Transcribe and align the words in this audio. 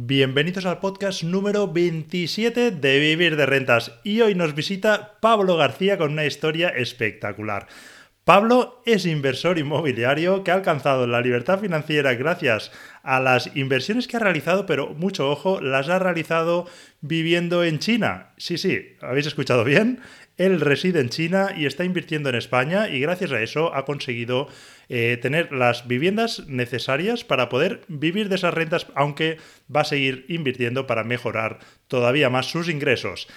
Bienvenidos 0.00 0.64
al 0.64 0.78
podcast 0.78 1.24
número 1.24 1.66
27 1.72 2.70
de 2.70 2.98
Vivir 3.00 3.34
de 3.34 3.46
Rentas 3.46 3.98
y 4.04 4.20
hoy 4.20 4.36
nos 4.36 4.54
visita 4.54 5.18
Pablo 5.20 5.56
García 5.56 5.98
con 5.98 6.12
una 6.12 6.24
historia 6.24 6.68
espectacular. 6.68 7.66
Pablo 8.22 8.80
es 8.86 9.06
inversor 9.06 9.58
inmobiliario 9.58 10.44
que 10.44 10.52
ha 10.52 10.54
alcanzado 10.54 11.08
la 11.08 11.20
libertad 11.20 11.58
financiera 11.58 12.14
gracias 12.14 12.70
a 13.02 13.18
las 13.18 13.56
inversiones 13.56 14.06
que 14.06 14.18
ha 14.18 14.20
realizado, 14.20 14.66
pero 14.66 14.94
mucho 14.94 15.28
ojo, 15.28 15.60
las 15.60 15.88
ha 15.88 15.98
realizado 15.98 16.68
viviendo 17.00 17.64
en 17.64 17.80
China. 17.80 18.34
Sí, 18.36 18.56
sí, 18.56 18.96
habéis 19.00 19.26
escuchado 19.26 19.64
bien. 19.64 19.98
Él 20.38 20.60
reside 20.60 21.00
en 21.00 21.10
China 21.10 21.48
y 21.54 21.66
está 21.66 21.84
invirtiendo 21.84 22.28
en 22.28 22.36
España 22.36 22.88
y 22.88 23.00
gracias 23.00 23.32
a 23.32 23.42
eso 23.42 23.74
ha 23.74 23.84
conseguido 23.84 24.48
eh, 24.88 25.18
tener 25.20 25.52
las 25.52 25.86
viviendas 25.86 26.46
necesarias 26.46 27.24
para 27.24 27.48
poder 27.48 27.82
vivir 27.88 28.28
de 28.28 28.36
esas 28.36 28.54
rentas, 28.54 28.86
aunque 28.94 29.36
va 29.74 29.82
a 29.82 29.84
seguir 29.84 30.24
invirtiendo 30.28 30.86
para 30.86 31.04
mejorar 31.04 31.58
todavía 31.88 32.30
más 32.30 32.46
sus 32.46 32.68
ingresos. 32.68 33.28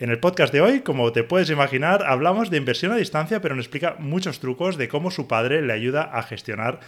En 0.00 0.10
el 0.10 0.18
podcast 0.18 0.52
de 0.52 0.60
hoy, 0.60 0.80
como 0.80 1.12
te 1.12 1.24
puedes 1.24 1.50
imaginar, 1.50 2.04
hablamos 2.04 2.50
de 2.50 2.56
inversión 2.56 2.90
a 2.90 2.96
distancia, 2.96 3.40
pero 3.40 3.54
nos 3.54 3.66
explica 3.66 3.96
muchos 3.98 4.40
trucos 4.40 4.76
de 4.76 4.88
cómo 4.88 5.10
su 5.10 5.28
padre 5.28 5.62
le 5.62 5.72
ayuda 5.72 6.02
a 6.02 6.22
gestionar 6.22 6.80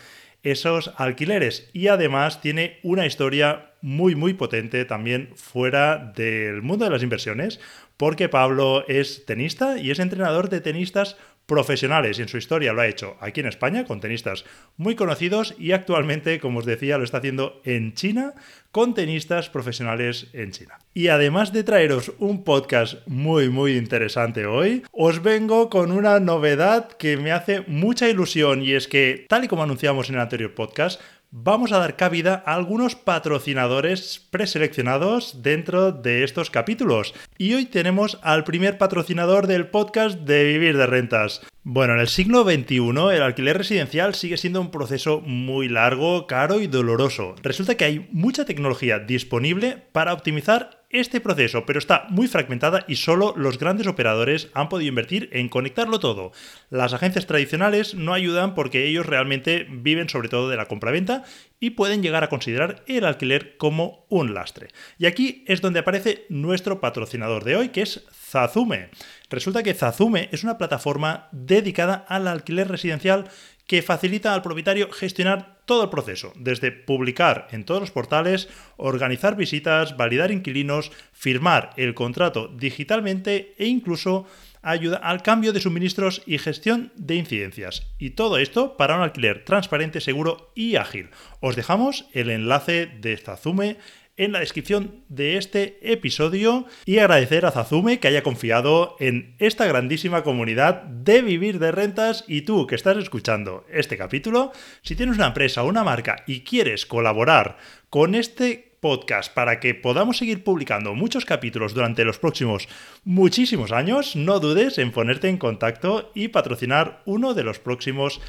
esos 0.43 0.93
alquileres 0.97 1.71
y 1.73 1.89
además 1.89 2.41
tiene 2.41 2.79
una 2.83 3.07
historia 3.07 3.73
muy 3.81 4.15
muy 4.15 4.35
potente 4.35 4.85
también 4.85 5.31
fuera 5.37 6.13
del 6.17 6.63
mundo 6.63 6.85
de 6.85 6.91
las 6.91 7.03
inversiones 7.03 7.61
porque 8.03 8.29
Pablo 8.29 8.85
es 8.89 9.27
tenista 9.27 9.79
y 9.79 9.93
es 9.93 10.01
entrenador 10.01 10.49
de 10.49 10.61
tenistas 10.61 11.17
profesionales 11.47 12.19
y 12.19 12.23
en 12.23 12.27
su 12.27 12.37
historia 12.37 12.73
lo 12.73 12.81
ha 12.81 12.89
hecho 12.89 13.17
aquí 13.21 13.39
en 13.39 13.47
España 13.47 13.85
con 13.85 14.01
tenistas 14.01 14.45
muy 14.77 14.97
conocidos 14.97 15.55
y 15.57 15.71
actualmente, 15.71 16.41
como 16.41 16.59
os 16.59 16.65
decía, 16.65 16.99
lo 16.99 17.05
está 17.05 17.19
haciendo 17.19 17.61
en 17.65 17.95
China 17.95 18.35
con 18.73 18.95
tenistas 18.95 19.51
profesionales 19.51 20.27
en 20.33 20.51
China. 20.51 20.81
Y 20.95 21.09
además 21.09 21.53
de 21.53 21.63
traeros 21.63 22.11
un 22.19 22.43
podcast 22.43 23.07
muy 23.07 23.51
muy 23.51 23.77
interesante 23.77 24.47
hoy, 24.47 24.83
os 24.91 25.23
vengo 25.23 25.71
con 25.71 25.93
una 25.93 26.19
novedad 26.19 26.89
que 26.89 27.17
me 27.17 27.31
hace 27.31 27.61
mucha 27.69 28.09
ilusión 28.09 28.63
y 28.63 28.73
es 28.73 28.89
que, 28.89 29.27
tal 29.29 29.45
y 29.45 29.49
como 29.49 29.63
anunciamos 29.63 30.09
en 30.09 30.17
el 30.17 30.23
anterior 30.23 30.57
podcast, 30.57 31.01
vamos 31.33 31.73
a 31.73 31.79
dar 31.79 31.97
cabida 31.97 32.43
a 32.47 32.55
algunos 32.55 32.95
patrocinadores 32.95 34.21
preseleccionados 34.31 35.43
dentro 35.43 35.91
de 35.91 36.25
estos 36.25 36.51
capítulos. 36.51 37.15
Y 37.39 37.55
hoy 37.55 37.65
tenemos 37.65 38.19
al 38.23 38.45
primer 38.45 38.77
patrocinador 38.77 39.47
del 39.47 39.67
podcast 39.67 40.21
de 40.21 40.45
Vivir 40.45 40.77
de 40.77 40.87
Rentas. 40.87 41.41
Bueno, 41.65 41.95
en 41.95 42.01
el 42.01 42.09
siglo 42.09 42.43
XXI 42.43 42.89
el 43.15 43.23
alquiler 43.23 43.57
residencial 43.57 44.17
sigue 44.17 44.37
siendo 44.37 44.61
un 44.61 44.73
proceso 44.73 45.21
muy 45.21 45.69
largo, 45.69 46.27
caro 46.27 46.61
y 46.61 46.67
doloroso. 46.67 47.37
Resulta 47.41 47.77
que 47.77 47.85
hay 47.85 48.09
mucha 48.11 48.45
tecnología 48.45 48.99
disponible 48.99 49.79
para 49.93 50.13
optimizar 50.13 50.83
este 50.93 51.21
proceso, 51.21 51.65
pero 51.65 51.79
está 51.79 52.07
muy 52.11 52.29
fragmentada 52.29 52.85
y 52.87 52.97
solo 52.97 53.33
los 53.37 53.59
grandes 53.59 53.87
operadores 53.87 54.51
han 54.55 54.69
podido 54.69 54.89
invertir 54.89 55.31
en 55.33 55.49
conectarlo 55.49 56.01
todo. 56.01 56.33
Las 56.69 56.93
agencias 56.93 57.27
tradicionales 57.27 57.95
no 57.95 58.13
ayudan 58.13 58.55
porque 58.55 58.87
ellos 58.87 59.07
realmente 59.07 59.67
viven 59.71 60.09
sobre 60.09 60.29
todo 60.29 60.51
de 60.51 60.57
la 60.57 60.67
compraventa 60.67 61.25
y 61.61 61.71
pueden 61.71 62.03
llegar 62.03 62.25
a 62.25 62.29
considerar 62.29 62.83
el 62.87 63.05
alquiler 63.05 63.57
como 63.57 64.05
un 64.09 64.35
lastre. 64.35 64.69
Y 64.99 65.07
aquí 65.07 65.45
es 65.47 65.61
donde 65.61 65.79
aparece 65.79 66.27
nuestro 66.29 66.81
patrocinador 66.81 67.45
de 67.45 67.57
hoy, 67.57 67.69
que 67.69 67.83
es 67.83 68.05
Zazume. 68.13 68.91
Resulta 69.33 69.63
que 69.63 69.73
Zazume 69.73 70.29
es 70.31 70.45
una 70.45 70.59
plataforma 70.59 71.29
dedicada 71.33 72.05
al 72.07 72.29
alquiler 72.29 72.69
residencial 72.69 73.31
que 73.67 73.81
facilita 73.81 74.35
al 74.35 74.43
propietario 74.43 74.91
gestionar 74.93 75.63
todo 75.65 75.85
el 75.85 75.89
proceso, 75.89 76.35
desde 76.37 76.71
publicar 76.71 77.49
en 77.51 77.65
todos 77.65 77.81
los 77.81 77.91
portales, 77.91 78.51
organizar 78.77 79.35
visitas, 79.35 79.97
validar 79.97 80.33
inquilinos, 80.33 80.93
firmar 81.15 81.71
el 81.79 81.95
contrato 81.95 82.49
digitalmente 82.49 83.55
e 83.57 83.65
incluso 83.69 84.27
ayuda 84.61 84.99
al 84.99 85.23
cambio 85.23 85.55
de 85.55 85.61
suministros 85.61 86.23
y 86.27 86.37
gestión 86.37 86.93
de 86.97 87.15
incidencias. 87.15 87.87
Y 87.99 88.11
todo 88.11 88.37
esto 88.37 88.77
para 88.77 88.97
un 88.97 89.03
alquiler 89.03 89.47
transparente, 89.47 90.03
seguro 90.03 90.53
y 90.55 90.77
ágil. 90.77 91.09
Os 91.41 91.57
dejamos 91.57 92.05
el 92.13 92.29
enlace 92.29 92.87
de 92.87 93.17
Zazume 93.17 93.79
en 94.17 94.33
la 94.33 94.41
descripción 94.41 95.05
de 95.09 95.37
este 95.37 95.79
episodio 95.93 96.67
y 96.85 96.99
agradecer 96.99 97.47
a 97.47 97.51
Zazume 97.51 97.99
que 97.99 98.09
haya 98.09 98.23
confiado 98.23 98.97
en 99.01 99.35
esta 99.39 99.67
grandísima 99.67 100.23
comunidad 100.23 100.83
de 100.83 101.23
vivir 101.23 101.59
de 101.59 101.73
rentas 101.73 102.25
y 102.29 102.43
tú 102.43 102.67
que 102.67 102.75
estás 102.75 102.97
escuchando 102.99 103.65
este 103.71 103.97
capítulo, 103.97 104.53
si 104.83 104.97
tienes 104.97 105.17
una 105.17 105.29
empresa 105.29 105.63
o 105.63 105.69
una 105.69 105.85
marca 105.85 106.25
y 106.27 106.41
quieres 106.41 106.87
colaborar 106.87 107.57
con 107.89 108.15
este 108.15 108.73
podcast 108.83 109.33
para 109.33 109.61
que 109.61 109.75
podamos 109.75 110.19
seguir 110.19 110.43
publicando 110.43 110.93
muchos 110.95 111.25
capítulos 111.25 111.73
durante 111.73 112.05
los 112.05 112.19
próximos 112.19 112.69
muchísimos 113.05 113.71
años, 113.71 114.17
no 114.17 114.41
dudes 114.41 114.77
en 114.79 114.91
ponerte 114.91 115.29
en 115.29 115.39
contacto 115.39 116.11
y 116.15 116.29
patrocinar 116.29 117.01
uno 117.07 117.33
de 117.33 117.45
los 117.45 117.61
próximos 117.61 118.21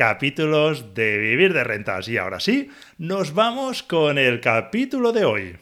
capítulos 0.00 0.94
de 0.94 1.18
Vivir 1.18 1.52
de 1.52 1.62
Rentas. 1.62 2.08
Y 2.08 2.16
ahora 2.16 2.40
sí, 2.40 2.70
nos 2.96 3.34
vamos 3.34 3.82
con 3.82 4.16
el 4.16 4.40
capítulo 4.40 5.12
de 5.12 5.26
hoy. 5.26 5.56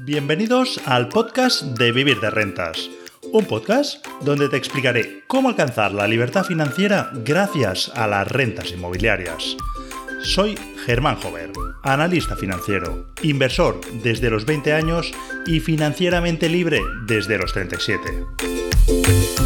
Bienvenidos 0.00 0.80
al 0.84 1.08
podcast 1.08 1.62
de 1.78 1.92
Vivir 1.92 2.18
de 2.18 2.28
Rentas. 2.28 2.90
Un 3.32 3.44
podcast 3.44 4.04
donde 4.22 4.48
te 4.48 4.56
explicaré 4.56 5.22
cómo 5.28 5.48
alcanzar 5.48 5.92
la 5.92 6.08
libertad 6.08 6.42
financiera 6.42 7.12
gracias 7.24 7.92
a 7.94 8.08
las 8.08 8.26
rentas 8.26 8.72
inmobiliarias. 8.72 9.56
Soy 10.24 10.58
Germán 10.86 11.20
Jover, 11.20 11.52
analista 11.84 12.34
financiero, 12.34 13.12
inversor 13.22 13.80
desde 14.02 14.28
los 14.28 14.44
20 14.44 14.72
años 14.72 15.12
y 15.46 15.60
financieramente 15.60 16.48
libre 16.48 16.80
desde 17.06 17.38
los 17.38 17.52
37. 17.52 19.45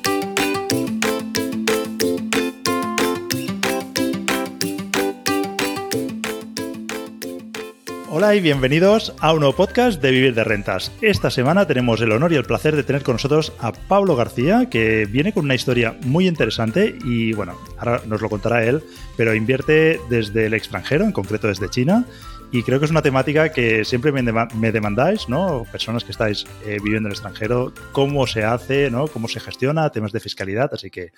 Hola 8.21 8.35
y 8.35 8.39
bienvenidos 8.39 9.15
a 9.19 9.33
un 9.33 9.39
nuevo 9.39 9.55
podcast 9.55 9.99
de 9.99 10.11
Vivir 10.11 10.35
de 10.35 10.43
Rentas. 10.43 10.91
Esta 11.01 11.31
semana 11.31 11.65
tenemos 11.65 11.99
el 12.01 12.11
honor 12.11 12.31
y 12.31 12.35
el 12.35 12.43
placer 12.43 12.75
de 12.75 12.83
tener 12.83 13.01
con 13.01 13.15
nosotros 13.15 13.51
a 13.57 13.71
Pablo 13.71 14.15
García, 14.15 14.67
que 14.69 15.07
viene 15.07 15.33
con 15.33 15.45
una 15.45 15.55
historia 15.55 15.97
muy 16.03 16.27
interesante 16.27 16.95
y 17.03 17.33
bueno, 17.33 17.57
ahora 17.79 17.99
nos 18.05 18.21
lo 18.21 18.29
contará 18.29 18.63
él, 18.63 18.83
pero 19.17 19.33
invierte 19.33 19.99
desde 20.07 20.45
el 20.45 20.53
extranjero, 20.53 21.03
en 21.03 21.13
concreto 21.13 21.47
desde 21.47 21.67
China. 21.71 22.05
Y 22.51 22.61
creo 22.61 22.77
que 22.77 22.85
es 22.85 22.91
una 22.91 23.01
temática 23.01 23.51
que 23.51 23.83
siempre 23.85 24.11
me, 24.11 24.71
demandáis, 24.71 25.27
¿no? 25.27 25.65
Personas 25.71 26.03
que 26.03 26.11
estáis 26.11 26.45
eh, 26.63 26.77
viviendo 26.77 27.07
en 27.07 27.13
el 27.13 27.13
extranjero, 27.13 27.73
cómo 27.91 28.27
se 28.27 28.43
hace, 28.43 28.91
¿no? 28.91 29.07
Cómo 29.07 29.29
se 29.29 29.39
gestiona, 29.39 29.89
temas 29.89 30.11
de 30.11 30.19
fiscalidad. 30.19 30.69
Así 30.71 30.91
que 30.91 31.09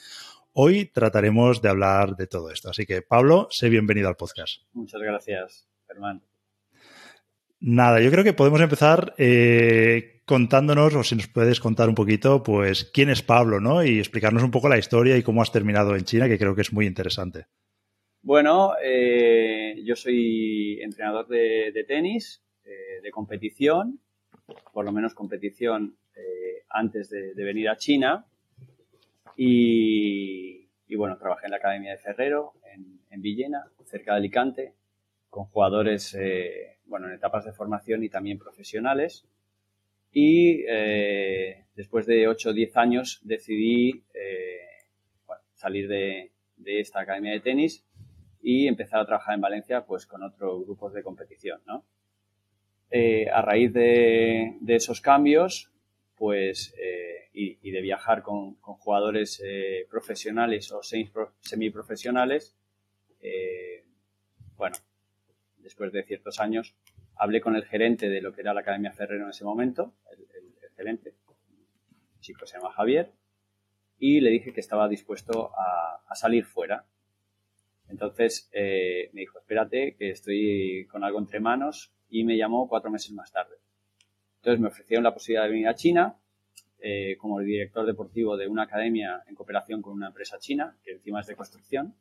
hoy 0.53 0.85
trataremos 0.85 1.61
de 1.61 1.67
hablar 1.67 2.15
de 2.15 2.27
todo 2.27 2.49
esto. 2.49 2.69
Así 2.69 2.85
que, 2.85 3.01
Pablo, 3.01 3.49
sé 3.51 3.67
bienvenido 3.67 4.07
al 4.07 4.15
podcast. 4.15 4.61
Muchas 4.71 5.01
gracias, 5.01 5.67
Germán. 5.85 6.23
Nada, 7.65 8.01
yo 8.01 8.11
creo 8.11 8.25
que 8.25 8.33
podemos 8.33 8.59
empezar 8.59 9.13
eh, 9.17 10.21
contándonos, 10.25 10.93
o 10.95 11.03
si 11.03 11.15
nos 11.15 11.27
puedes 11.27 11.61
contar 11.61 11.87
un 11.87 11.95
poquito, 11.95 12.43
pues 12.43 12.83
quién 12.83 13.09
es 13.09 13.21
Pablo, 13.21 13.61
¿no? 13.61 13.85
Y 13.85 13.99
explicarnos 13.99 14.43
un 14.43 14.51
poco 14.51 14.67
la 14.67 14.77
historia 14.77 15.15
y 15.15 15.23
cómo 15.23 15.41
has 15.41 15.53
terminado 15.53 15.95
en 15.95 16.03
China, 16.03 16.27
que 16.27 16.37
creo 16.37 16.55
que 16.55 16.61
es 16.61 16.73
muy 16.73 16.85
interesante. 16.85 17.45
Bueno, 18.21 18.73
eh, 18.83 19.81
yo 19.85 19.95
soy 19.95 20.81
entrenador 20.81 21.25
de, 21.29 21.85
tenis, 21.87 22.43
eh, 22.65 22.99
de 23.01 23.11
competición, 23.11 23.97
por 24.73 24.83
lo 24.83 24.91
menos 24.91 25.13
competición 25.13 25.95
antes 26.67 27.09
de, 27.09 27.33
venir 27.45 27.69
a 27.69 27.77
China. 27.77 28.25
Y, 29.37 30.67
bueno, 30.97 31.17
trabajé 31.17 31.45
en 31.45 31.51
la 31.51 31.57
Academia 31.57 31.91
de 31.91 31.97
Ferrero, 31.97 32.55
en, 32.73 32.99
en 33.09 33.21
Villena, 33.21 33.63
cerca 33.85 34.11
de 34.11 34.17
Alicante, 34.17 34.73
con 35.29 35.45
jugadores 35.45 36.13
bueno, 36.93 37.07
en 37.07 37.15
etapas 37.15 37.43
de 37.43 37.53
formación 37.53 38.03
y 38.03 38.09
también 38.09 38.37
profesionales. 38.37 39.25
Y 40.11 40.63
eh, 40.69 41.65
después 41.75 42.05
de 42.05 42.27
8 42.27 42.51
o 42.51 42.53
10 42.53 42.77
años 42.77 43.19
decidí 43.23 44.03
eh, 44.13 44.59
salir 45.55 45.87
de, 45.87 46.29
esta 46.65 46.99
academia 46.99 47.31
de 47.31 47.39
tenis 47.39 47.83
y 48.43 48.67
empezar 48.67 48.99
a 48.99 49.07
trabajar 49.07 49.33
en 49.33 49.41
Valencia 49.41 49.83
pues 49.87 50.05
con 50.05 50.21
otros 50.21 50.65
grupos 50.65 50.93
de 50.93 51.01
competición. 51.01 51.61
¿no? 51.65 51.83
Eh, 52.91 53.27
a 53.27 53.41
raíz 53.41 53.73
de, 53.73 54.53
esos 54.67 55.01
cambios, 55.01 55.71
pues, 56.15 56.75
y, 57.33 57.71
de 57.71 57.81
viajar 57.81 58.21
con, 58.21 58.53
jugadores 58.61 59.41
eh, 59.43 59.87
profesionales 59.89 60.71
o 60.71 60.81
semiprofesionales, 60.83 62.55
bueno, 64.57 64.75
después 65.63 65.91
de 65.91 66.03
ciertos 66.03 66.39
años, 66.39 66.75
hablé 67.15 67.41
con 67.41 67.55
el 67.55 67.65
gerente 67.65 68.09
de 68.09 68.21
lo 68.21 68.33
que 68.33 68.41
era 68.41 68.53
la 68.53 68.61
Academia 68.61 68.91
Ferrero 68.91 69.23
en 69.23 69.29
ese 69.29 69.45
momento, 69.45 69.93
el, 70.11 70.27
gerente, 70.75 71.09
el 71.09 72.19
chico 72.19 72.45
se 72.45 72.57
llama 72.57 72.71
Javier, 72.73 73.11
y 73.97 74.19
le 74.19 74.29
dije 74.29 74.53
que 74.53 74.59
estaba 74.59 74.87
dispuesto 74.87 75.51
a, 75.55 76.15
salir 76.15 76.45
fuera. 76.45 76.85
Entonces 77.89 78.49
me 78.53 79.21
dijo, 79.21 79.39
espérate, 79.39 79.95
que 79.95 80.11
estoy 80.11 80.85
con 80.91 81.03
algo 81.03 81.17
entre 81.19 81.39
manos, 81.39 81.93
y 82.09 82.23
me 82.23 82.37
llamó 82.37 82.67
cuatro 82.69 82.91
meses 82.91 83.11
más 83.11 83.31
tarde. 83.31 83.55
Entonces 84.37 84.59
me 84.59 84.67
ofrecieron 84.67 85.03
la 85.03 85.13
posibilidad 85.13 85.43
de 85.45 85.49
venir 85.49 85.67
a 85.67 85.75
China 85.75 86.17
eh, 86.85 87.15
como 87.17 87.39
director 87.39 87.85
deportivo 87.85 88.35
de 88.35 88.45
una 88.45 88.63
academia 88.63 89.23
en 89.25 89.35
cooperación 89.35 89.81
con 89.81 89.93
una 89.93 90.07
empresa 90.07 90.37
china, 90.37 90.77
que 90.83 90.91
encima 90.91 91.21
es 91.21 91.27
de 91.27 91.35
construcción. 91.37 91.95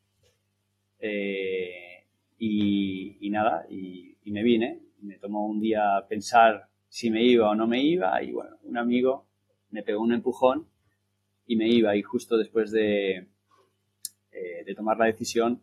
Eh, 0.98 2.01
y, 2.44 3.30
nada, 3.30 3.66
y, 3.70 4.16
me 4.26 4.42
vine. 4.42 4.80
Me 5.00 5.18
tomó 5.18 5.46
un 5.46 5.60
día 5.60 6.04
pensar 6.08 6.68
si 6.88 7.10
me 7.10 7.22
iba 7.22 7.50
o 7.50 7.54
no 7.54 7.66
me 7.66 7.82
iba 7.82 8.22
y 8.22 8.32
bueno, 8.32 8.56
un 8.62 8.78
amigo 8.78 9.26
me 9.70 9.82
pegó 9.82 10.00
un 10.00 10.12
empujón 10.12 10.66
y 11.46 11.56
me 11.56 11.68
iba 11.68 11.94
y 11.96 12.02
justo 12.02 12.36
después 12.36 12.70
de, 12.70 13.26
eh, 14.32 14.64
de 14.64 14.74
tomar 14.74 14.98
la 14.98 15.06
decisión 15.06 15.60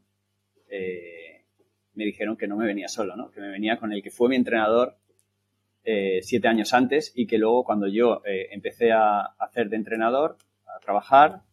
me 1.99 2.05
dijeron 2.05 2.37
que 2.37 2.47
no 2.47 2.55
me 2.55 2.65
venía 2.65 2.87
solo, 2.87 3.15
¿no? 3.17 3.29
que 3.29 3.41
me 3.41 3.49
venía 3.49 3.77
con 3.77 3.91
el 3.91 4.01
que 4.01 4.09
fue 4.09 4.29
mi 4.29 4.37
entrenador 4.37 4.95
eh, 5.83 6.19
siete 6.21 6.47
años 6.47 6.73
antes 6.73 7.11
y 7.15 7.27
que 7.27 7.37
luego 7.37 7.63
cuando 7.63 7.87
yo 7.87 8.21
eh, 8.25 8.47
empecé 8.51 8.91
a 8.91 9.21
hacer 9.37 9.69
de 9.69 9.75
entrenador, 9.75 10.37
a 10.65 10.79
trabajar, 10.79 11.41
eh, 11.41 11.45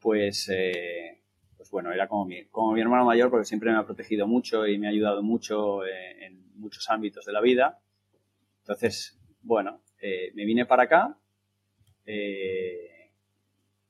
pues 0.00 0.50
bueno, 1.74 1.90
era 1.90 2.06
como 2.06 2.24
mi, 2.24 2.44
como 2.52 2.72
mi 2.72 2.80
hermano 2.80 3.04
mayor 3.04 3.30
porque 3.30 3.44
siempre 3.44 3.72
me 3.72 3.78
ha 3.78 3.84
protegido 3.84 4.28
mucho 4.28 4.64
y 4.64 4.78
me 4.78 4.86
ha 4.86 4.90
ayudado 4.90 5.24
mucho 5.24 5.84
en 5.84 6.52
muchos 6.54 6.88
ámbitos 6.88 7.24
de 7.24 7.32
la 7.32 7.40
vida. 7.40 7.80
Entonces, 8.60 9.18
bueno, 9.42 9.80
me 10.00 10.44
vine 10.44 10.66
para 10.66 10.84
acá 10.84 11.18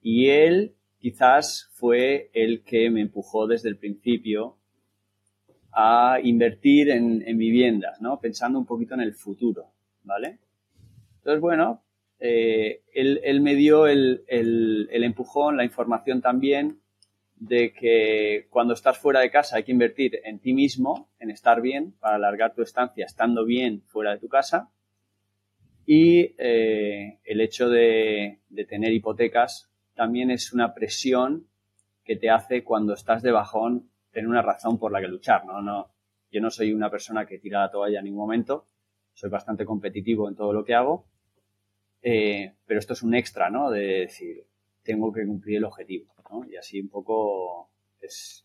y 0.00 0.28
él 0.30 0.74
quizás 0.98 1.68
fue 1.74 2.30
el 2.32 2.64
que 2.64 2.88
me 2.88 3.02
empujó 3.02 3.46
desde 3.46 3.68
el 3.68 3.76
principio 3.76 4.56
a 5.70 6.20
invertir 6.22 6.88
en, 6.88 7.36
viviendas, 7.36 8.00
¿no? 8.00 8.18
Pensando 8.18 8.58
un 8.58 8.64
poquito 8.64 8.94
en 8.94 9.02
el 9.02 9.12
futuro, 9.12 9.72
¿vale? 10.04 10.38
Entonces, 11.18 11.42
bueno, 11.42 11.84
eh, 12.18 12.80
él, 12.94 13.42
me 13.42 13.54
dio 13.54 13.86
el, 13.86 14.24
empujón, 14.90 15.58
la 15.58 15.64
información 15.64 16.22
también 16.22 16.80
de 17.46 17.74
que 17.74 18.46
cuando 18.48 18.72
estás 18.72 18.96
fuera 18.98 19.20
de 19.20 19.30
casa 19.30 19.56
hay 19.56 19.64
que 19.64 19.72
invertir 19.72 20.20
en 20.24 20.38
ti 20.38 20.54
mismo, 20.54 21.10
en 21.18 21.30
estar 21.30 21.60
bien, 21.60 21.92
para 22.00 22.16
alargar 22.16 22.54
tu 22.54 22.62
estancia 22.62 23.04
estando 23.04 23.44
bien 23.44 23.82
fuera 23.82 24.12
de 24.12 24.18
tu 24.18 24.28
casa. 24.28 24.70
Y 25.84 26.34
eh, 26.38 27.18
el 27.22 27.40
hecho 27.42 27.68
de, 27.68 28.40
tener 28.66 28.92
hipotecas 28.92 29.70
también 29.94 30.30
es 30.30 30.54
una 30.54 30.72
presión 30.72 31.46
que 32.02 32.16
te 32.16 32.30
hace 32.30 32.64
cuando 32.64 32.94
estás 32.94 33.22
de 33.22 33.30
bajón 33.30 33.90
tener 34.10 34.28
una 34.28 34.42
razón 34.42 34.78
por 34.78 34.90
la 34.90 35.00
que 35.00 35.08
luchar, 35.08 35.44
¿no? 35.44 35.60
no 35.60 35.92
yo 36.30 36.40
no 36.40 36.50
soy 36.50 36.72
una 36.72 36.90
persona 36.90 37.26
que 37.26 37.38
tira 37.38 37.60
la 37.60 37.70
toalla 37.70 37.98
en 37.98 38.06
ningún 38.06 38.22
momento, 38.22 38.66
soy 39.12 39.30
bastante 39.30 39.64
competitivo 39.64 40.28
en 40.28 40.34
todo 40.34 40.52
lo 40.52 40.64
que 40.64 40.74
hago, 40.74 41.06
eh, 42.02 42.54
pero 42.66 42.80
esto 42.80 42.94
es 42.94 43.02
un 43.02 43.14
extra, 43.14 43.50
¿no? 43.50 43.70
De 43.70 44.00
decir, 44.00 44.44
tengo 44.82 45.12
que 45.12 45.24
cumplir 45.24 45.58
el 45.58 45.64
objetivo, 45.64 46.13
¿no? 46.34 46.50
Y 46.50 46.56
así 46.56 46.80
un 46.80 46.88
poco 46.88 47.70
es 48.00 48.44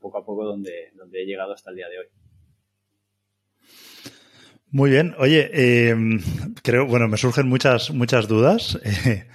poco 0.00 0.18
a 0.18 0.24
poco 0.24 0.44
donde, 0.44 0.90
donde 0.94 1.22
he 1.22 1.26
llegado 1.26 1.52
hasta 1.52 1.70
el 1.70 1.76
día 1.76 1.88
de 1.88 1.98
hoy. 1.98 2.06
Muy 4.70 4.90
bien. 4.90 5.14
Oye, 5.18 5.50
eh, 5.52 5.96
creo, 6.62 6.86
bueno, 6.86 7.08
me 7.08 7.16
surgen 7.16 7.48
muchas, 7.48 7.90
muchas 7.90 8.28
dudas. 8.28 8.78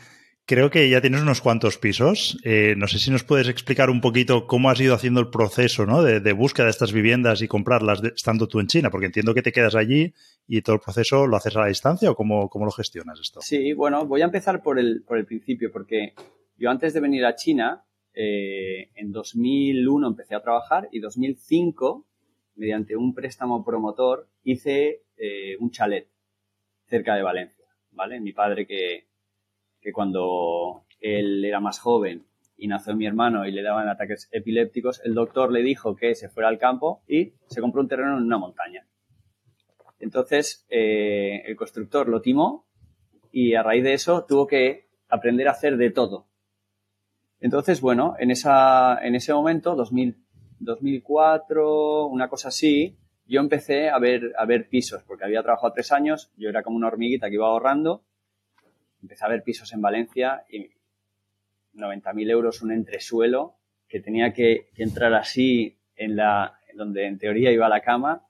Creo 0.46 0.70
que 0.70 0.90
ya 0.90 1.00
tienes 1.00 1.22
unos 1.22 1.40
cuantos 1.40 1.78
pisos. 1.78 2.38
Eh, 2.44 2.76
no 2.78 2.88
sé 2.88 3.00
si 3.00 3.10
nos 3.10 3.24
puedes 3.24 3.48
explicar 3.48 3.90
un 3.90 4.02
poquito 4.02 4.46
cómo 4.46 4.70
has 4.70 4.80
ido 4.82 4.94
haciendo 4.94 5.22
el 5.22 5.30
proceso 5.30 5.86
¿no? 5.86 6.04
de, 6.04 6.34
búsqueda 6.34 6.66
de 6.66 6.72
estas 6.72 6.92
viviendas 6.92 7.42
y 7.42 7.48
comprarlas 7.48 8.04
estando 8.04 8.48
tú 8.48 8.60
en 8.60 8.68
China, 8.68 8.90
porque 8.90 9.06
entiendo 9.06 9.34
que 9.34 9.42
te 9.42 9.54
quedas 9.54 9.74
allí 9.74 10.14
y 10.46 10.62
todo 10.62 10.76
el 10.76 10.82
proceso 10.82 11.28
lo 11.28 11.38
haces 11.38 11.56
a 11.56 11.62
la 11.62 11.68
distancia 11.68 12.12
o 12.12 12.16
cómo, 12.16 12.50
cómo 12.50 12.66
lo 12.66 12.72
gestionas 12.72 13.22
esto. 13.22 13.40
Sí, 13.42 13.72
bueno, 13.72 14.06
voy 14.06 14.22
a 14.22 14.26
empezar 14.26 14.62
por 14.62 14.78
el, 14.80 15.04
por 15.04 15.18
el 15.18 15.26
principio, 15.26 15.72
porque 15.72 16.14
yo 16.58 16.70
antes 16.70 16.94
de 16.94 17.00
venir 17.00 17.26
a 17.26 17.36
China, 17.36 17.86
eh, 18.14 18.92
en 18.96 19.12
2001 19.12 20.08
empecé 20.08 20.36
a 20.36 20.42
trabajar 20.42 20.88
y 20.92 21.00
2005, 21.00 22.06
mediante 22.56 22.96
un 22.96 23.14
préstamo 23.14 23.64
promotor, 23.66 24.30
hice 24.44 25.04
eh, 25.18 25.58
un 25.60 25.72
chalet 25.72 26.08
cerca 26.88 27.16
de 27.16 27.24
Valencia. 27.24 27.66
¿vale? 27.92 28.20
Mi 28.20 28.34
padre 28.34 28.66
que 28.66 29.08
que 29.84 29.92
cuando 29.92 30.86
él 31.02 31.44
era 31.44 31.60
más 31.60 31.80
joven 31.80 32.26
y 32.56 32.68
nació 32.68 32.96
mi 32.96 33.06
hermano 33.06 33.46
y 33.46 33.52
le 33.52 33.62
daban 33.62 33.90
ataques 33.90 34.30
epilépticos, 34.32 35.02
el 35.04 35.14
doctor 35.14 35.52
le 35.52 35.62
dijo 35.62 35.96
que 35.96 36.16
se 36.16 36.30
fuera 36.30 36.48
al 36.48 36.58
campo 36.58 37.04
y 37.08 37.34
se 37.48 37.60
compró 37.60 37.82
un 37.82 37.90
terreno 37.90 38.18
en 38.18 38.24
una 38.24 38.38
montaña. 38.38 38.88
Entonces, 40.00 40.66
eh, 40.70 41.44
el 41.46 41.56
constructor 41.56 42.08
lo 42.08 42.22
timó 42.22 42.66
y 43.32 43.56
a 43.56 43.64
raíz 43.64 43.84
de 43.84 43.94
eso 43.94 44.26
tuvo 44.26 44.48
que 44.48 44.88
aprender 45.10 45.48
a 45.48 45.52
hacer 45.52 45.76
de 45.78 45.92
todo. 45.92 46.28
Entonces, 47.44 47.80
bueno, 47.80 48.16
en, 48.18 48.32
esa, 48.32 48.98
en 49.06 49.14
ese 49.14 49.34
momento, 49.34 49.76
2000, 49.76 50.18
2004, 50.60 52.08
una 52.08 52.28
cosa 52.28 52.48
así, 52.48 52.98
yo 53.28 53.40
empecé 53.40 53.90
a 53.90 54.00
ver, 54.00 54.34
a 54.38 54.46
ver 54.46 54.68
pisos, 54.68 55.04
porque 55.04 55.26
había 55.26 55.44
trabajado 55.44 55.74
tres 55.74 55.92
años, 55.92 56.32
yo 56.38 56.50
era 56.50 56.64
como 56.64 56.78
una 56.78 56.88
hormiguita 56.88 57.30
que 57.30 57.36
iba 57.36 57.46
ahorrando 57.46 58.04
empecé 59.04 59.26
a 59.26 59.28
ver 59.30 59.44
pisos 59.44 59.72
en 59.74 59.82
Valencia 59.82 60.46
y 60.50 60.70
90.000 61.76 62.32
euros 62.32 62.62
un 62.62 62.72
entresuelo 62.72 63.56
que 63.88 64.00
tenía 64.00 64.34
que, 64.34 64.70
entrar 64.78 65.14
así 65.14 65.78
en 65.96 66.16
la 66.16 66.58
donde 66.74 67.06
en 67.06 67.20
teoría 67.20 67.52
iba 67.52 67.68
a 67.68 67.70
la 67.70 67.82
cama 67.82 68.26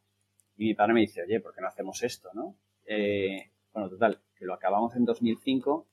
y 0.57 0.65
mi 0.65 0.74
padre 0.74 0.94
me 0.94 1.00
dice, 1.00 1.24
oye, 1.24 1.39
¿por 1.39 1.54
qué 1.54 1.62
no 1.62 1.68
hacemos 1.68 2.04
esto? 2.04 2.30
¿no? 2.33 2.57
Eh, 2.86 3.51
bueno, 3.71 3.89
total, 3.89 4.19
que 4.36 4.45
lo 4.45 4.54
acabamos 4.54 4.95
en 4.95 5.06
2005 5.06 5.88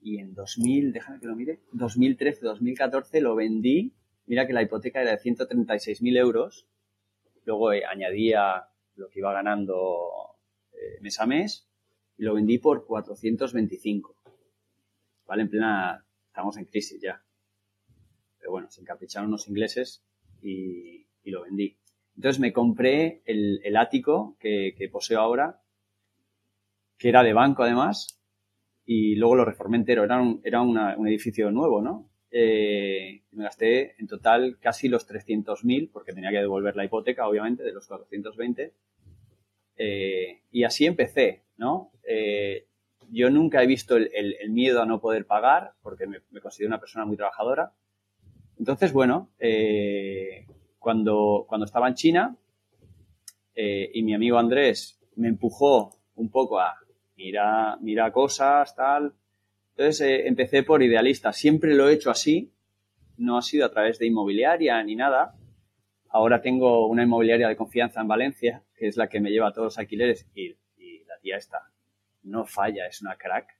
y 0.00 0.18
en 0.18 0.34
2000, 0.34 0.92
déjame 0.92 1.20
que 1.20 1.26
lo 1.26 1.36
mire, 1.36 1.60
2013, 1.72 2.40
2014 2.42 3.20
lo 3.20 3.34
vendí. 3.34 3.92
Mira 4.26 4.46
que 4.46 4.52
la 4.52 4.62
hipoteca 4.62 5.00
era 5.00 5.12
de 5.12 5.18
136.000 5.18 6.16
euros. 6.18 6.66
Luego 7.44 7.72
eh, 7.72 7.84
añadía 7.84 8.68
lo 8.96 9.08
que 9.08 9.20
iba 9.20 9.32
ganando 9.32 10.36
eh, 10.72 11.00
mes 11.00 11.20
a 11.20 11.26
mes 11.26 11.68
y 12.18 12.24
lo 12.24 12.34
vendí 12.34 12.58
por 12.58 12.86
425. 12.86 14.16
¿Vale? 15.26 15.42
En 15.42 15.50
plena, 15.50 16.04
estamos 16.28 16.56
en 16.56 16.64
crisis 16.64 17.00
ya. 17.00 17.22
Pero 18.38 18.52
bueno, 18.52 18.70
se 18.70 18.80
encapricharon 18.80 19.30
los 19.30 19.48
ingleses 19.48 20.04
y, 20.42 21.06
lo 21.24 21.42
vendí. 21.42 21.76
Entonces 22.14 22.38
me 22.38 22.52
compré 22.52 23.22
el, 23.24 23.76
ático 23.76 24.36
que, 24.38 24.88
poseo 24.92 25.20
ahora, 25.20 25.60
que 26.96 27.08
era 27.08 27.24
de 27.24 27.32
banco 27.32 27.64
además, 27.64 28.15
y 28.86 29.16
luego 29.16 29.34
lo 29.34 29.44
reformé 29.44 29.76
entero. 29.76 30.04
Era 30.04 30.22
un, 30.22 30.40
era 30.44 30.62
un 30.62 31.08
edificio 31.08 31.50
nuevo, 31.50 31.82
¿no? 31.82 32.08
Eh, 32.30 33.22
me 33.32 33.44
gasté 33.44 33.94
en 33.98 34.06
total 34.06 34.58
casi 34.60 34.88
los 34.88 35.08
300.000, 35.08 35.90
porque 35.92 36.12
tenía 36.12 36.30
que 36.30 36.38
devolver 36.38 36.76
la 36.76 36.84
hipoteca, 36.84 37.26
obviamente, 37.28 37.64
de 37.64 37.72
los 37.72 37.86
420. 37.86 38.72
Eh, 39.78 40.42
y 40.50 40.64
así 40.64 40.86
empecé, 40.86 41.44
¿no? 41.56 41.90
Eh, 42.06 42.66
yo 43.10 43.30
nunca 43.30 43.62
he 43.62 43.66
visto 43.66 43.96
el, 43.96 44.50
miedo 44.50 44.82
a 44.82 44.86
no 44.86 45.00
poder 45.00 45.26
pagar, 45.26 45.72
porque 45.82 46.06
me, 46.06 46.20
considero 46.40 46.68
una 46.68 46.80
persona 46.80 47.04
muy 47.04 47.16
trabajadora. 47.16 47.72
Entonces, 48.58 48.92
bueno, 48.92 49.30
eh, 49.38 50.46
cuando, 50.78 51.44
cuando 51.48 51.66
estaba 51.66 51.88
en 51.88 51.94
China 51.94 52.36
y 53.58 54.02
mi 54.02 54.12
amigo 54.12 54.36
Andrés 54.36 55.00
me 55.14 55.28
empujó 55.28 55.96
un 56.14 56.30
poco 56.30 56.60
a 56.60 56.76
mirar, 57.16 57.78
mira 57.80 58.12
cosas, 58.12 58.74
tal. 58.74 59.14
Entonces 59.76 60.22
empecé 60.26 60.62
por 60.62 60.82
idealista. 60.82 61.32
Siempre 61.32 61.74
lo 61.74 61.88
he 61.88 61.94
hecho 61.94 62.10
así. 62.10 62.52
No 63.16 63.36
ha 63.36 63.42
sido 63.42 63.66
a 63.66 63.70
través 63.70 63.98
de 63.98 64.06
inmobiliaria 64.06 64.82
ni 64.82 64.94
nada. 64.94 65.34
Ahora 66.08 66.40
tengo 66.40 66.86
una 66.86 67.02
inmobiliaria 67.02 67.48
de 67.48 67.56
confianza 67.56 68.00
en 68.00 68.08
Valencia, 68.08 68.62
que 68.74 68.86
es 68.86 68.96
la 68.96 69.08
que 69.08 69.20
me 69.20 69.30
lleva 69.30 69.48
a 69.48 69.52
todos 69.52 69.66
los 69.66 69.78
alquileres 69.78 70.26
y, 70.34 70.56
la 71.06 71.18
tía 71.20 71.36
está, 71.36 71.70
no 72.22 72.46
falla, 72.46 72.86
es 72.86 73.02
una 73.02 73.16
crack, 73.16 73.58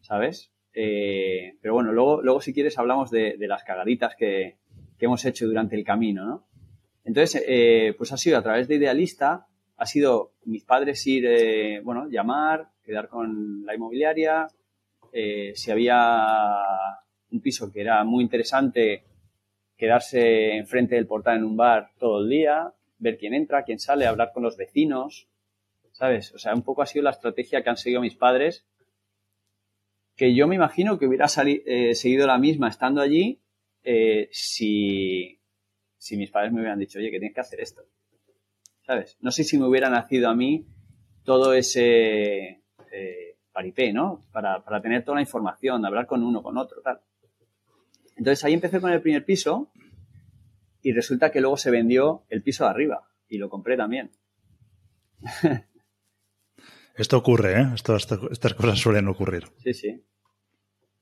¿sabes? 0.00 0.52
Eh, 0.72 1.56
pero 1.60 1.74
bueno, 1.74 1.92
luego, 1.92 2.22
luego 2.22 2.40
si 2.40 2.52
quieres 2.52 2.78
hablamos 2.78 3.10
de, 3.10 3.36
las 3.38 3.64
cagaditas 3.64 4.14
que, 4.16 4.56
hemos 4.98 5.24
hecho 5.26 5.46
durante 5.46 5.76
el 5.76 5.84
camino, 5.84 6.24
¿no? 6.24 6.46
Entonces, 7.04 7.44
eh, 7.46 7.94
pues 7.98 8.12
ha 8.12 8.16
sido 8.16 8.38
a 8.38 8.42
través 8.42 8.68
de 8.68 8.76
Idealista 8.76 9.46
ha 9.76 9.86
sido 9.86 10.32
mis 10.44 10.64
padres 10.64 11.06
ir, 11.06 11.26
eh, 11.26 11.80
bueno, 11.80 12.08
llamar, 12.08 12.70
quedar 12.82 13.08
con 13.08 13.64
la 13.64 13.74
inmobiliaria, 13.74 14.46
eh, 15.12 15.52
si 15.54 15.70
había 15.70 16.56
un 17.30 17.40
piso 17.40 17.70
que 17.72 17.80
era 17.80 18.04
muy 18.04 18.22
interesante, 18.22 19.04
quedarse 19.76 20.56
enfrente 20.56 20.94
del 20.94 21.06
portal 21.06 21.38
en 21.38 21.44
un 21.44 21.56
bar 21.56 21.90
todo 21.98 22.22
el 22.22 22.28
día, 22.28 22.72
ver 22.98 23.18
quién 23.18 23.34
entra, 23.34 23.64
quién 23.64 23.78
sale, 23.78 24.06
hablar 24.06 24.30
con 24.32 24.42
los 24.42 24.56
vecinos, 24.56 25.28
¿sabes? 25.92 26.32
O 26.32 26.38
sea, 26.38 26.54
un 26.54 26.62
poco 26.62 26.82
ha 26.82 26.86
sido 26.86 27.04
la 27.04 27.10
estrategia 27.10 27.62
que 27.62 27.70
han 27.70 27.76
seguido 27.76 28.00
mis 28.00 28.14
padres, 28.14 28.66
que 30.16 30.34
yo 30.34 30.46
me 30.46 30.54
imagino 30.54 30.98
que 30.98 31.06
hubiera 31.06 31.26
eh, 31.26 31.94
seguido 31.94 32.26
la 32.26 32.38
misma 32.38 32.68
estando 32.68 33.00
allí 33.00 33.40
si, 34.30 35.38
si 35.98 36.16
mis 36.16 36.30
padres 36.30 36.52
me 36.52 36.60
hubieran 36.60 36.78
dicho, 36.78 36.98
oye, 36.98 37.10
que 37.10 37.18
tienes 37.18 37.34
que 37.34 37.40
hacer 37.40 37.60
esto. 37.60 37.82
¿Sabes? 38.86 39.16
No 39.20 39.30
sé 39.30 39.44
si 39.44 39.58
me 39.58 39.66
hubiera 39.66 39.90
nacido 39.90 40.28
a 40.28 40.34
mí 40.34 40.66
todo 41.24 41.54
ese 41.54 42.62
eh, 42.92 43.38
paripé, 43.52 43.92
¿no? 43.92 44.24
Para, 44.32 44.62
tener 44.82 45.04
toda 45.04 45.16
la 45.16 45.22
información, 45.22 45.84
hablar 45.84 46.06
con 46.06 46.22
uno, 46.22 46.42
con 46.42 46.58
otro, 46.58 46.80
tal. 46.82 47.00
Entonces 48.16 48.44
ahí 48.44 48.54
empecé 48.54 48.80
con 48.80 48.92
el 48.92 49.00
primer 49.00 49.24
piso 49.24 49.72
y 50.82 50.92
resulta 50.92 51.32
que 51.32 51.40
luego 51.40 51.56
se 51.56 51.70
vendió 51.70 52.24
el 52.28 52.42
piso 52.42 52.64
de 52.64 52.70
arriba 52.70 53.08
y 53.28 53.38
lo 53.38 53.48
compré 53.48 53.76
también. 53.76 54.12
Esto 56.96 57.18
ocurre, 57.18 57.60
¿eh? 57.60 57.66
estas 57.74 58.54
cosas 58.54 58.78
suelen 58.78 59.08
ocurrir. 59.08 59.48
Sí, 59.56 59.74
sí. 59.74 60.04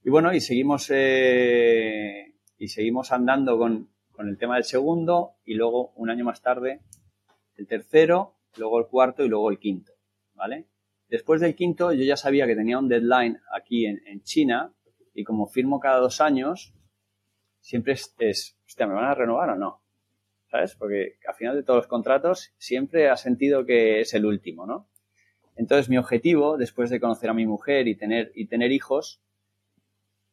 Y 0.04 0.08
bueno, 0.08 0.32
y 0.32 0.40
seguimos, 0.40 0.88
eh, 0.90 2.34
y 2.56 2.68
seguimos 2.68 3.12
andando 3.12 3.58
con, 3.58 3.90
con 4.10 4.26
el 4.30 4.38
tema 4.38 4.54
del 4.54 4.64
segundo 4.64 5.34
y 5.44 5.52
luego 5.52 5.92
un 5.96 6.08
año 6.08 6.24
más 6.24 6.40
tarde 6.40 6.80
el 7.62 7.68
tercero, 7.68 8.34
luego 8.56 8.80
el 8.80 8.86
cuarto 8.86 9.24
y 9.24 9.28
luego 9.28 9.50
el 9.50 9.58
quinto, 9.58 9.92
¿vale? 10.34 10.66
Después 11.08 11.40
del 11.40 11.54
quinto 11.54 11.92
yo 11.92 12.04
ya 12.04 12.16
sabía 12.16 12.46
que 12.46 12.56
tenía 12.56 12.78
un 12.78 12.88
deadline 12.88 13.40
aquí 13.54 13.86
en, 13.86 14.22
China 14.22 14.74
y 15.14 15.24
como 15.24 15.46
firmo 15.46 15.78
cada 15.78 15.98
dos 15.98 16.20
años, 16.20 16.74
siempre 17.60 17.92
es, 17.92 18.14
es, 18.18 18.56
¿me 18.78 18.86
van 18.86 19.04
a 19.04 19.14
renovar 19.14 19.50
o 19.50 19.56
no? 19.56 19.82
¿Sabes? 20.50 20.74
Porque 20.74 21.18
al 21.26 21.34
final 21.34 21.56
de 21.56 21.62
todos 21.62 21.78
los 21.78 21.86
contratos 21.86 22.52
siempre 22.58 23.08
ha 23.08 23.16
sentido 23.16 23.64
que 23.64 24.00
es 24.00 24.12
el 24.14 24.26
último, 24.26 24.66
¿no? 24.66 24.88
Entonces 25.54 25.88
mi 25.88 25.98
objetivo, 25.98 26.56
después 26.56 26.90
de 26.90 26.98
conocer 26.98 27.30
a 27.30 27.34
mi 27.34 27.46
mujer 27.46 27.86
y 27.88 27.94
tener, 27.94 28.32
y 28.34 28.46
tener 28.46 28.72
hijos, 28.72 29.22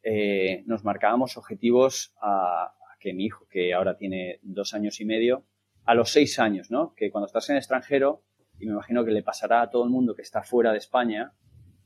eh, 0.01 0.63
nos 0.65 0.83
marcábamos 0.83 1.37
objetivos 1.37 2.15
a, 2.21 2.73
que 2.99 3.13
mi 3.13 3.25
hijo, 3.25 3.47
que 3.49 3.73
ahora 3.73 3.97
tiene 3.97 4.39
dos 4.41 4.73
años 4.73 4.99
y 4.99 5.05
medio, 5.05 5.45
a 5.89 5.95
los 5.95 6.11
seis 6.11 6.37
años, 6.37 6.69
¿no? 6.69 6.93
Que 6.93 7.09
cuando 7.09 7.25
estás 7.25 7.49
en 7.49 7.57
extranjero, 7.57 8.21
y 8.59 8.67
me 8.67 8.73
imagino 8.73 9.03
que 9.03 9.09
le 9.09 9.23
pasará 9.23 9.63
a 9.63 9.71
todo 9.71 9.83
el 9.85 9.89
mundo 9.89 10.13
que 10.13 10.21
está 10.21 10.43
fuera 10.43 10.71
de 10.71 10.77
España, 10.77 11.33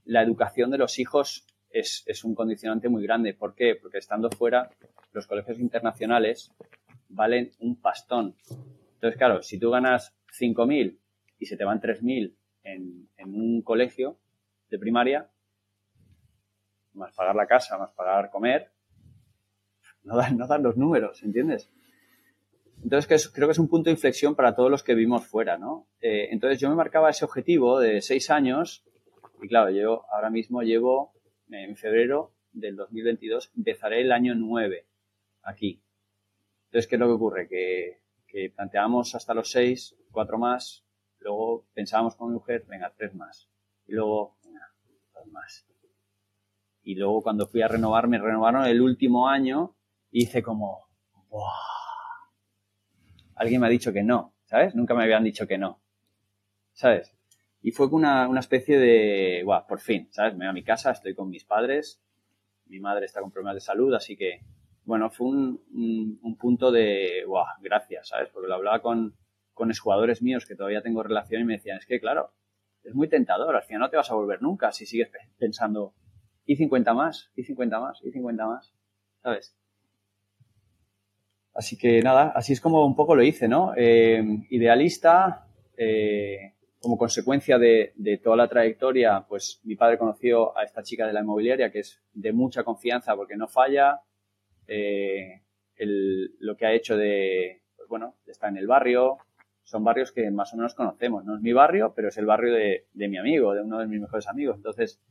la 0.03 0.21
educación 0.21 0.71
de 0.71 0.77
los 0.77 0.99
hijos 0.99 1.47
es, 1.69 2.03
un 2.25 2.35
condicionante 2.35 2.89
muy 2.89 3.01
grande. 3.01 3.33
¿Por 3.33 3.55
qué? 3.55 3.77
Porque 3.81 3.99
estando 3.99 4.29
fuera, 4.29 4.69
los 5.13 5.25
colegios 5.25 5.57
internacionales 5.57 6.51
valen 7.07 7.51
un 7.59 7.79
pastón. 7.79 8.35
Entonces, 8.95 9.17
claro, 9.17 9.41
si 9.41 9.57
tú 9.57 9.69
ganas 9.69 10.13
5.000 10.37 10.99
y 11.39 11.45
se 11.45 11.55
te 11.55 11.63
van 11.63 11.79
3.000 11.79 12.35
en, 12.63 13.07
en 13.15 13.33
un 13.33 13.61
colegio 13.61 14.19
de 14.69 14.79
primaria, 14.79 15.31
más 16.91 17.15
pagar 17.15 17.37
la 17.37 17.47
casa, 17.47 17.77
más 17.77 17.91
pagar 17.91 18.29
comer, 18.31 18.69
no 20.03 20.17
dan, 20.17 20.37
no 20.37 20.45
dan 20.45 20.61
los 20.61 20.75
números, 20.75 21.23
¿entiendes? 21.23 21.71
Entonces 22.83 23.29
creo 23.29 23.47
que 23.47 23.53
es 23.53 23.59
un 23.59 23.69
punto 23.69 23.85
de 23.89 23.93
inflexión 23.93 24.35
para 24.35 24.55
todos 24.55 24.69
los 24.69 24.83
que 24.83 24.93
vivimos 24.93 25.25
fuera, 25.25 25.57
¿no? 25.57 25.87
Eh, 26.01 26.27
entonces 26.31 26.59
yo 26.59 26.69
me 26.69 26.75
marcaba 26.75 27.09
ese 27.09 27.23
objetivo 27.23 27.79
de 27.79 28.01
seis 28.01 28.29
años 28.29 28.83
y 29.41 29.47
claro, 29.47 29.71
yo 29.71 30.05
ahora 30.11 30.29
mismo 30.29 30.61
llevo 30.61 31.13
en 31.49 31.75
febrero 31.75 32.33
del 32.51 32.75
2022, 32.75 33.51
empezaré 33.55 34.01
el 34.01 34.11
año 34.11 34.35
9 34.35 34.85
aquí. 35.43 35.81
Entonces, 36.65 36.87
¿qué 36.87 36.95
es 36.95 36.99
lo 36.99 37.07
que 37.07 37.13
ocurre? 37.13 37.47
Que, 37.47 38.01
que 38.27 38.51
planteamos 38.55 39.15
hasta 39.15 39.33
los 39.33 39.51
seis, 39.51 39.95
cuatro 40.11 40.37
más, 40.37 40.85
luego 41.19 41.65
pensábamos 41.73 42.15
con 42.15 42.29
mi 42.29 42.33
mujer, 42.35 42.65
venga, 42.67 42.91
tres 42.95 43.13
más. 43.15 43.49
Y 43.85 43.93
luego, 43.93 44.37
dos 45.13 45.27
más. 45.27 45.67
Y 46.83 46.95
luego 46.95 47.21
cuando 47.21 47.47
fui 47.47 47.61
a 47.61 47.67
renovar, 47.67 48.07
me 48.07 48.17
renovaron 48.17 48.65
el 48.65 48.81
último 48.81 49.27
año 49.27 49.75
y 50.11 50.23
hice 50.23 50.41
como, 50.41 50.87
¡buah! 51.29 51.82
Alguien 53.43 53.61
me 53.61 53.67
ha 53.67 53.69
dicho 53.69 53.93
que 53.93 54.03
no, 54.03 54.33
¿sabes? 54.45 54.75
Nunca 54.75 54.93
me 54.93 55.03
habían 55.03 55.23
dicho 55.23 55.47
que 55.47 55.57
no, 55.57 55.81
¿sabes? 56.73 57.15
Y 57.61 57.71
fue 57.71 57.87
una, 57.87 58.27
una 58.27 58.39
especie 58.39 58.77
de, 58.77 59.41
guau, 59.43 59.65
por 59.67 59.79
fin, 59.79 60.07
¿sabes? 60.11 60.33
Me 60.33 60.45
voy 60.45 60.49
a 60.49 60.53
mi 60.53 60.63
casa, 60.63 60.91
estoy 60.91 61.15
con 61.15 61.29
mis 61.29 61.45
padres, 61.45 62.01
mi 62.65 62.79
madre 62.79 63.05
está 63.05 63.21
con 63.21 63.31
problemas 63.31 63.55
de 63.55 63.61
salud, 63.61 63.93
así 63.93 64.17
que, 64.17 64.41
bueno, 64.85 65.09
fue 65.09 65.27
un, 65.27 66.19
un, 66.21 66.37
punto 66.37 66.71
de, 66.71 67.23
guau, 67.25 67.45
gracias, 67.61 68.09
¿sabes? 68.09 68.29
Porque 68.33 68.49
lo 68.49 68.55
hablaba 68.55 68.81
con, 68.81 69.15
con 69.53 69.69
exjugadores 69.69 70.21
míos 70.21 70.45
que 70.45 70.55
todavía 70.55 70.81
tengo 70.81 71.03
relación 71.03 71.41
y 71.41 71.45
me 71.45 71.53
decían, 71.53 71.77
es 71.77 71.85
que, 71.85 71.99
claro, 71.99 72.33
es 72.83 72.93
muy 72.93 73.07
tentador, 73.07 73.55
al 73.55 73.63
final 73.63 73.81
no 73.81 73.89
te 73.89 73.97
vas 73.97 74.11
a 74.11 74.15
volver 74.15 74.41
nunca 74.41 74.71
si 74.71 74.85
sigues 74.85 75.09
pensando, 75.37 75.93
y 76.45 76.57
50 76.57 76.93
más, 76.93 77.31
y 77.35 77.43
50 77.43 77.79
más, 77.79 78.03
y 78.03 78.11
50 78.11 78.45
más, 78.45 78.73
¿sabes? 79.21 79.55
Así 81.53 81.77
que 81.77 82.01
nada, 82.01 82.31
así 82.35 82.53
es 82.53 82.61
como 82.61 82.85
un 82.85 82.95
poco 82.95 83.15
lo 83.15 83.23
hice, 83.23 83.47
¿no? 83.47 83.73
Eh, 83.77 84.23
idealista, 84.49 85.45
eh, 85.77 86.53
como 86.79 86.97
consecuencia 86.97 87.59
de, 87.59 87.93
toda 88.23 88.35
la 88.35 88.47
trayectoria, 88.47 89.25
pues 89.27 89.61
mi 89.63 89.75
padre 89.75 89.99
conoció 89.99 90.57
a 90.57 90.63
esta 90.63 90.81
chica 90.81 91.05
de 91.05 91.13
la 91.13 91.21
inmobiliaria 91.21 91.71
que 91.71 91.79
es 91.79 92.01
de 92.13 92.33
mucha 92.33 92.63
confianza 92.63 93.15
porque 93.15 93.37
no 93.37 93.47
falla. 93.47 94.01
Eh, 94.67 95.41
lo 95.77 96.55
que 96.55 96.65
ha 96.65 96.73
hecho 96.73 96.97
de, 96.97 97.61
pues 97.75 97.87
bueno, 97.87 98.15
está 98.25 98.47
en 98.47 98.57
el 98.57 98.67
barrio, 98.67 99.17
son 99.63 99.83
barrios 99.83 100.11
que 100.11 100.31
más 100.31 100.53
o 100.53 100.57
menos 100.57 100.73
conocemos. 100.73 101.23
No 101.23 101.35
es 101.35 101.41
mi 101.41 101.53
barrio, 101.53 101.93
pero 101.95 102.07
es 102.07 102.17
el 102.17 102.25
barrio 102.25 102.53
de, 102.53 102.87
de 102.93 103.07
mi 103.07 103.17
amigo, 103.17 103.53
de 103.53 103.61
uno 103.61 103.79
de 103.79 103.87
mis 103.87 104.01
mejores 104.01 104.27
amigos. 104.27 104.57
Entonces, 104.57 105.01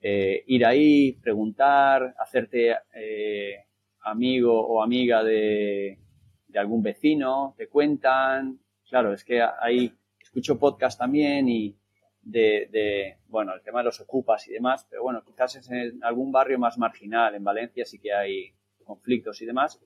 ir 0.00 0.64
ahí, 0.64 1.12
preguntar, 1.22 2.14
hacerte 2.18 2.76
amigo 4.06 4.66
o 4.66 4.82
amiga 4.82 5.22
de, 5.22 5.98
algún 6.54 6.82
vecino, 6.82 7.54
te 7.58 7.68
cuentan. 7.68 8.58
Claro, 8.88 9.12
es 9.12 9.24
que 9.24 9.42
ahí 9.42 9.92
escucho 10.18 10.58
podcast 10.58 10.98
también 10.98 11.48
y 11.48 11.76
de, 12.22 13.18
bueno, 13.28 13.54
el 13.54 13.62
tema 13.62 13.80
de 13.80 13.84
los 13.84 14.00
ocupas 14.00 14.48
y 14.48 14.52
demás, 14.52 14.86
pero 14.88 15.02
bueno, 15.02 15.22
quizás 15.22 15.56
es 15.56 15.70
en 15.70 16.02
algún 16.02 16.32
barrio 16.32 16.58
más 16.58 16.78
marginal. 16.78 17.34
En 17.34 17.44
Valencia 17.44 17.84
sí 17.84 17.98
que 17.98 18.12
hay 18.12 18.54
conflictos 18.84 19.42
y 19.42 19.46
demás, 19.46 19.78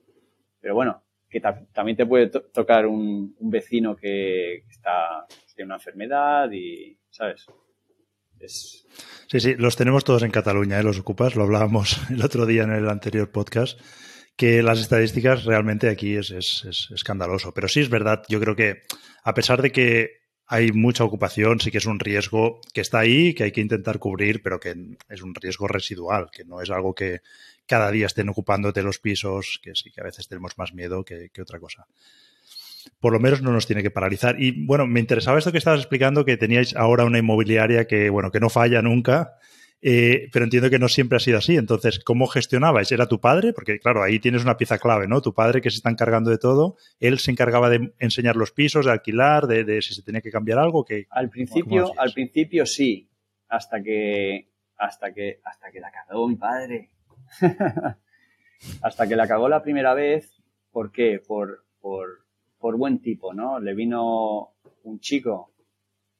pero 0.61 0.75
bueno, 0.75 1.03
que 1.29 1.41
también 1.41 1.97
te 1.97 2.05
puede 2.05 2.27
tocar 2.27 2.85
un, 2.87 3.35
vecino 3.39 3.95
que 3.95 4.63
está, 4.69 5.25
tiene 5.55 5.67
una 5.67 5.75
enfermedad 5.75 6.49
y, 6.51 6.97
¿sabes? 7.09 7.47
Sí, 9.27 9.39
sí, 9.39 9.55
los 9.55 9.75
tenemos 9.75 10.03
todos 10.03 10.23
en 10.23 10.31
Cataluña, 10.31 10.79
¿eh? 10.79 10.83
los 10.83 10.99
ocupas, 10.99 11.35
lo 11.35 11.43
hablábamos 11.43 11.99
el 12.09 12.23
otro 12.23 12.45
día 12.45 12.63
en 12.63 12.71
el 12.71 12.89
anterior 12.89 13.29
podcast 13.29 13.79
que 14.35 14.63
las 14.63 14.79
estadísticas 14.79 15.45
realmente 15.45 15.89
aquí 15.89 16.15
es, 16.15 16.31
escandaloso. 16.93 17.53
Pero 17.53 17.67
sí 17.67 17.79
es 17.79 17.89
verdad, 17.89 18.23
yo 18.27 18.39
creo 18.39 18.55
que 18.55 18.81
a 19.23 19.33
pesar 19.33 19.61
de 19.61 19.71
que 19.71 20.21
hay 20.47 20.71
mucha 20.71 21.03
ocupación, 21.03 21.59
sí 21.59 21.71
que 21.71 21.77
es 21.77 21.85
un 21.85 21.99
riesgo 21.99 22.59
que 22.73 22.81
está 22.81 22.99
ahí, 22.99 23.33
que 23.33 23.43
hay 23.43 23.51
que 23.51 23.61
intentar 23.61 23.99
cubrir, 23.99 24.41
pero 24.41 24.59
que 24.59 24.75
es 25.09 25.21
un 25.21 25.33
riesgo 25.33 25.67
residual, 25.67 26.29
que 26.31 26.43
no 26.43 26.61
es 26.61 26.69
algo 26.69 26.93
que 26.93 27.21
cada 27.65 27.89
día 27.91 28.07
estén 28.07 28.27
ocupándote 28.27 28.83
los 28.83 28.99
pisos, 28.99 29.59
que 29.63 29.75
sí 29.75 29.91
que 29.91 30.01
a 30.01 30.05
veces 30.05 30.27
tenemos 30.27 30.57
más 30.57 30.73
miedo 30.73 31.05
que, 31.05 31.29
que 31.29 31.41
otra 31.41 31.59
cosa 31.59 31.87
por 32.99 33.13
lo 33.13 33.19
menos 33.19 33.41
no 33.41 33.51
nos 33.51 33.67
tiene 33.67 33.83
que 33.83 33.91
paralizar. 33.91 34.41
Y 34.41 34.65
bueno, 34.65 34.87
me 34.87 34.99
interesaba 34.99 35.37
esto 35.37 35.51
que 35.51 35.57
estabas 35.57 35.81
explicando, 35.81 36.25
que 36.25 36.37
teníais 36.37 36.75
ahora 36.75 37.05
una 37.05 37.19
inmobiliaria 37.19 37.85
que, 37.85 38.09
bueno, 38.09 38.31
que 38.31 38.39
no 38.39 38.49
falla 38.49 38.81
nunca 38.81 39.35
eh, 39.83 40.29
pero 40.31 40.45
entiendo 40.45 40.69
que 40.69 40.77
no 40.77 40.87
siempre 40.87 41.15
ha 41.15 41.19
sido 41.19 41.39
así. 41.39 41.57
Entonces, 41.57 41.99
¿cómo 41.99 42.27
gestionabais? 42.27 42.91
¿Era 42.91 43.07
tu 43.07 43.19
padre? 43.19 43.51
Porque, 43.53 43.79
claro, 43.79 44.03
ahí 44.03 44.19
tienes 44.19 44.43
una 44.43 44.57
pieza 44.57 44.77
clave, 44.77 45.07
¿no? 45.07 45.21
Tu 45.21 45.33
padre 45.33 45.61
que 45.61 45.71
se 45.71 45.77
está 45.77 45.89
encargando 45.89 46.29
de 46.29 46.37
todo. 46.37 46.77
Él 46.99 47.17
se 47.19 47.31
encargaba 47.31 47.69
de 47.69 47.93
enseñar 47.99 48.35
los 48.35 48.51
pisos, 48.51 48.85
de 48.85 48.91
alquilar, 48.91 49.47
de, 49.47 49.81
si 49.81 49.93
se 49.93 50.03
tenía 50.03 50.21
que 50.21 50.31
cambiar 50.31 50.59
algo. 50.59 50.85
Que, 50.85 51.07
al 51.09 51.29
principio, 51.29 51.91
al 51.97 52.13
principio 52.13 52.65
sí. 52.65 53.09
Hasta 53.47 53.81
que, 53.81 54.49
hasta 54.77 55.13
que, 55.13 55.41
hasta 55.43 55.71
que 55.71 55.79
la 55.79 55.91
cagó 55.91 56.27
mi 56.27 56.35
padre. 56.35 56.91
hasta 58.81 59.07
que 59.07 59.15
la 59.15 59.27
cagó 59.27 59.49
la 59.49 59.63
primera 59.63 59.93
vez. 59.93 60.41
¿Por 60.71 60.91
qué? 60.91 61.19
Por, 61.19 61.65
por, 61.81 62.25
por 62.59 62.77
buen 62.77 63.01
tipo, 63.01 63.33
¿no? 63.33 63.59
Le 63.59 63.73
vino 63.73 64.53
un 64.83 64.99
chico. 64.99 65.53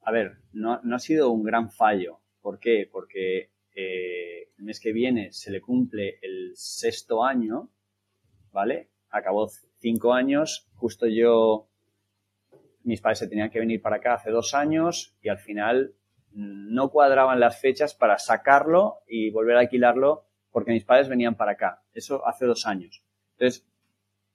A 0.04 0.12
ver, 0.12 0.40
no, 0.52 0.82
no 0.84 0.96
ha 0.96 1.00
sido 1.00 1.30
un 1.30 1.44
gran 1.44 1.70
fallo. 1.70 2.22
¿Por 2.42 2.60
qué? 2.60 2.90
Porque 2.92 3.52
eh, 3.76 4.50
el 4.58 4.64
mes 4.64 4.80
que 4.80 4.92
viene 4.92 5.32
se 5.32 5.52
le 5.52 5.62
cumple 5.62 6.20
el 6.22 6.52
sexto 6.56 7.24
año, 7.24 7.70
¿vale? 8.52 8.90
Acabó 9.10 9.50
cinco 9.80 10.14
años, 10.14 10.70
justo 10.76 11.08
yo 11.08 11.68
mis 12.84 13.02
padres 13.02 13.20
se 13.20 13.28
tenían 13.28 13.50
que 13.50 13.60
venir 13.60 13.82
para 13.82 13.98
acá 13.98 14.16
hace 14.16 14.32
dos 14.32 14.54
años 14.54 15.16
y 15.22 15.30
al 15.30 15.38
final 15.38 15.94
no 16.32 16.90
cuadraban 16.90 17.40
las 17.40 17.60
fechas 17.60 17.94
para 17.94 18.18
sacarlo 18.18 19.00
y 19.08 19.30
volver 19.30 19.58
a 19.58 19.60
alquilarlo 19.62 20.26
porque 20.52 20.72
mis 20.72 20.86
padres 20.86 21.10
venían 21.10 21.36
para 21.36 21.54
acá. 21.54 21.84
Eso 21.94 22.26
hace 22.26 22.46
dos 22.46 22.66
años. 22.66 23.04
Entonces, 23.38 23.68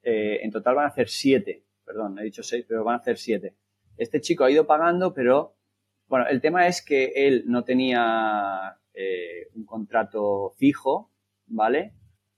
eh, 0.03 0.39
en 0.43 0.51
total 0.51 0.75
van 0.75 0.85
a 0.85 0.89
hacer 0.89 1.09
siete. 1.09 1.63
Perdón, 1.85 2.17
he 2.19 2.23
dicho 2.23 2.43
seis, 2.43 2.65
pero 2.67 2.83
van 2.83 2.95
a 2.95 2.99
hacer 2.99 3.17
siete. 3.17 3.55
Este 3.97 4.21
chico 4.21 4.43
ha 4.43 4.51
ido 4.51 4.67
pagando, 4.67 5.13
pero 5.13 5.56
bueno, 6.07 6.27
el 6.27 6.41
tema 6.41 6.67
es 6.67 6.81
que 6.81 7.11
él 7.15 7.43
no 7.47 7.63
tenía 7.63 8.77
eh, 8.93 9.49
un 9.55 9.65
contrato 9.65 10.53
fijo, 10.57 11.11
¿vale? 11.47 11.93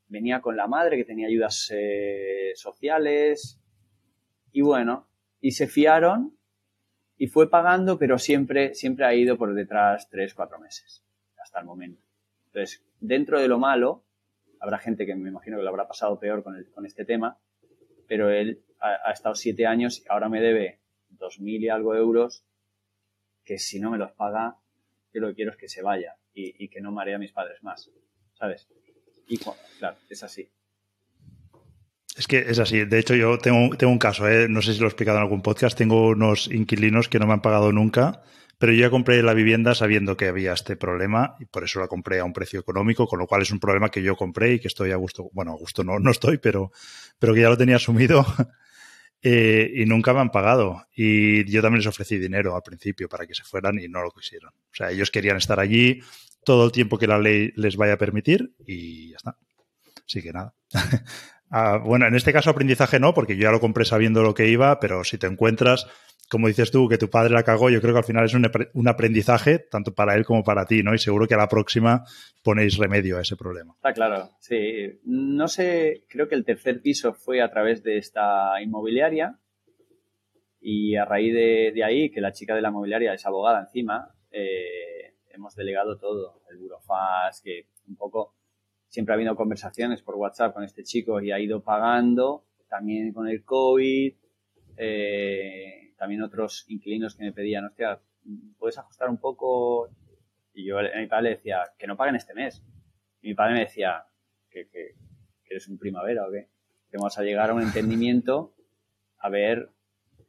Venía 0.08 0.42
con 0.42 0.58
la 0.58 0.68
madre 0.68 0.98
que 0.98 1.06
tenía 1.06 1.28
ayudas 1.28 1.72
eh, 1.76 2.52
sociales 2.56 3.62
y 4.52 4.62
bueno, 4.62 5.08
y 5.40 5.52
se 5.52 5.68
fiaron 5.68 6.38
y 7.18 7.28
fue 7.28 7.50
pagando, 7.50 8.00
pero 8.00 8.18
siempre, 8.18 8.74
siempre 8.74 9.06
ha 9.06 9.14
ido 9.14 9.38
por 9.38 9.54
detrás 9.54 10.10
tres, 10.10 10.34
cuatro 10.34 10.58
meses, 10.60 11.06
hasta 11.42 11.60
el 11.60 11.66
momento. 11.66 12.02
Entonces, 12.48 12.84
dentro 13.00 13.40
de 13.40 13.48
lo 13.48 13.60
malo, 13.60 14.04
habrá 14.60 14.80
gente 14.80 15.06
que 15.06 15.16
me 15.16 15.30
imagino 15.30 15.58
que 15.58 15.64
lo 15.64 15.70
habrá 15.70 15.88
pasado 15.88 16.20
peor 16.20 16.44
con, 16.44 16.56
el, 16.56 16.70
con 16.72 16.86
este 16.86 17.06
tema, 17.06 17.38
pero 18.08 18.30
él 18.30 18.64
ha, 18.80 19.12
estado 19.12 19.36
siete 19.36 19.68
años 19.68 20.00
y 20.00 20.04
ahora 20.10 20.30
me 20.30 20.42
debe 20.42 20.80
dos 21.10 21.40
mil 21.40 21.62
y 21.64 21.70
algo 21.70 21.96
euros 21.96 22.46
que 23.50 23.58
si 23.58 23.80
no 23.80 23.90
me 23.90 23.98
los 23.98 24.12
paga, 24.12 24.58
yo 25.12 25.22
lo 25.22 25.30
que 25.30 25.34
quiero 25.34 25.50
es 25.50 25.58
que 25.58 25.68
se 25.68 25.82
vaya 25.82 26.14
y, 26.36 26.70
que 26.70 26.82
no 26.82 26.92
marea 26.92 27.16
a 27.16 27.20
mis 27.20 27.32
padres 27.32 27.64
más, 27.64 27.90
¿sabes? 28.38 28.68
Y 29.28 29.40
claro, 29.40 29.98
es 30.08 30.22
así. 30.22 30.48
Es 32.16 32.28
que 32.28 32.38
es 32.42 32.60
así. 32.60 32.86
De 32.86 33.00
hecho, 33.00 33.16
yo 33.16 33.40
tengo, 33.40 33.76
tengo 33.76 33.92
un 33.92 33.98
caso, 33.98 34.30
¿eh? 34.30 34.48
no 34.48 34.62
sé 34.62 34.74
si 34.74 34.80
lo 34.80 34.86
he 34.86 34.90
explicado 34.90 35.18
en 35.18 35.24
algún 35.24 35.42
podcast. 35.42 35.76
Tengo 35.76 36.10
unos 36.10 36.48
inquilinos 36.48 37.10
que 37.10 37.18
no 37.18 37.26
me 37.26 37.34
han 37.34 37.42
pagado 37.42 37.72
nunca, 37.72 38.22
pero 38.60 38.72
yo 38.72 38.82
ya 38.82 38.92
compré 38.92 39.24
la 39.24 39.34
vivienda 39.34 39.74
sabiendo 39.74 40.16
que 40.16 40.28
había 40.28 40.54
este 40.54 40.76
problema 40.76 41.36
y 41.40 41.46
por 41.46 41.64
eso 41.64 41.80
la 41.80 41.88
compré 41.88 42.20
a 42.20 42.26
un 42.26 42.34
precio 42.34 42.60
económico, 42.60 43.08
con 43.08 43.18
lo 43.18 43.26
cual 43.26 43.42
es 43.42 43.50
un 43.50 43.60
problema 43.60 43.90
que 43.90 44.04
yo 44.04 44.16
compré 44.16 44.54
y 44.54 44.60
que 44.60 44.68
estoy 44.68 44.92
a 44.92 44.98
gusto. 44.98 45.32
Bueno, 45.34 45.54
a 45.54 45.56
gusto 45.56 45.84
no, 45.84 45.98
no 45.98 46.12
estoy, 46.12 46.38
pero, 46.38 46.72
pero 47.18 47.34
que 47.34 47.42
ya 47.42 47.50
lo 47.50 47.58
tenía 47.58 47.78
asumido 47.78 48.24
eh, 49.22 49.72
y 49.76 49.86
nunca 49.86 50.14
me 50.14 50.20
han 50.20 50.32
pagado. 50.32 50.86
Y 50.96 51.50
yo 51.50 51.62
también 51.62 51.80
les 51.80 51.88
ofrecí 51.88 52.18
dinero 52.18 52.56
al 52.56 52.64
principio 52.64 53.10
para 53.10 53.26
que 53.26 53.36
se 53.36 53.44
fueran 53.44 53.80
y 53.80 53.88
no 53.88 54.02
lo 54.02 54.12
quisieron. 54.12 54.52
O 54.52 54.76
sea, 54.76 54.92
ellos 54.92 55.12
querían 55.12 55.38
estar 55.38 55.60
allí 55.60 56.02
todo 56.44 56.66
el 56.66 56.72
tiempo 56.72 56.98
que 56.98 57.08
la 57.08 57.20
ley 57.20 57.52
les 57.56 57.76
vaya 57.76 57.94
a 57.94 57.98
permitir 57.98 58.54
y 58.66 59.10
ya 59.10 59.18
está. 59.18 59.38
Así 60.06 60.22
que 60.22 60.32
nada. 60.32 60.54
Ah, 61.52 61.82
bueno, 61.84 62.08
en 62.08 62.16
este 62.16 62.32
caso 62.32 62.52
aprendizaje 62.52 63.00
no, 63.00 63.14
porque 63.14 63.36
yo 63.36 63.44
ya 63.44 63.52
lo 63.52 63.60
compré 63.60 63.86
sabiendo 63.86 64.22
lo 64.22 64.34
que 64.34 64.48
iba, 64.48 64.80
pero 64.80 65.04
si 65.04 65.18
te 65.18 65.28
encuentras, 65.28 65.88
como 66.30 66.48
dices 66.48 66.70
tú, 66.70 66.88
que 66.88 67.00
tu 67.00 67.10
padre 67.10 67.34
la 67.34 67.44
cagó, 67.44 67.70
yo 67.70 67.82
creo 67.82 67.94
que 67.94 68.00
al 68.00 68.06
final 68.06 68.26
es 68.26 68.36
un, 68.36 68.88
aprendizaje 68.88 69.60
tanto 69.60 69.96
para 69.96 70.16
él 70.16 70.26
como 70.26 70.44
para 70.44 70.66
ti, 70.66 70.84
¿no? 70.84 70.94
Y 70.94 71.00
seguro 71.00 71.28
que 71.28 71.34
a 71.34 71.38
la 71.38 71.50
próxima 71.50 72.04
ponéis 72.44 72.78
remedio 72.78 73.18
a 73.18 73.22
ese 73.22 73.36
problema. 73.36 73.74
Está 73.76 73.94
claro, 73.94 74.30
sí. 74.40 75.00
No 75.04 75.48
sé, 75.48 76.04
creo 76.08 76.28
que 76.28 76.36
el 76.36 76.46
tercer 76.46 76.82
piso 76.82 77.14
fue 77.14 77.42
a 77.42 77.50
través 77.50 77.82
de 77.82 77.98
esta 77.98 78.62
inmobiliaria 78.62 79.40
y 80.62 80.96
a 80.98 81.06
raíz 81.06 81.34
de, 81.34 81.84
ahí, 81.84 82.12
que 82.12 82.22
la 82.22 82.32
chica 82.32 82.54
de 82.54 82.62
la 82.62 82.70
inmobiliaria 82.70 83.14
es 83.14 83.26
abogada 83.26 83.62
encima, 83.62 84.14
eh, 84.30 85.16
hemos 85.30 85.56
delegado 85.56 85.98
todo, 85.98 86.44
el 86.52 86.58
burofaz, 86.58 87.42
que 87.42 87.68
un 87.88 87.96
poco 87.96 88.36
siempre 88.90 89.14
ha 89.14 89.16
habido 89.16 89.36
conversaciones 89.36 90.02
por 90.02 90.16
WhatsApp 90.16 90.54
con 90.54 90.64
este 90.64 90.84
chico 90.84 91.22
y 91.22 91.32
ha 91.32 91.40
ido 91.40 91.64
pagando, 91.64 92.44
también 92.68 93.14
con 93.14 93.28
el 93.28 93.44
COVID, 93.44 94.14
eh, 94.78 95.94
también 95.98 96.22
otros 96.24 96.66
inquilinos 96.68 97.16
que 97.16 97.24
me 97.24 97.32
pedían, 97.32 97.66
hostia, 97.66 98.00
¿puedes 98.58 98.78
ajustar 98.78 99.10
un 99.10 99.18
poco? 99.18 99.90
Y 100.54 100.66
yo 100.66 100.80
a 100.80 100.84
mi 100.98 101.08
padre 101.08 101.24
le 101.24 101.30
decía, 101.36 101.64
que 101.78 101.88
no 101.88 101.96
paguen 101.96 102.16
este 102.16 102.34
mes. 102.34 102.64
Y 103.22 103.30
mi 103.30 103.36
padre 103.36 103.54
me 103.54 103.60
decía, 103.62 104.04
que, 104.50 104.68
que, 104.68 104.96
eres 105.50 105.68
un 105.68 105.78
primavera 105.78 106.28
o 106.28 106.32
qué, 106.32 106.48
que 106.92 106.98
vamos 106.98 107.18
a 107.18 107.24
llegar 107.24 107.50
a 107.50 107.54
un 107.54 107.64
entendimiento 107.64 108.54
a 109.18 109.30
ver 109.30 109.70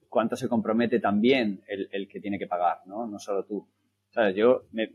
cuánto 0.08 0.34
se 0.34 0.48
compromete 0.48 0.98
también 0.98 1.62
el, 1.68 1.88
el 1.92 2.08
que 2.08 2.20
tiene 2.20 2.38
que 2.38 2.46
pagar, 2.46 2.78
¿no? 2.86 3.06
No 3.06 3.18
solo 3.18 3.44
tú. 3.44 3.68
¿Sabes? 4.10 4.34
Yo 4.34 4.64
me, 4.72 4.90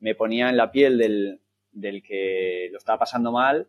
me 0.00 0.14
ponía 0.14 0.50
en 0.50 0.56
la 0.56 0.70
piel 0.70 0.98
del, 0.98 1.40
del 1.72 2.02
que 2.02 2.68
lo 2.72 2.78
estaba 2.78 2.98
pasando 2.98 3.32
mal 3.32 3.68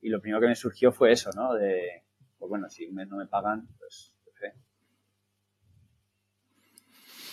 y 0.00 0.08
lo 0.08 0.20
primero 0.20 0.40
que 0.40 0.48
me 0.48 0.56
surgió 0.56 0.92
fue 0.92 1.12
eso, 1.12 1.30
¿no? 1.34 1.54
De, 1.54 2.04
pues 2.38 2.48
bueno, 2.48 2.68
si 2.70 2.86
un 2.86 2.94
mes 2.94 3.08
no 3.08 3.16
me 3.16 3.26
pagan, 3.26 3.68
pues 3.78 4.14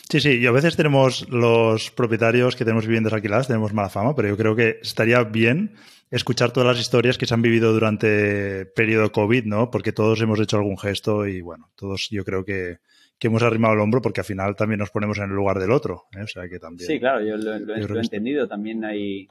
Sí, 0.10 0.22
sí, 0.22 0.39
y 0.39 0.46
a 0.46 0.52
veces 0.52 0.78
tenemos 0.78 1.28
los 1.30 1.91
propietarios 1.91 2.56
que 2.56 2.63
tenemos 2.63 2.86
viviendas 2.86 3.12
alquiladas, 3.12 3.48
tenemos 3.48 3.74
mala 3.74 3.89
fama, 3.89 4.15
pero 4.15 4.30
yo 4.30 4.38
creo 4.38 4.56
que 4.56 4.80
estaría 4.82 5.22
bien 5.24 5.74
escuchar 6.12 6.52
todas 6.52 6.67
las 6.67 6.80
historias 6.80 7.17
que 7.17 7.26
se 7.26 7.34
han 7.34 7.41
vivido 7.41 7.74
durante 7.74 8.65
periodo 8.67 9.12
COVID, 9.12 9.43
¿no? 9.43 9.70
Porque 9.70 9.91
todos 9.91 10.22
hemos 10.22 10.39
hecho 10.39 10.56
algún 10.56 10.78
gesto 10.78 11.28
y 11.28 11.41
bueno, 11.41 11.72
todos 11.76 12.08
yo 12.10 12.24
creo 12.24 12.46
que, 12.46 12.78
hemos 13.20 13.43
arrimado 13.43 13.74
el 13.74 13.82
hombro 13.82 14.02
porque 14.02 14.22
al 14.22 14.26
final 14.26 14.56
también 14.56 14.80
nos 14.80 14.91
ponemos 14.91 15.17
en 15.17 15.26
el 15.26 15.32
lugar 15.32 15.60
del 15.60 15.72
otro, 15.72 16.06
¿eh? 16.15 16.22
O 16.22 16.28
sea 16.28 16.48
que 16.48 16.60
también. 16.60 16.88
Sí, 16.88 17.00
claro, 17.02 17.22
yo 17.22 17.36
lo 17.36 17.98
he 17.98 18.00
entendido. 18.00 18.48
También 18.48 18.86
hay, 18.86 19.28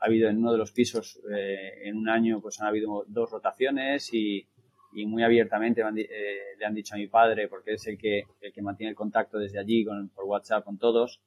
ha 0.00 0.06
habido 0.06 0.28
en 0.28 0.38
uno 0.38 0.52
de 0.52 0.58
los 0.58 0.72
pisos 0.72 1.20
eh, 1.30 1.82
en 1.84 1.96
un 1.96 2.08
año, 2.08 2.40
pues 2.40 2.60
han 2.60 2.66
habido 2.66 3.04
dos 3.06 3.30
rotaciones 3.30 4.12
y, 4.12 4.46
muy 4.92 5.22
abiertamente 5.22 5.82
eh, 5.82 6.56
le 6.58 6.66
han 6.66 6.74
dicho 6.74 6.94
a 6.94 6.98
mi 6.98 7.06
padre, 7.06 7.46
porque 7.46 7.74
es 7.74 7.86
el 7.86 7.96
que, 7.96 8.24
el 8.40 8.52
que 8.52 8.62
mantiene 8.62 8.90
el 8.90 8.96
contacto 8.96 9.38
desde 9.38 9.60
allí 9.60 9.84
con, 9.84 10.08
por 10.08 10.24
WhatsApp 10.24 10.64
con 10.64 10.78
todos, 10.78 11.20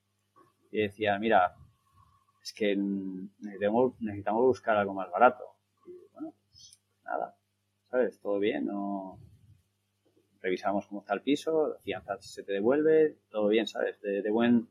y 0.70 0.80
decía, 0.80 1.18
mira, 1.18 1.54
es 2.42 2.52
que 2.52 2.76
necesitamos, 2.76 3.94
necesitamos 4.02 4.42
buscar 4.42 4.76
algo 4.76 4.94
más 4.94 5.10
barato. 5.10 5.46
Y 5.86 5.92
bueno, 6.12 6.34
pues 6.50 6.78
nada, 7.06 7.38
¿sabes? 7.90 8.20
Todo 8.20 8.40
bien, 8.40 8.66
no 8.66 9.18
revisamos 10.42 10.86
cómo 10.88 11.02
está 11.02 11.14
el 11.14 11.22
piso, 11.22 11.78
fianza 11.84 12.18
se 12.20 12.44
te 12.44 12.52
devuelve, 12.52 13.16
todo 13.30 13.48
bien, 13.48 13.66
¿sabes? 13.66 14.02
De, 14.02 14.30
buen, 14.30 14.68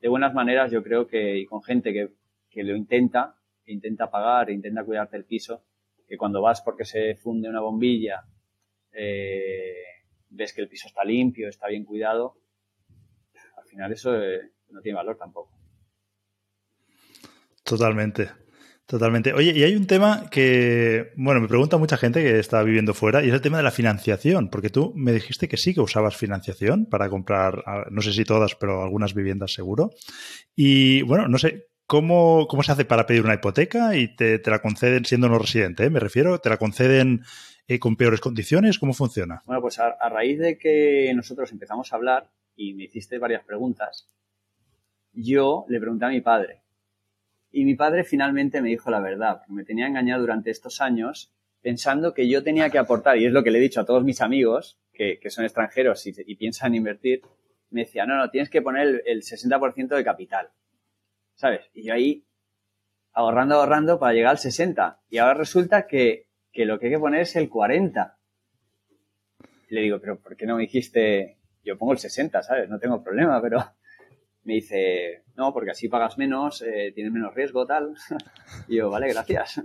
de 0.00 0.08
buenas 0.08 0.34
maneras 0.34 0.72
yo 0.72 0.82
creo 0.82 1.06
que, 1.06 1.38
y 1.38 1.46
con 1.46 1.62
gente 1.62 1.92
que 1.92 2.10
que 2.54 2.62
lo 2.62 2.76
intenta, 2.76 3.36
intenta 3.66 4.08
pagar, 4.08 4.50
intenta 4.50 4.84
cuidarte 4.84 5.16
el 5.16 5.24
piso, 5.24 5.64
que 6.06 6.16
cuando 6.16 6.40
vas 6.40 6.62
porque 6.62 6.84
se 6.84 7.16
funde 7.16 7.48
una 7.48 7.60
bombilla, 7.60 8.24
eh, 8.92 9.74
ves 10.30 10.52
que 10.52 10.62
el 10.62 10.68
piso 10.68 10.86
está 10.86 11.04
limpio, 11.04 11.48
está 11.48 11.66
bien 11.66 11.84
cuidado, 11.84 12.36
al 13.56 13.64
final 13.64 13.92
eso 13.92 14.14
eh, 14.22 14.52
no 14.70 14.80
tiene 14.80 14.96
valor 14.96 15.16
tampoco. 15.16 15.50
Totalmente. 17.64 18.30
Totalmente. 18.86 19.32
Oye, 19.32 19.52
y 19.56 19.62
hay 19.62 19.76
un 19.76 19.86
tema 19.86 20.28
que, 20.30 21.12
bueno, 21.16 21.40
me 21.40 21.48
pregunta 21.48 21.78
mucha 21.78 21.96
gente 21.96 22.22
que 22.22 22.38
está 22.38 22.62
viviendo 22.62 22.92
fuera 22.92 23.24
y 23.24 23.28
es 23.28 23.34
el 23.34 23.40
tema 23.40 23.56
de 23.56 23.62
la 23.62 23.70
financiación, 23.70 24.50
porque 24.50 24.68
tú 24.68 24.92
me 24.94 25.12
dijiste 25.12 25.48
que 25.48 25.56
sí 25.56 25.72
que 25.72 25.80
usabas 25.80 26.18
financiación 26.18 26.84
para 26.84 27.08
comprar, 27.08 27.64
no 27.90 28.02
sé 28.02 28.12
si 28.12 28.26
todas, 28.26 28.54
pero 28.56 28.82
algunas 28.82 29.14
viviendas 29.14 29.54
seguro. 29.54 29.92
Y 30.54 31.00
bueno, 31.00 31.28
no 31.28 31.38
sé, 31.38 31.68
¿Cómo, 31.86 32.46
¿Cómo 32.48 32.62
se 32.62 32.72
hace 32.72 32.86
para 32.86 33.06
pedir 33.06 33.22
una 33.22 33.34
hipoteca 33.34 33.94
y 33.94 34.16
te, 34.16 34.40
la 34.46 34.60
conceden 34.60 35.04
siendo 35.04 35.28
no 35.28 35.38
residente? 35.38 35.84
Eh? 35.84 35.90
Me 35.90 36.00
refiero, 36.00 36.38
¿te 36.38 36.48
la 36.48 36.56
conceden 36.56 37.22
eh, 37.68 37.78
con 37.78 37.96
peores 37.96 38.20
condiciones? 38.20 38.78
¿Cómo 38.78 38.94
funciona? 38.94 39.42
Bueno, 39.44 39.60
pues 39.60 39.78
a, 39.78 40.08
raíz 40.08 40.38
de 40.38 40.56
que 40.56 41.12
nosotros 41.14 41.52
empezamos 41.52 41.92
a 41.92 41.96
hablar 41.96 42.30
y 42.56 42.72
me 42.72 42.84
hiciste 42.84 43.18
varias 43.18 43.44
preguntas, 43.44 44.08
yo 45.12 45.66
le 45.68 45.78
pregunté 45.78 46.06
a 46.06 46.08
mi 46.08 46.22
padre. 46.22 46.62
Y 47.52 47.66
mi 47.66 47.74
padre 47.74 48.04
finalmente 48.04 48.62
me 48.62 48.70
dijo 48.70 48.90
la 48.90 49.00
verdad, 49.00 49.38
porque 49.38 49.52
me 49.52 49.64
tenía 49.64 49.86
engañado 49.86 50.22
durante 50.22 50.50
estos 50.50 50.80
años 50.80 51.32
pensando 51.60 52.14
que 52.14 52.28
yo 52.28 52.42
tenía 52.42 52.70
que 52.70 52.78
aportar, 52.78 53.18
y 53.18 53.26
es 53.26 53.32
lo 53.32 53.44
que 53.44 53.50
le 53.50 53.58
he 53.58 53.62
dicho 53.62 53.80
a 53.80 53.86
todos 53.86 54.04
mis 54.04 54.20
amigos 54.22 54.78
que, 54.92 55.18
son 55.28 55.44
extranjeros 55.44 56.06
y, 56.06 56.34
piensan 56.36 56.74
invertir, 56.74 57.22
me 57.70 57.82
decía, 57.82 58.06
no, 58.06 58.16
no, 58.16 58.30
tienes 58.30 58.48
que 58.48 58.62
poner 58.62 58.86
el, 58.86 59.02
el 59.06 59.22
60% 59.22 59.96
de 59.96 60.04
capital. 60.04 60.50
¿Sabes? 61.34 61.70
Y 61.74 61.84
yo 61.84 61.94
ahí 61.94 62.24
ahorrando, 63.12 63.56
ahorrando 63.56 63.98
para 63.98 64.12
llegar 64.12 64.32
al 64.32 64.38
60. 64.38 65.00
Y 65.08 65.18
ahora 65.18 65.34
resulta 65.34 65.86
que, 65.86 66.28
lo 66.54 66.78
que 66.78 66.86
hay 66.86 66.92
que 66.92 66.98
poner 66.98 67.22
es 67.22 67.36
el 67.36 67.48
40. 67.48 68.18
Y 69.70 69.74
le 69.74 69.80
digo, 69.80 70.00
pero 70.00 70.20
¿por 70.20 70.36
qué 70.36 70.46
no 70.46 70.56
me 70.56 70.62
dijiste, 70.62 71.38
yo 71.64 71.78
pongo 71.78 71.92
el 71.92 71.98
60, 71.98 72.42
¿sabes? 72.42 72.68
No 72.68 72.78
tengo 72.78 73.02
problema, 73.02 73.40
pero 73.40 73.58
me 74.44 74.54
dice, 74.54 75.24
no, 75.36 75.52
porque 75.52 75.70
así 75.70 75.88
pagas 75.88 76.18
menos, 76.18 76.62
eh, 76.62 76.92
tienes 76.94 77.12
menos 77.12 77.34
riesgo, 77.34 77.66
tal. 77.66 77.94
y 78.68 78.76
yo, 78.76 78.90
vale, 78.90 79.08
gracias. 79.08 79.62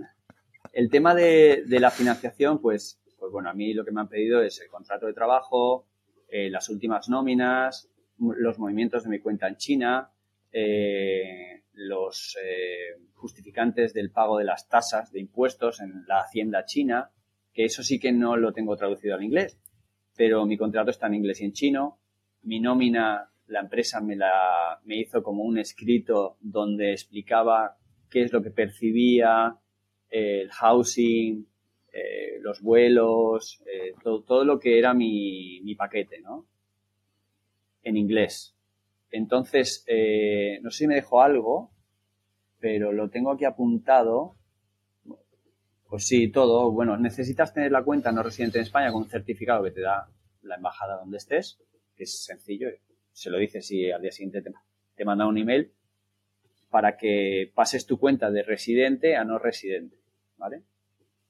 El 0.72 0.88
tema 0.88 1.14
de, 1.14 1.64
la 1.68 1.90
financiación, 1.90 2.60
pues, 2.60 3.00
pues 3.18 3.32
bueno, 3.32 3.50
a 3.50 3.54
mí 3.54 3.74
lo 3.74 3.84
que 3.84 3.90
me 3.90 4.00
han 4.00 4.08
pedido 4.08 4.42
es 4.42 4.60
el 4.60 4.68
contrato 4.68 5.06
de 5.06 5.12
trabajo, 5.12 5.86
eh, 6.28 6.48
las 6.48 6.68
últimas 6.68 7.08
nóminas, 7.08 7.90
los 8.18 8.58
movimientos 8.58 9.02
de 9.02 9.10
mi 9.10 9.18
cuenta 9.18 9.48
en 9.48 9.56
China, 9.56 10.12
eh, 10.52 11.62
los 11.74 12.36
eh, 12.42 13.00
justificantes 13.14 13.94
del 13.94 14.10
pago 14.10 14.38
de 14.38 14.44
las 14.44 14.68
tasas 14.68 15.12
de 15.12 15.20
impuestos 15.20 15.80
en 15.80 16.04
la 16.06 16.20
hacienda 16.20 16.64
china, 16.64 17.10
que 17.52 17.64
eso 17.64 17.82
sí 17.82 18.00
que 18.00 18.12
no 18.12 18.36
lo 18.36 18.52
tengo 18.52 18.76
traducido 18.76 19.14
al 19.14 19.24
inglés. 19.24 19.58
pero 20.16 20.44
mi 20.44 20.58
contrato 20.58 20.90
está 20.90 21.06
en 21.06 21.14
inglés 21.14 21.40
y 21.40 21.44
en 21.44 21.52
chino. 21.52 21.98
Mi 22.42 22.60
nómina, 22.60 23.30
la 23.46 23.60
empresa 23.60 24.00
me 24.00 24.16
la 24.16 24.80
me 24.84 24.96
hizo 24.98 25.22
como 25.22 25.44
un 25.44 25.58
escrito 25.58 26.36
donde 26.40 26.92
explicaba 26.92 27.76
qué 28.10 28.22
es 28.22 28.32
lo 28.32 28.42
que 28.42 28.50
percibía, 28.50 29.56
el 30.10 30.50
housing, 30.50 31.46
eh, 31.92 32.38
los 32.40 32.60
vuelos, 32.60 33.62
todo, 34.02 34.22
todo, 34.22 34.44
lo 34.44 34.58
que 34.58 34.78
era 34.78 34.92
mi, 34.94 35.60
mi, 35.62 35.74
paquete, 35.74 36.20
¿no? 36.20 36.46
En 37.82 37.96
inglés. 37.96 38.54
Entonces, 39.10 39.84
eh, 39.86 40.60
no 40.62 40.70
sé 40.70 40.78
si 40.78 40.86
me 40.86 40.94
dejó 40.94 41.22
algo, 41.22 41.72
pero 42.58 42.92
lo 42.92 43.10
tengo 43.10 43.32
aquí 43.32 43.44
apuntado. 43.44 44.36
Pues 45.88 46.06
sí, 46.06 46.28
todo. 46.28 46.70
Bueno, 46.70 46.96
necesitas 46.96 47.52
tener 47.52 47.72
la 47.72 47.82
cuenta 47.82 48.12
no 48.12 48.22
residente 48.22 48.58
en 48.58 48.64
España 48.64 48.92
con 48.92 49.02
un 49.02 49.08
certificado 49.08 49.64
que 49.64 49.72
te 49.72 49.80
da 49.80 50.08
la 50.42 50.56
embajada 50.56 50.98
donde 50.98 51.18
estés, 51.18 51.58
que 51.96 52.04
es 52.04 52.24
sencillo. 52.24 52.68
Se 53.12 53.30
lo 53.30 53.38
dices 53.38 53.70
y 53.72 53.90
al 53.90 54.02
día 54.02 54.12
siguiente 54.12 54.42
te, 54.42 54.52
te 54.94 55.04
manda 55.04 55.26
un 55.26 55.38
email 55.38 55.72
para 56.70 56.96
que 56.96 57.50
pases 57.52 57.84
tu 57.84 57.98
cuenta 57.98 58.30
de 58.30 58.44
residente 58.44 59.16
a 59.16 59.24
no 59.24 59.38
residente, 59.38 59.96
¿vale? 60.36 60.62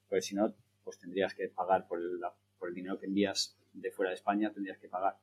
Porque 0.08 0.20
si 0.22 0.34
no, 0.34 0.54
pues 0.84 0.98
tendrías 0.98 1.34
que 1.34 1.48
pagar 1.48 1.88
por 1.88 1.98
el, 1.98 2.20
por 2.58 2.68
el 2.68 2.74
dinero 2.74 2.98
que 2.98 3.06
envías 3.06 3.56
de 3.72 3.90
fuera 3.90 4.10
de 4.10 4.16
España, 4.16 4.52
tendrías 4.52 4.78
que 4.78 4.88
pagar. 4.88 5.16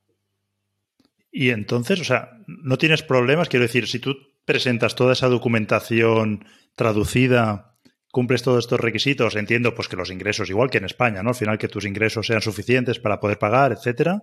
Y 1.30 1.50
entonces, 1.50 2.00
o 2.00 2.04
sea, 2.04 2.30
no 2.46 2.78
tienes 2.78 3.02
problemas, 3.02 3.48
quiero 3.48 3.64
decir, 3.64 3.86
si 3.86 3.98
tú 3.98 4.16
presentas 4.44 4.94
toda 4.94 5.12
esa 5.12 5.28
documentación 5.28 6.44
traducida, 6.74 7.76
cumples 8.10 8.42
todos 8.42 8.64
estos 8.64 8.80
requisitos, 8.80 9.36
entiendo 9.36 9.74
pues 9.74 9.88
que 9.88 9.96
los 9.96 10.10
ingresos, 10.10 10.48
igual 10.48 10.70
que 10.70 10.78
en 10.78 10.86
España, 10.86 11.22
¿no? 11.22 11.30
Al 11.30 11.34
final 11.34 11.58
que 11.58 11.68
tus 11.68 11.84
ingresos 11.84 12.26
sean 12.26 12.40
suficientes 12.40 12.98
para 12.98 13.20
poder 13.20 13.38
pagar, 13.38 13.72
etcétera, 13.72 14.22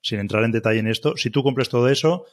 sin 0.00 0.18
entrar 0.18 0.44
en 0.44 0.52
detalle 0.52 0.80
en 0.80 0.86
esto, 0.86 1.16
si 1.16 1.30
tú 1.30 1.42
cumples 1.42 1.68
todo 1.68 1.88
eso, 1.88 2.24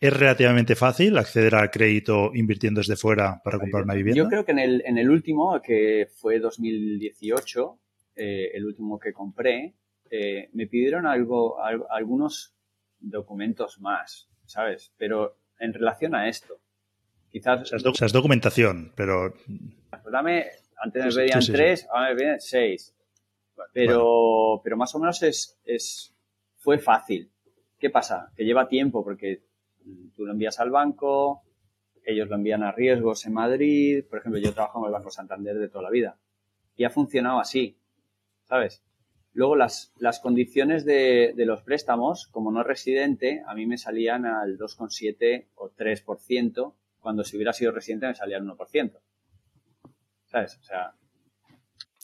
¿Es 0.00 0.16
relativamente 0.16 0.76
fácil 0.76 1.18
acceder 1.18 1.56
al 1.56 1.72
crédito 1.72 2.30
invirtiendo 2.32 2.78
desde 2.78 2.94
fuera 2.94 3.40
para 3.42 3.58
comprar 3.58 3.82
una 3.82 3.94
vivienda? 3.94 4.22
Yo 4.22 4.28
creo 4.28 4.44
que 4.44 4.52
en 4.52 4.60
el, 4.60 4.82
en 4.86 4.96
el 4.96 5.10
último, 5.10 5.60
que 5.60 6.06
fue 6.14 6.38
2018, 6.38 7.78
eh, 8.14 8.50
el 8.54 8.64
último 8.64 9.00
que 9.00 9.12
compré, 9.12 9.74
eh, 10.08 10.50
me 10.52 10.68
pidieron 10.68 11.04
algo, 11.04 11.56
algunos 11.90 12.54
documentos 13.00 13.80
más, 13.80 14.28
¿sabes? 14.44 14.92
Pero 14.96 15.36
en 15.58 15.72
relación 15.72 16.14
a 16.14 16.28
esto, 16.28 16.60
quizás... 17.30 17.72
O 17.72 17.94
sea, 17.94 18.06
es, 18.06 18.12
documentación, 18.12 18.92
pero... 18.94 19.34
Pues 19.90 20.12
dame, 20.12 20.46
antes 20.76 21.16
me 21.16 21.22
pedían 21.22 21.40
tres, 21.40 21.86
ahora 21.90 22.10
me 22.10 22.16
pedían 22.16 22.40
seis. 22.40 22.94
Pero, 23.72 24.60
pero 24.62 24.76
más 24.76 24.94
o 24.94 25.00
menos 25.00 25.22
es, 25.22 25.58
es, 25.64 26.14
fue 26.56 26.78
fácil. 26.78 27.30
¿Qué 27.78 27.90
pasa? 27.90 28.32
Que 28.36 28.44
lleva 28.44 28.68
tiempo 28.68 29.04
porque 29.04 29.42
tú 30.14 30.24
lo 30.24 30.32
envías 30.32 30.60
al 30.60 30.70
banco, 30.70 31.42
ellos 32.04 32.28
lo 32.28 32.36
envían 32.36 32.62
a 32.62 32.72
riesgos 32.72 33.26
en 33.26 33.34
Madrid, 33.34 34.04
por 34.08 34.20
ejemplo, 34.20 34.40
yo 34.40 34.54
trabajo 34.54 34.78
en 34.80 34.86
el 34.86 34.92
Banco 34.92 35.10
Santander 35.10 35.58
de 35.58 35.68
toda 35.68 35.84
la 35.84 35.90
vida 35.90 36.18
y 36.78 36.84
ha 36.84 36.90
funcionado 36.90 37.40
así, 37.40 37.76
¿sabes? 38.44 38.82
Luego 39.32 39.56
las, 39.56 39.92
las 39.98 40.20
condiciones 40.20 40.84
de, 40.84 41.32
de, 41.36 41.46
los 41.46 41.62
préstamos, 41.62 42.26
como 42.28 42.50
no 42.50 42.62
residente, 42.62 43.42
a 43.46 43.54
mí 43.54 43.66
me 43.66 43.78
salían 43.78 44.26
al 44.26 44.58
2,7 44.58 45.46
o 45.54 45.70
3%, 45.70 46.74
cuando 47.00 47.24
si 47.24 47.36
hubiera 47.36 47.52
sido 47.52 47.72
residente 47.72 48.08
me 48.08 48.14
salía 48.14 48.38
al 48.38 48.44
1%. 48.44 48.98
¿Sabes? 50.26 50.58
O 50.60 50.64
sea... 50.64 50.94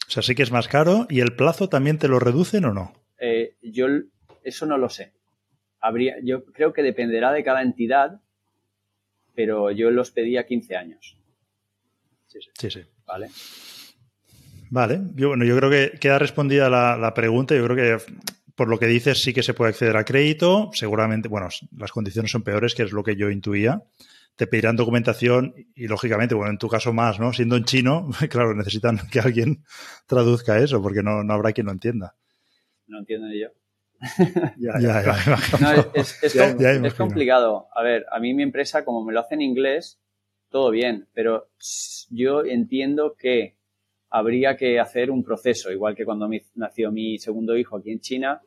O 0.06 0.10
sea, 0.10 0.22
sí 0.22 0.34
que 0.34 0.42
es 0.42 0.52
más 0.52 0.68
caro 0.68 1.06
y 1.08 1.20
el 1.20 1.34
plazo 1.34 1.68
también 1.68 1.98
te 1.98 2.08
lo 2.08 2.18
reducen 2.18 2.66
o 2.66 2.74
no? 2.74 2.92
Eh, 3.18 3.56
yo 3.62 3.86
eso 4.42 4.66
no 4.66 4.76
lo 4.76 4.88
sé 4.90 5.12
habría, 5.84 6.16
yo 6.22 6.46
creo 6.46 6.72
que 6.72 6.82
dependerá 6.82 7.30
de 7.32 7.44
cada 7.44 7.62
entidad, 7.62 8.20
pero 9.34 9.70
yo 9.70 9.90
los 9.90 10.10
pedí 10.10 10.38
a 10.38 10.46
15 10.46 10.76
años. 10.76 11.18
Sí, 12.26 12.70
sí. 12.70 12.80
Vale. 13.06 13.28
Vale, 14.70 15.00
yo, 15.14 15.28
bueno, 15.28 15.44
yo 15.44 15.56
creo 15.56 15.70
que 15.70 15.98
queda 15.98 16.18
respondida 16.18 16.68
la, 16.68 16.96
la, 16.96 17.14
pregunta. 17.14 17.54
Yo 17.54 17.64
creo 17.64 17.76
que 17.76 18.04
por 18.54 18.68
lo 18.68 18.78
que 18.78 18.86
dices 18.86 19.22
sí 19.22 19.32
que 19.34 19.42
se 19.42 19.54
puede 19.54 19.70
acceder 19.70 19.96
a 19.96 20.04
crédito. 20.04 20.70
Seguramente, 20.72 21.28
bueno, 21.28 21.48
las 21.76 21.92
condiciones 21.92 22.30
son 22.30 22.42
peores, 22.42 22.74
que 22.74 22.82
es 22.82 22.92
lo 22.92 23.02
que 23.02 23.16
yo 23.16 23.30
intuía. 23.30 23.82
Te 24.36 24.46
pedirán 24.46 24.76
documentación 24.76 25.54
y, 25.74 25.86
lógicamente, 25.86 26.34
bueno, 26.34 26.50
en 26.50 26.58
tu 26.58 26.68
caso 26.68 26.92
más, 26.92 27.20
¿no? 27.20 27.32
Siendo 27.32 27.56
en 27.56 27.64
chino, 27.64 28.08
claro, 28.30 28.54
necesitan 28.54 28.98
que 29.10 29.20
alguien 29.20 29.64
traduzca 30.06 30.58
eso, 30.58 30.82
porque 30.82 31.02
no, 31.02 31.22
no 31.22 31.34
habrá 31.34 31.52
quien 31.52 31.66
lo 31.66 31.72
entienda. 31.72 32.14
No 32.86 32.98
entiendo 32.98 33.28
yo. 33.32 33.48
es, 35.94 36.94
complicado. 36.94 37.68
A 37.74 37.82
ver, 37.82 38.06
a 38.10 38.18
mí 38.20 38.34
mi 38.34 38.42
empresa, 38.42 38.84
como 38.84 39.04
me 39.04 39.12
lo 39.12 39.20
hace 39.20 39.34
en 39.34 39.42
inglés, 39.42 40.00
todo 40.50 40.70
bien, 40.70 41.08
pero 41.12 41.48
yo 42.10 42.44
entiendo 42.44 43.16
que 43.18 43.56
habría 44.14 44.56
que 44.56 44.78
hacer 44.78 45.10
un 45.10 45.24
proceso, 45.24 45.72
igual 45.72 45.96
que 45.96 46.04
cuando 46.04 46.30
nació 46.54 46.92
mi 46.92 47.18
segundo 47.18 47.56
hijo 47.56 47.76
aquí 47.76 47.90
en 47.90 47.98
China, 47.98 48.40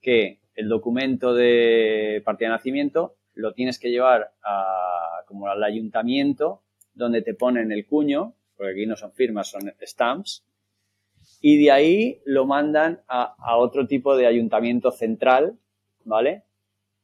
que 0.00 0.40
el 0.56 0.68
documento 0.68 1.32
de 1.32 2.20
partida 2.24 2.48
de 2.48 2.56
nacimiento 2.56 3.14
lo 3.34 3.54
tienes 3.54 3.78
que 3.78 3.90
llevar 3.90 4.32
a, 4.42 5.22
como 5.28 5.46
al 5.46 5.62
ayuntamiento, 5.62 6.64
donde 6.92 7.22
te 7.22 7.34
ponen 7.34 7.70
el 7.70 7.86
cuño, 7.86 8.34
porque 8.56 8.72
aquí 8.72 8.86
no 8.86 8.96
son 8.96 9.12
firmas, 9.12 9.48
son 9.48 9.72
stamps, 9.80 10.44
y 11.40 11.62
de 11.62 11.70
ahí 11.70 12.20
lo 12.26 12.44
mandan 12.44 13.02
a, 13.06 13.36
a, 13.38 13.58
otro 13.58 13.86
tipo 13.86 14.16
de 14.16 14.26
ayuntamiento 14.26 14.90
central, 14.90 15.56
¿vale? 16.04 16.42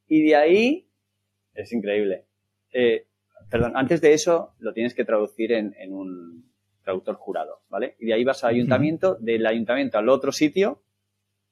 Y 0.07 0.23
de 0.23 0.35
ahí, 0.35 0.89
es 1.53 1.71
increíble. 1.71 2.25
Eh, 2.73 3.07
perdón, 3.49 3.77
antes 3.77 4.01
de 4.01 4.11
eso 4.11 4.55
lo 4.59 4.73
tienes 4.73 4.93
que 4.93 5.05
traducir 5.05 5.53
en, 5.53 5.73
en, 5.79 5.93
un 5.93 6.48
traductor 6.83 7.15
jurado, 7.15 7.61
¿vale? 7.69 7.95
Y 7.99 8.07
de 8.07 8.13
ahí 8.13 8.23
vas 8.23 8.43
al 8.43 8.51
ayuntamiento, 8.51 9.15
del 9.19 9.45
ayuntamiento 9.45 9.97
al 9.97 10.09
otro 10.09 10.31
sitio, 10.31 10.81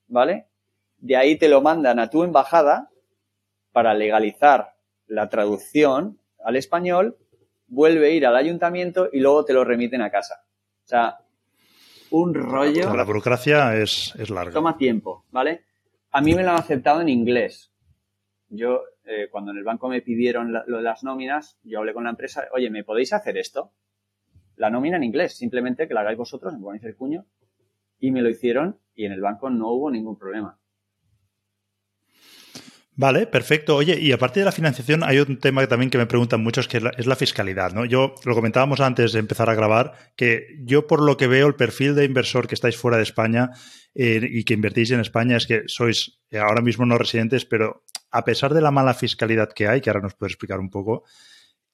¿vale? 0.07 0.47
De 0.97 1.15
ahí 1.15 1.37
te 1.37 1.49
lo 1.49 1.61
mandan 1.61 1.99
a 1.99 2.09
tu 2.09 2.23
embajada 2.23 2.89
para 3.71 3.93
legalizar 3.93 4.73
la 5.07 5.29
traducción 5.29 6.19
al 6.43 6.55
español, 6.55 7.17
vuelve 7.67 8.07
a 8.07 8.09
ir 8.09 8.25
al 8.25 8.35
ayuntamiento 8.35 9.09
y 9.11 9.19
luego 9.19 9.45
te 9.45 9.53
lo 9.53 9.63
remiten 9.63 10.01
a 10.01 10.09
casa. 10.09 10.45
O 10.83 10.87
sea, 10.87 11.17
un 12.11 12.33
rollo. 12.33 12.95
La 12.95 13.03
burocracia 13.03 13.75
es, 13.75 14.13
larga. 14.29 14.53
Toma 14.53 14.77
tiempo, 14.77 15.25
¿vale? 15.31 15.65
A 16.11 16.21
mí 16.21 16.33
me 16.33 16.43
lo 16.43 16.51
han 16.51 16.57
aceptado 16.57 17.01
en 17.01 17.09
inglés. 17.09 17.71
Yo, 18.49 18.83
eh, 19.03 19.27
cuando 19.29 19.51
en 19.51 19.57
el 19.57 19.63
banco 19.63 19.89
me 19.89 20.01
pidieron 20.01 20.53
lo 20.53 20.77
de 20.77 20.83
las 20.83 21.03
nóminas, 21.03 21.59
yo 21.63 21.79
hablé 21.79 21.93
con 21.93 22.05
la 22.05 22.11
empresa, 22.11 22.45
oye, 22.53 22.69
¿me 22.69 22.83
podéis 22.83 23.11
hacer 23.11 23.37
esto? 23.37 23.73
La 24.57 24.69
nómina 24.69 24.97
en 24.97 25.03
inglés, 25.03 25.37
simplemente 25.37 25.87
que 25.87 25.93
la 25.93 26.01
hagáis 26.01 26.17
vosotros, 26.17 26.53
me 26.53 26.59
ponéis 26.59 26.83
el 26.83 26.95
cuño, 26.95 27.25
y 27.99 28.11
me 28.11 28.21
lo 28.21 28.29
hicieron 28.29 28.77
y 28.95 29.05
en 29.05 29.11
el 29.11 29.21
banco 29.21 29.49
no 29.49 29.69
hubo 29.69 29.91
ningún 29.91 30.17
problema. 30.17 30.59
Vale, 32.99 33.27
perfecto. 33.27 33.75
Oye, 33.75 33.99
y 33.99 34.11
aparte 34.11 34.39
de 34.39 34.45
la 34.45 34.51
financiación, 34.51 35.03
hay 35.03 35.19
un 35.19 35.37
tema 35.37 35.65
también 35.67 35.91
que 35.91 35.99
me 35.99 36.07
preguntan 36.07 36.41
muchos, 36.41 36.67
que 36.67 36.77
es 36.97 37.05
la, 37.05 37.15
fiscalidad, 37.15 37.71
¿no? 37.71 37.85
Yo 37.85 38.15
lo 38.25 38.33
comentábamos 38.33 38.79
antes 38.79 39.13
de 39.13 39.19
empezar 39.19 39.51
a 39.51 39.55
grabar, 39.55 39.93
que 40.15 40.57
yo 40.63 40.87
por 40.87 41.03
lo 41.03 41.15
que 41.15 41.27
veo, 41.27 41.45
el 41.45 41.53
perfil 41.53 41.93
de 41.93 42.05
inversor 42.05 42.47
que 42.47 42.55
estáis 42.55 42.75
fuera 42.75 42.97
de 42.97 43.03
España 43.03 43.51
eh, 43.93 44.27
y 44.27 44.43
que 44.45 44.55
invertís 44.55 44.89
en 44.89 44.99
España 44.99 45.37
es 45.37 45.45
que 45.45 45.61
sois 45.67 46.17
eh, 46.31 46.39
ahora 46.39 46.63
mismo 46.63 46.87
no 46.87 46.97
residentes, 46.97 47.45
pero 47.45 47.83
a 48.09 48.25
pesar 48.25 48.55
de 48.55 48.61
la 48.61 48.71
mala 48.71 48.95
fiscalidad 48.95 49.53
que 49.53 49.67
hay, 49.67 49.79
que 49.79 49.91
ahora 49.91 50.01
nos 50.01 50.15
puedes 50.15 50.33
explicar 50.33 50.59
un 50.59 50.71
poco, 50.71 51.03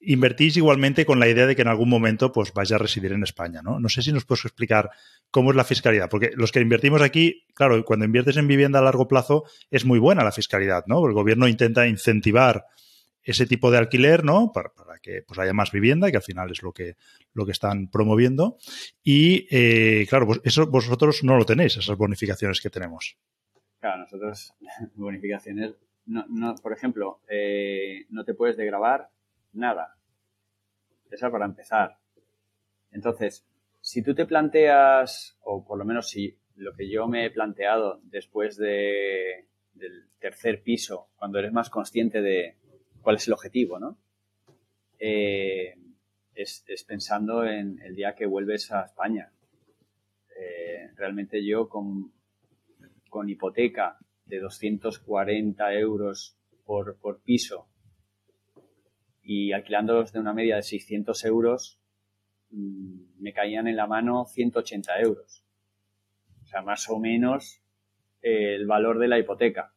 invertís 0.06 0.58
igualmente 0.58 1.06
con 1.06 1.20
la 1.20 1.28
idea 1.28 1.46
de 1.46 1.56
que 1.56 1.62
en 1.62 1.68
algún 1.68 1.90
momento 1.90 2.32
pues 2.32 2.54
vais 2.54 2.72
a 2.72 2.78
residir 2.78 3.12
en 3.12 3.24
España, 3.24 3.62
¿no? 3.62 3.80
No 3.80 3.90
sé 3.90 4.02
si 4.02 4.12
nos 4.12 4.26
puedes 4.26 4.46
explicar 4.46 4.90
cómo 5.32 5.52
es 5.52 5.56
la 5.56 5.64
fiscalidad, 5.64 6.10
porque 6.10 6.32
los 6.36 6.52
que 6.52 6.60
invertimos 6.60 7.02
aquí, 7.02 7.46
claro, 7.54 7.84
cuando 7.86 8.06
inviertes 8.06 8.38
en 8.38 8.48
vivienda 8.48 8.80
a 8.80 8.82
largo 8.82 9.08
plazo 9.08 9.46
es 9.72 9.86
muy 9.86 10.00
buena 10.00 10.24
la 10.24 10.32
fiscalidad, 10.32 10.84
¿no? 10.88 11.06
El 11.08 11.14
gobierno 11.14 11.48
intenta 11.48 11.88
incentivar 11.88 12.66
ese 13.24 13.46
tipo 13.46 13.72
de 13.72 13.78
alquiler, 13.78 14.24
¿no? 14.24 14.52
Para, 14.52 14.70
que 15.02 15.22
pues, 15.22 15.40
haya 15.40 15.54
más 15.54 15.72
vivienda, 15.72 16.12
que 16.12 16.18
al 16.18 16.24
final 16.24 16.52
es 16.52 16.62
lo 16.62 16.74
que, 16.74 16.96
lo 17.34 17.46
que 17.46 17.52
están 17.52 17.88
promoviendo. 17.88 18.58
Y, 19.04 19.48
eh, 19.50 20.06
claro, 20.10 20.28
pues 20.28 20.42
eso 20.44 20.68
vosotros 20.68 21.24
no 21.24 21.38
lo 21.38 21.46
tenéis, 21.46 21.78
esas 21.78 21.98
bonificaciones 21.98 22.62
que 22.62 22.70
tenemos. 22.70 23.18
Claro, 23.80 24.00
nosotros, 24.00 24.54
bonificaciones, 24.96 25.74
no, 26.06 26.26
no, 26.30 26.56
por 26.56 26.74
ejemplo, 26.74 27.22
eh, 27.30 28.06
no 28.10 28.26
te 28.26 28.34
puedes 28.34 28.58
degravar 28.58 29.10
nada. 29.54 29.96
Esa 31.10 31.32
para 31.32 31.46
empezar. 31.46 31.98
Entonces, 32.92 33.46
si 33.82 34.02
tú 34.02 34.16
te 34.16 34.26
planteas, 34.26 35.38
o 35.42 35.66
por 35.66 35.78
lo 35.78 35.86
menos 35.86 36.10
si 36.10 36.38
lo 36.56 36.74
que 36.74 36.90
yo 36.90 37.08
me 37.08 37.26
he 37.26 37.32
planteado 37.32 38.00
después 38.04 38.58
de, 38.58 39.48
del 39.74 40.10
tercer 40.20 40.64
piso, 40.64 41.10
cuando 41.16 41.40
eres 41.40 41.52
más 41.52 41.70
consciente 41.70 42.22
de 42.22 42.58
cuál 43.02 43.18
es 43.18 43.28
el 43.28 43.34
objetivo, 43.34 43.80
¿no? 43.80 43.98
Eh, 45.00 45.76
es, 46.34 46.64
pensando 46.88 47.46
en 47.46 47.80
el 47.82 47.96
día 47.96 48.16
que 48.16 48.26
vuelves 48.26 48.72
a 48.72 48.84
España. 48.86 49.32
Eh, 50.40 50.90
realmente 50.96 51.46
yo 51.46 51.68
con, 51.70 52.14
con 53.10 53.30
hipoteca 53.30 53.98
de 54.26 54.40
240 54.40 55.74
euros 55.74 56.38
por, 56.66 56.98
por 56.98 57.22
piso 57.22 57.68
y 59.24 59.54
alquilándolos 59.54 60.12
de 60.12 60.20
una 60.20 60.34
media 60.34 60.58
de 60.58 60.64
600 60.64 61.24
euros, 61.26 61.80
mm, 62.52 63.22
me 63.22 63.34
caían 63.34 63.68
en 63.68 63.78
la 63.78 63.88
mano 63.88 64.26
180 64.26 65.00
euros. 65.00 65.44
O 66.44 66.46
sea, 66.46 66.62
más 66.62 66.90
o 66.90 67.00
menos 67.00 67.62
eh, 68.22 68.56
el 68.56 68.68
valor 68.68 69.00
de 69.00 69.08
la 69.08 69.18
hipoteca. 69.18 69.74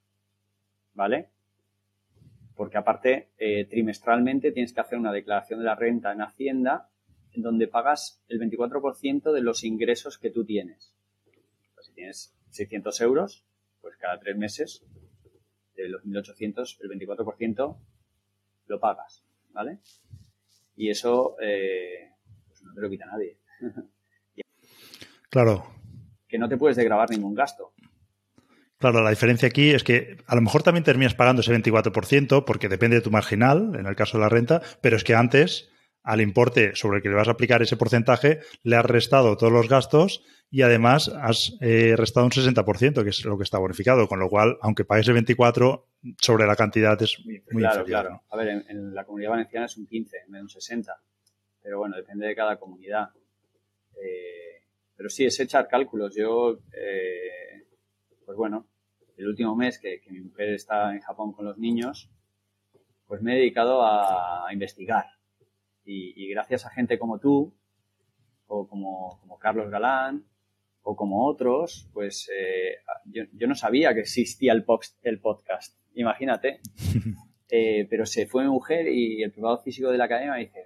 ¿Vale? 0.95 1.31
Porque 2.55 2.79
aparte, 2.79 3.31
eh, 3.39 3.67
trimestralmente 3.67 4.51
tienes 4.51 4.73
que 4.73 4.81
hacer 4.81 4.99
una 4.99 5.13
declaración 5.13 5.61
de 5.61 5.67
la 5.67 5.75
renta 5.75 6.13
en 6.13 6.23
Hacienda 6.23 6.91
en 7.33 7.43
donde 7.43 7.69
pagas 7.69 8.25
el 8.29 8.41
24% 8.41 9.33
de 9.33 9.43
los 9.43 9.63
ingresos 9.63 10.19
que 10.19 10.31
tú 10.31 10.45
tienes. 10.45 10.95
Si 11.83 11.93
tienes 11.93 12.35
600 12.51 13.01
euros, 13.03 13.45
pues 13.83 13.97
cada 13.97 14.19
tres 14.19 14.37
meses, 14.37 14.85
de 15.77 15.89
los 15.89 16.03
1.800, 16.05 16.79
el 16.81 16.91
24% 16.91 17.79
lo 18.67 18.81
pagas. 18.81 19.26
¿Vale? 19.57 19.81
Y 20.77 20.91
eso 20.91 21.37
eh, 21.41 22.13
pues 22.47 22.63
no 22.63 22.75
te 22.75 22.81
lo 22.81 22.91
quita 22.91 23.07
nadie. 23.07 23.39
claro. 25.31 25.67
Que 26.29 26.39
no 26.39 26.49
te 26.49 26.59
puedes 26.59 26.77
degravar 26.77 27.11
ningún 27.11 27.35
gasto. 27.35 27.73
Claro, 28.79 29.03
la 29.03 29.11
diferencia 29.11 29.49
aquí 29.49 29.71
es 29.71 29.83
que 29.83 30.19
a 30.27 30.35
lo 30.35 30.43
mejor 30.43 30.63
también 30.63 30.85
terminas 30.85 31.15
pagando 31.15 31.41
ese 31.41 31.55
24% 31.55 32.45
porque 32.45 32.69
depende 32.69 32.97
de 32.97 33.03
tu 33.03 33.11
marginal, 33.11 33.75
en 33.75 33.87
el 33.87 33.97
caso 33.97 34.19
de 34.19 34.25
la 34.25 34.29
renta, 34.29 34.61
pero 34.83 34.97
es 34.97 35.05
que 35.05 35.15
antes 35.15 35.71
al 36.07 36.21
importe 36.21 36.75
sobre 36.75 36.99
el 36.99 37.03
que 37.03 37.09
le 37.09 37.17
vas 37.17 37.29
a 37.29 37.33
aplicar 37.33 37.61
ese 37.63 37.77
porcentaje 37.77 38.41
le 38.63 38.77
has 38.77 38.85
restado 38.85 39.37
todos 39.37 39.53
los 39.53 39.69
gastos 39.69 40.23
y 40.51 40.63
además 40.63 41.09
has 41.09 41.57
eh, 41.61 41.95
restado 41.97 42.27
un 42.27 42.33
60%, 42.33 43.03
que 43.03 43.11
es 43.11 43.25
lo 43.25 43.37
que 43.37 43.43
está 43.43 43.59
bonificado, 43.59 44.07
con 44.07 44.21
lo 44.21 44.29
cual, 44.29 44.57
aunque 44.63 44.85
pagues 44.85 45.09
el 45.09 45.15
24, 45.15 45.89
sobre 46.21 46.47
la 46.47 46.55
cantidad 46.55 47.01
es 47.03 47.19
muy 47.27 47.63
Claro, 47.63 47.85
claro. 47.85 48.23
A 48.31 48.37
ver, 48.37 48.65
en, 48.69 48.95
la 48.95 49.05
comunidad 49.05 49.31
valenciana 49.31 49.67
es 49.67 49.77
un 49.77 49.87
15, 49.87 50.17
en 50.27 50.33
vez 50.33 50.39
de 50.39 50.43
un 50.43 50.49
60. 50.49 50.97
Pero 51.61 51.79
bueno, 51.79 51.97
depende 51.97 52.29
de 52.29 52.37
cada 52.37 52.57
comunidad. 52.59 53.11
Eh, 54.01 54.63
pero 54.97 55.09
sí, 55.09 55.25
es 55.25 55.39
echar 55.41 55.67
cálculos. 55.67 56.15
Yo, 56.15 56.61
eh, 56.73 57.67
pues 58.25 58.37
bueno, 58.39 58.69
el 59.17 59.27
último 59.27 59.57
mes 59.57 59.81
que, 59.81 60.01
mi 60.11 60.21
mujer 60.21 60.51
está 60.51 60.95
en 60.95 61.01
Japón 61.01 61.33
con 61.33 61.45
los 61.45 61.59
niños, 61.59 62.09
pues 63.07 63.21
me 63.21 63.33
he 63.33 63.39
dedicado 63.39 63.85
a, 63.85 64.47
investigar. 64.53 65.07
Y, 65.87 66.29
gracias 66.29 66.67
a 66.67 66.71
gente 66.71 66.99
como 66.99 67.19
tú, 67.19 67.55
o 68.49 68.67
como, 68.67 69.19
como 69.21 69.39
Carlos 69.39 69.71
Galán, 69.71 70.25
o 70.83 70.97
como 70.97 71.27
otros, 71.27 71.89
pues 71.93 72.29
eh, 72.37 72.79
yo, 73.07 73.47
no 73.47 73.55
sabía 73.55 73.95
que 73.95 74.01
existía 74.01 74.53
el, 74.53 74.65
el 75.03 75.21
podcast, 75.21 75.79
imagínate. 75.95 76.61
Eh, 77.49 77.87
pero 77.89 78.05
se 78.07 78.27
fue 78.27 78.43
mi 78.43 78.51
mujer 78.51 78.89
y 78.89 79.23
el 79.23 79.31
privado 79.31 79.59
físico 79.59 79.93
de 79.93 79.99
la 79.99 80.07
academia 80.07 80.33
me 80.33 80.41
dice, 80.41 80.65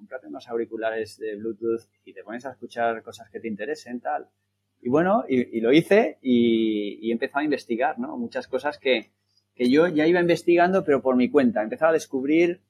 cómprate 0.00 0.28
unos 0.28 0.48
auriculares 0.48 1.18
de 1.18 1.36
Bluetooth 1.36 1.82
y 2.06 2.14
te 2.14 2.22
pones 2.22 2.46
a 2.46 2.52
escuchar 2.52 3.02
cosas 3.02 3.28
que 3.28 3.38
te 3.38 3.48
interesen, 3.48 4.00
tal. 4.00 4.28
Y 4.80 4.88
bueno, 4.88 5.24
y, 5.28 5.60
lo 5.60 5.72
hice 5.74 6.16
y, 6.22 6.98
y, 7.02 7.10
he 7.10 7.12
empezado 7.12 7.40
a 7.40 7.44
investigar, 7.44 7.98
¿no? 7.98 8.16
Muchas 8.16 8.48
cosas 8.48 8.78
que, 8.78 9.10
que 9.54 9.68
yo 9.68 9.88
ya 9.88 10.06
iba 10.06 10.18
investigando, 10.18 10.84
pero 10.86 11.02
por 11.02 11.16
mi 11.16 11.28
cuenta. 11.28 11.62
Empezaba 11.62 11.90
a 11.90 11.92
descubrir, 11.92 12.62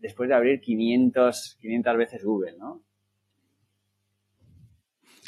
después 0.00 0.28
de 0.28 0.34
abrir 0.34 0.60
500, 0.60 1.58
500 1.60 1.96
veces 1.96 2.24
Google, 2.24 2.56
¿no? 2.58 2.82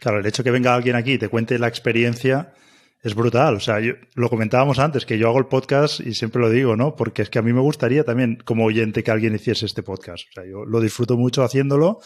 Claro, 0.00 0.18
el 0.18 0.26
hecho 0.26 0.42
que 0.42 0.50
venga 0.50 0.74
alguien 0.74 0.96
aquí 0.96 1.12
y 1.12 1.18
te 1.18 1.28
cuente 1.28 1.58
la 1.58 1.68
experiencia 1.68 2.54
es 3.02 3.14
brutal. 3.14 3.56
O 3.56 3.60
sea, 3.60 3.78
lo 4.14 4.28
comentábamos 4.28 4.78
antes, 4.78 5.06
que 5.06 5.18
yo 5.18 5.28
hago 5.28 5.38
el 5.38 5.46
podcast 5.46 6.00
y 6.00 6.14
siempre 6.14 6.40
lo 6.40 6.50
digo, 6.50 6.76
¿no? 6.76 6.96
Porque 6.96 7.22
es 7.22 7.30
que 7.30 7.38
a 7.38 7.42
mí 7.42 7.52
me 7.52 7.60
gustaría 7.60 8.02
también, 8.02 8.38
como 8.44 8.64
oyente, 8.64 9.04
que 9.04 9.10
alguien 9.10 9.34
hiciese 9.34 9.66
este 9.66 9.82
podcast. 9.82 10.26
O 10.30 10.32
sea, 10.32 10.44
yo 10.44 10.64
lo 10.64 10.80
disfruto 10.80 11.16
mucho 11.16 11.44
haciéndolo, 11.44 12.00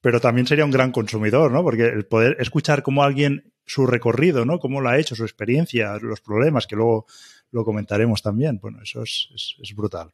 pero 0.00 0.20
también 0.20 0.46
sería 0.46 0.64
un 0.64 0.70
gran 0.70 0.92
consumidor, 0.92 1.50
¿no? 1.50 1.62
Porque 1.62 1.84
el 1.84 2.06
poder 2.06 2.36
escuchar 2.40 2.82
cómo 2.82 3.02
alguien 3.02 3.52
su 3.66 3.86
recorrido, 3.86 4.44
¿no? 4.44 4.58
Cómo 4.58 4.80
lo 4.80 4.88
ha 4.88 4.98
hecho, 4.98 5.14
su 5.14 5.24
experiencia, 5.24 5.98
los 6.00 6.20
problemas, 6.20 6.66
que 6.66 6.76
luego 6.76 7.06
lo 7.50 7.64
comentaremos 7.64 8.22
también. 8.22 8.58
Bueno, 8.58 8.80
eso 8.82 9.02
es, 9.02 9.28
es 9.60 9.74
brutal. 9.74 10.12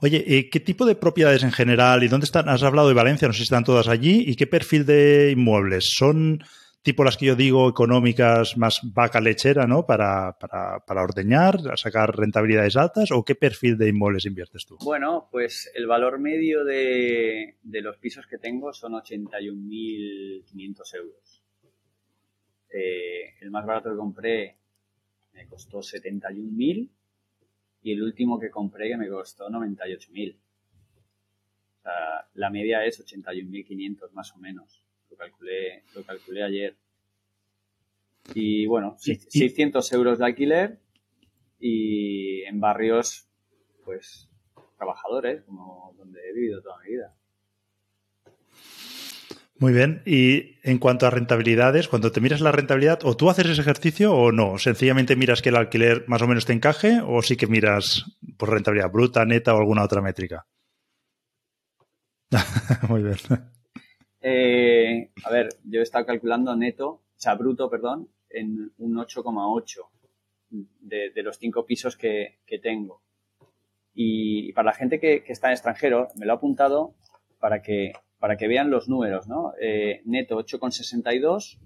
Oye, 0.00 0.24
eh, 0.26 0.50
¿qué 0.50 0.60
tipo 0.60 0.86
de 0.86 0.96
propiedades 0.96 1.42
en 1.42 1.52
general 1.52 2.02
y 2.02 2.08
dónde 2.08 2.24
están? 2.24 2.48
Has 2.48 2.62
hablado 2.62 2.88
de 2.88 2.94
Valencia, 2.94 3.28
no 3.28 3.34
sé 3.34 3.38
si 3.38 3.44
están 3.44 3.64
todas 3.64 3.88
allí. 3.88 4.24
¿Y 4.26 4.36
qué 4.36 4.46
perfil 4.46 4.86
de 4.86 5.32
inmuebles? 5.32 5.90
¿Son 5.96 6.42
tipo 6.86 7.02
las 7.02 7.16
que 7.16 7.26
yo 7.26 7.34
digo 7.34 7.68
económicas 7.68 8.56
más 8.56 8.78
vaca 8.94 9.20
lechera, 9.20 9.66
¿no? 9.66 9.84
Para, 9.84 10.38
para, 10.38 11.02
ordeñar, 11.02 11.76
sacar 11.76 12.16
rentabilidades 12.16 12.76
altas 12.76 13.10
o 13.10 13.24
qué 13.24 13.34
perfil 13.34 13.76
de 13.76 13.88
inmuebles 13.88 14.24
inviertes 14.24 14.64
tú? 14.64 14.78
Bueno, 14.84 15.28
pues 15.32 15.68
el 15.74 15.88
valor 15.88 16.20
medio 16.20 16.64
de, 16.64 17.56
los 17.64 17.96
pisos 17.96 18.28
que 18.28 18.38
tengo 18.38 18.72
son 18.72 18.92
81.500 18.92 20.94
euros. 20.94 21.42
Eh, 22.70 23.34
el 23.40 23.50
más 23.50 23.66
barato 23.66 23.90
que 23.90 23.96
compré 23.96 24.56
me 25.34 25.48
costó 25.48 25.78
71.000 25.78 26.88
y 27.86 27.92
el 27.92 28.02
último 28.02 28.40
que 28.40 28.50
compré 28.50 28.88
que 28.88 28.96
me 28.96 29.08
costó 29.08 29.48
98.000. 29.48 30.34
O 30.34 31.82
sea, 31.82 32.28
la 32.34 32.50
media 32.50 32.84
es 32.84 32.98
81.500 32.98 34.10
más 34.10 34.34
o 34.34 34.38
menos. 34.38 34.82
Lo 35.08 35.16
calculé, 35.16 35.84
lo 35.94 36.02
calculé 36.02 36.42
ayer. 36.42 36.76
Y 38.34 38.66
bueno, 38.66 38.96
600 38.98 39.92
euros 39.92 40.18
de 40.18 40.24
alquiler 40.24 40.80
y 41.60 42.42
en 42.42 42.58
barrios, 42.58 43.28
pues, 43.84 44.28
trabajadores, 44.76 45.44
como 45.44 45.94
donde 45.96 46.28
he 46.28 46.32
vivido 46.32 46.60
toda 46.62 46.82
mi 46.82 46.90
vida. 46.90 47.14
Muy 49.58 49.72
bien. 49.72 50.02
Y 50.04 50.58
en 50.62 50.78
cuanto 50.78 51.06
a 51.06 51.10
rentabilidades, 51.10 51.88
cuando 51.88 52.12
te 52.12 52.20
miras 52.20 52.40
la 52.40 52.52
rentabilidad, 52.52 53.00
o 53.04 53.16
tú 53.16 53.30
haces 53.30 53.46
ese 53.46 53.62
ejercicio 53.62 54.14
o 54.14 54.30
no. 54.30 54.58
Sencillamente 54.58 55.16
miras 55.16 55.40
que 55.40 55.48
el 55.48 55.56
alquiler 55.56 56.04
más 56.08 56.20
o 56.20 56.26
menos 56.26 56.44
te 56.44 56.52
encaje, 56.52 57.00
o 57.04 57.22
sí 57.22 57.36
que 57.36 57.46
miras 57.46 58.04
por 58.36 58.50
rentabilidad 58.50 58.90
bruta, 58.90 59.24
neta 59.24 59.54
o 59.54 59.58
alguna 59.58 59.84
otra 59.84 60.02
métrica. 60.02 60.46
Muy 62.88 63.02
bien. 63.02 63.16
Eh, 64.20 65.10
a 65.24 65.30
ver, 65.30 65.48
yo 65.64 65.80
he 65.80 65.84
estado 65.84 66.04
calculando 66.04 66.54
neto, 66.54 66.88
o 66.88 67.02
sea, 67.14 67.34
bruto, 67.34 67.70
perdón, 67.70 68.10
en 68.28 68.72
un 68.76 68.96
8,8 68.96 69.88
de, 70.50 71.10
de, 71.10 71.22
los 71.22 71.38
cinco 71.38 71.64
pisos 71.64 71.96
que, 71.96 72.40
tengo. 72.62 73.02
Y 73.94 74.52
para 74.52 74.66
la 74.66 74.76
gente 74.76 75.00
que, 75.00 75.22
que 75.22 75.32
está 75.32 75.48
en 75.48 75.54
extranjero, 75.54 76.08
me 76.16 76.26
lo 76.26 76.32
he 76.32 76.36
apuntado 76.36 76.94
para 77.38 77.62
que 77.62 77.92
para 78.26 78.36
que 78.36 78.48
vean 78.48 78.70
los 78.70 78.88
números, 78.88 79.28
¿no? 79.28 79.52
Eh, 79.60 80.02
neto 80.04 80.36
8,62, 80.36 81.60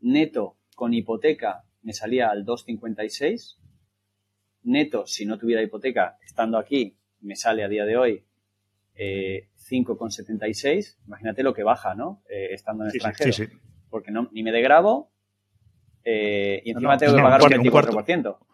neto 0.00 0.56
con 0.74 0.92
hipoteca 0.92 1.62
me 1.82 1.92
salía 1.92 2.30
al 2.30 2.44
2,56, 2.44 3.58
neto 4.64 5.06
si 5.06 5.24
no 5.24 5.38
tuviera 5.38 5.62
hipoteca, 5.62 6.18
estando 6.26 6.58
aquí, 6.58 6.98
me 7.20 7.36
sale 7.36 7.62
a 7.62 7.68
día 7.68 7.84
de 7.84 7.96
hoy 7.96 8.24
eh, 8.96 9.50
5,76, 9.70 10.96
imagínate 11.06 11.44
lo 11.44 11.54
que 11.54 11.62
baja, 11.62 11.94
¿no? 11.94 12.24
Eh, 12.28 12.48
estando 12.50 12.82
en 12.82 12.90
extranjero. 12.90 13.32
Sí, 13.32 13.46
sí. 13.46 13.52
Porque 13.88 14.10
no, 14.10 14.28
ni 14.32 14.42
me 14.42 14.50
degrabo 14.50 15.12
eh, 16.02 16.60
y 16.64 16.72
encima 16.72 16.98
tengo 16.98 17.14
que 17.14 17.22
pagar 17.22 17.40
un 17.40 17.48
24% 17.50 18.38
un 18.40 18.53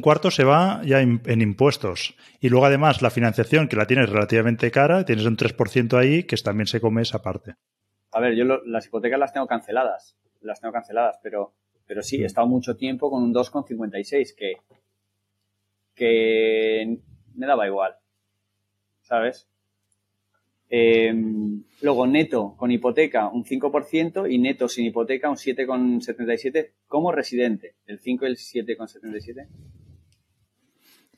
cuarto 0.00 0.30
se 0.30 0.44
va 0.44 0.82
ya 0.84 1.00
en, 1.00 1.20
impuestos. 1.40 2.16
Y 2.40 2.48
luego 2.48 2.66
además 2.66 3.02
la 3.02 3.10
financiación, 3.10 3.68
que 3.68 3.76
la 3.76 3.86
tienes 3.86 4.08
relativamente 4.08 4.70
cara, 4.70 5.04
tienes 5.04 5.26
un 5.26 5.36
3% 5.36 5.98
ahí, 5.98 6.24
que 6.24 6.36
también 6.36 6.66
se 6.66 6.80
come 6.80 7.02
esa 7.02 7.22
parte. 7.22 7.56
A 8.12 8.20
ver, 8.20 8.34
yo 8.34 8.44
las 8.44 8.86
hipotecas 8.86 9.18
las 9.18 9.32
tengo 9.32 9.46
canceladas, 9.46 10.16
las 10.40 10.60
tengo 10.60 10.72
canceladas, 10.72 11.18
pero, 11.22 11.54
pero 11.86 12.02
sí, 12.02 12.22
he 12.22 12.26
estado 12.26 12.46
mucho 12.46 12.76
tiempo 12.76 13.10
con 13.10 13.22
un 13.22 13.34
2,56, 13.34 14.34
que, 14.36 14.54
que 15.94 16.98
me 17.34 17.46
daba 17.46 17.66
igual, 17.66 17.96
¿sabes? 19.02 19.48
Em, 20.70 21.62
luego 21.82 22.06
neto 22.06 22.54
con 22.56 22.70
hipoteca 22.70 23.28
un 23.28 23.44
5% 23.44 24.26
y 24.30 24.38
neto 24.38 24.68
sin 24.68 24.86
hipoteca 24.86 25.28
un 25.28 25.36
7,77 25.36 26.70
como 26.88 27.12
residente. 27.12 27.74
El 27.86 28.00
5 28.00 28.24
y 28.24 28.28
el 28.28 28.36
7,77. 28.36 29.46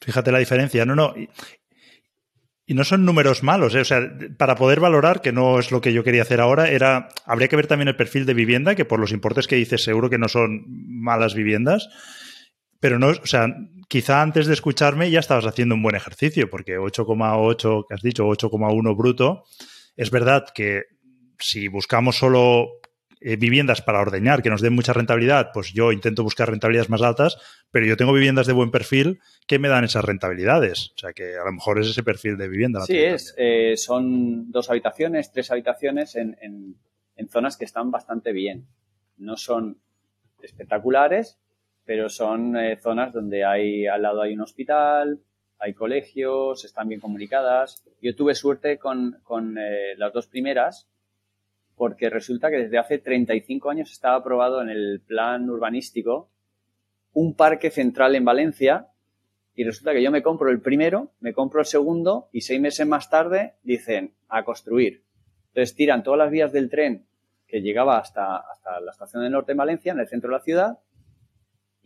Fíjate 0.01 0.33
la 0.33 0.39
diferencia. 0.39 0.85
No, 0.85 0.95
no. 0.95 1.15
Y, 2.67 2.75
no 2.75 2.85
son 2.85 3.05
números 3.05 3.43
malos. 3.43 3.75
¿eh? 3.77 3.81
O 3.81 3.85
sea, 3.85 4.01
para 4.37 4.57
poder 4.57 4.81
valorar, 4.81 5.21
que 5.21 5.33
no 5.33 5.59
es 5.61 5.71
lo 5.71 5.81
que 5.81 5.93
yo 5.93 6.03
quería 6.03 6.23
hacer 6.23 6.41
ahora, 6.41 6.69
era 6.69 7.09
habría 7.25 7.49
que 7.49 7.57
ver 7.57 7.69
también 7.69 7.89
el 7.89 7.97
perfil 7.97 8.27
de 8.27 8.35
vivienda, 8.35 8.75
que 8.75 8.85
por 8.85 8.99
los 8.99 9.13
importes 9.13 9.47
que 9.47 9.57
dices 9.57 9.85
seguro 9.85 10.11
que 10.11 10.19
no 10.19 10.29
son 10.29 10.65
malas 10.67 11.35
viviendas. 11.35 11.89
Pero 12.81 12.99
no, 12.99 13.09
o 13.09 13.27
sea, 13.27 13.49
quizá 13.89 14.23
antes 14.23 14.47
de 14.47 14.55
escucharme 14.55 15.11
ya 15.11 15.21
estabas 15.21 15.47
haciendo 15.47 15.75
un 15.75 15.83
buen 15.83 15.97
ejercicio, 15.97 16.51
porque 16.51 16.79
8,8 16.79 17.87
que 17.89 17.95
has 17.95 18.03
dicho, 18.03 18.27
8,1 18.27 18.97
bruto, 18.97 19.45
es 19.97 20.11
verdad 20.11 20.47
que 20.55 20.85
si 21.39 21.69
buscamos 21.69 22.17
solo 22.17 22.81
eh, 23.21 23.37
viviendas 23.37 23.83
para 23.83 24.01
ordeñar 24.01 24.43
que 24.43 24.51
nos 24.51 24.61
den 24.61 24.75
mucha 24.75 24.93
rentabilidad, 24.93 25.51
pues 25.53 25.73
yo 25.73 25.93
intento 25.93 26.23
buscar 26.23 26.51
rentabilidades 26.51 26.91
más 26.91 27.03
altas, 27.03 27.39
pero 27.71 27.87
yo 27.87 27.97
tengo 27.97 28.12
viviendas 28.12 28.47
de 28.47 28.53
buen 28.53 28.71
perfil 28.71 29.21
que 29.47 29.59
me 29.59 29.69
dan 29.69 29.85
esas 29.85 30.05
rentabilidades. 30.05 30.93
O 30.97 30.99
sea 30.99 31.12
que 31.12 31.37
a 31.37 31.45
lo 31.45 31.53
mejor 31.53 31.81
es 31.81 31.89
ese 31.89 32.03
perfil 32.03 32.37
de 32.37 32.49
vivienda. 32.49 32.83
Sí, 32.83 32.99
es. 32.99 33.35
Eh, 33.39 33.77
son 33.77 34.51
dos 34.51 34.71
habitaciones, 34.71 35.33
tres 35.33 35.51
habitaciones 35.51 36.15
en, 36.17 36.37
en 37.17 37.29
zonas 37.29 37.57
que 37.57 37.65
están 37.65 37.91
bastante 37.91 38.33
bien. 38.33 38.67
No 39.17 39.37
son 39.37 39.81
espectaculares, 40.43 41.39
pero 41.87 42.09
son 42.11 42.57
eh, 42.57 42.77
zonas 42.77 43.12
donde 43.12 43.44
hay 43.44 43.87
al 43.87 44.03
lado 44.03 44.20
hay 44.20 44.35
un 44.35 44.42
hospital, 44.42 45.20
hay 45.59 45.72
colegios, 45.72 46.64
están 46.64 46.88
bien 46.88 47.01
comunicadas. 47.01 47.85
Yo 48.03 48.14
tuve 48.14 48.35
suerte 48.35 48.79
con, 48.79 49.20
con 49.22 49.57
eh, 49.57 49.94
las 49.96 50.12
dos 50.12 50.27
primeras 50.27 50.88
porque 51.77 52.11
resulta 52.11 52.51
que 52.51 52.59
desde 52.59 52.79
hace 52.79 52.99
35 52.99 53.70
años 53.70 53.92
estaba 53.92 54.16
aprobado 54.16 54.61
en 54.61 54.68
el 54.68 55.01
plan 55.07 55.49
urbanístico 55.49 56.31
un 57.12 57.35
parque 57.35 57.70
central 57.70 58.14
en 58.14 58.25
Valencia 58.25 58.88
y 59.55 59.64
resulta 59.64 59.92
que 59.92 60.03
yo 60.03 60.11
me 60.11 60.22
compro 60.22 60.51
el 60.51 60.61
primero, 60.61 61.12
me 61.20 61.33
compro 61.33 61.61
el 61.61 61.66
segundo 61.66 62.29
y 62.33 62.42
seis 62.42 62.61
meses 62.61 62.87
más 62.87 63.09
tarde 63.09 63.55
dicen 63.62 64.12
a 64.29 64.44
construir. 64.44 65.03
Entonces 65.49 65.75
tiran 65.75 66.03
todas 66.03 66.18
las 66.18 66.31
vías 66.31 66.53
del 66.53 66.68
tren 66.68 67.07
que 67.46 67.62
llegaba 67.62 67.99
hasta, 67.99 68.37
hasta 68.37 68.81
la 68.81 68.90
estación 68.90 69.22
de 69.22 69.31
Norte 69.31 69.53
en 69.53 69.59
Valencia, 69.59 69.92
en 69.92 70.01
el 70.01 70.09
centro 70.09 70.29
de 70.29 70.37
la 70.37 70.42
ciudad, 70.42 70.79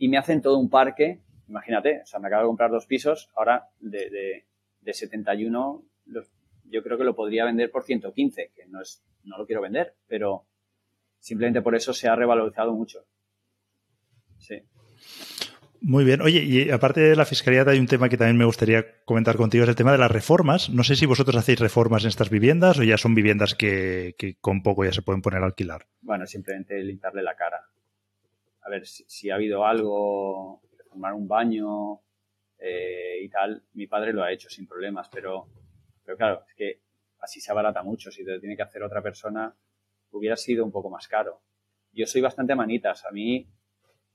y 0.01 0.07
me 0.07 0.17
hacen 0.17 0.41
todo 0.41 0.57
un 0.57 0.67
parque. 0.67 1.19
Imagínate, 1.47 2.01
o 2.01 2.05
sea, 2.07 2.19
me 2.19 2.27
acabo 2.27 2.41
de 2.41 2.47
comprar 2.47 2.71
dos 2.71 2.87
pisos, 2.87 3.29
ahora 3.35 3.69
de, 3.79 4.09
de, 4.09 4.45
de 4.81 4.93
71, 4.93 5.83
yo 6.65 6.81
creo 6.81 6.97
que 6.97 7.03
lo 7.03 7.13
podría 7.13 7.45
vender 7.45 7.69
por 7.69 7.83
115, 7.83 8.51
que 8.55 8.65
no, 8.65 8.81
es, 8.81 9.03
no 9.25 9.37
lo 9.37 9.45
quiero 9.45 9.61
vender, 9.61 9.93
pero 10.07 10.47
simplemente 11.19 11.61
por 11.61 11.75
eso 11.75 11.93
se 11.93 12.07
ha 12.07 12.15
revalorizado 12.15 12.73
mucho. 12.73 13.05
Sí. 14.39 14.63
Muy 15.81 16.03
bien. 16.03 16.21
Oye, 16.21 16.43
y 16.45 16.71
aparte 16.71 17.01
de 17.01 17.15
la 17.15 17.25
fiscalidad 17.25 17.69
hay 17.69 17.77
un 17.77 17.85
tema 17.85 18.09
que 18.09 18.17
también 18.17 18.37
me 18.37 18.45
gustaría 18.45 19.03
comentar 19.05 19.35
contigo, 19.35 19.65
es 19.65 19.69
el 19.69 19.75
tema 19.75 19.91
de 19.91 19.99
las 19.99 20.09
reformas. 20.09 20.71
No 20.71 20.83
sé 20.83 20.95
si 20.95 21.05
vosotros 21.05 21.35
hacéis 21.35 21.59
reformas 21.59 22.03
en 22.05 22.09
estas 22.09 22.31
viviendas 22.31 22.79
o 22.79 22.83
ya 22.83 22.97
son 22.97 23.13
viviendas 23.13 23.53
que, 23.53 24.15
con 24.41 24.63
poco 24.63 24.83
ya 24.83 24.93
se 24.93 25.03
pueden 25.03 25.21
poner 25.21 25.43
a 25.43 25.45
alquilar. 25.45 25.85
Bueno, 26.01 26.25
simplemente 26.25 26.81
limpiarle 26.81 27.21
la 27.21 27.35
cara. 27.35 27.67
A 28.61 28.69
ver, 28.69 28.85
si, 28.85 29.29
ha 29.29 29.35
habido 29.35 29.65
algo, 29.65 30.61
reformar 30.77 31.13
un 31.13 31.27
baño 31.27 32.01
eh, 32.57 33.19
y 33.21 33.29
tal, 33.29 33.63
mi 33.73 33.87
padre 33.87 34.13
lo 34.13 34.23
ha 34.23 34.31
hecho 34.31 34.49
sin 34.49 34.67
problemas, 34.67 35.09
pero, 35.09 35.47
pero 36.03 36.17
claro, 36.17 36.43
es 36.47 36.53
que 36.55 36.81
así 37.19 37.39
se 37.39 37.51
abarata 37.51 37.83
mucho. 37.83 38.11
Si 38.11 38.23
te 38.23 38.31
lo 38.31 38.39
tiene 38.39 38.55
que 38.55 38.63
hacer 38.63 38.83
otra 38.83 39.01
persona, 39.01 39.55
hubiera 40.11 40.35
sido 40.35 40.63
un 40.63 40.71
poco 40.71 40.89
más 40.89 41.07
caro. 41.07 41.41
Yo 41.91 42.05
soy 42.05 42.21
bastante 42.21 42.55
manitas. 42.55 43.05
A 43.05 43.11
mí, 43.11 43.49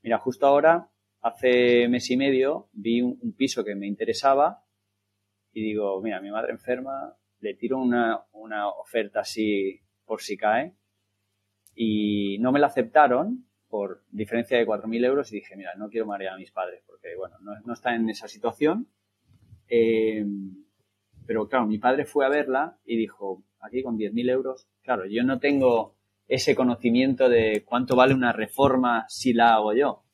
mira, 0.02 0.18
justo 0.18 0.46
ahora 0.46 0.90
hace 1.20 1.88
mes 1.88 2.10
y 2.10 2.16
medio 2.16 2.68
vi 2.72 3.02
un, 3.02 3.34
piso 3.36 3.64
que 3.64 3.74
me 3.74 3.86
interesaba 3.86 4.64
y 5.52 5.62
digo, 5.62 6.00
mira, 6.02 6.20
mi 6.20 6.30
madre 6.30 6.52
enferma, 6.52 7.16
le 7.40 7.54
tiro 7.54 7.78
una, 7.78 8.26
una 8.32 8.68
oferta 8.68 9.20
así 9.20 9.80
por 10.04 10.20
si 10.20 10.36
cae 10.36 10.76
y 11.74 12.38
no 12.38 12.52
me 12.52 12.60
la 12.60 12.68
aceptaron 12.68 13.45
por 13.68 14.02
diferencia 14.10 14.58
de 14.58 14.66
4.000 14.66 15.04
euros 15.04 15.32
y 15.32 15.36
dije, 15.36 15.56
mira, 15.56 15.74
no 15.76 15.88
quiero 15.88 16.06
marear 16.06 16.34
a 16.34 16.38
mis 16.38 16.52
padres 16.52 16.82
porque, 16.86 17.16
bueno, 17.16 17.36
no, 17.40 17.72
está 17.72 17.94
en 17.94 18.08
esa 18.08 18.28
situación. 18.28 18.88
Eh, 19.68 20.24
pero 21.26 21.48
claro, 21.48 21.66
mi 21.66 21.78
padre 21.78 22.04
fue 22.04 22.24
a 22.24 22.28
verla 22.28 22.78
y 22.84 22.96
dijo, 22.96 23.44
aquí 23.60 23.82
con 23.82 23.98
10.000 23.98 24.30
euros, 24.30 24.68
claro, 24.82 25.06
yo 25.06 25.24
no 25.24 25.40
tengo 25.40 25.96
ese 26.28 26.54
conocimiento 26.54 27.28
de 27.28 27.64
cuánto 27.64 27.96
vale 27.96 28.14
una 28.14 28.32
reforma 28.32 29.04
si 29.08 29.32
la 29.32 29.54
hago 29.54 29.74
yo. 29.74 30.05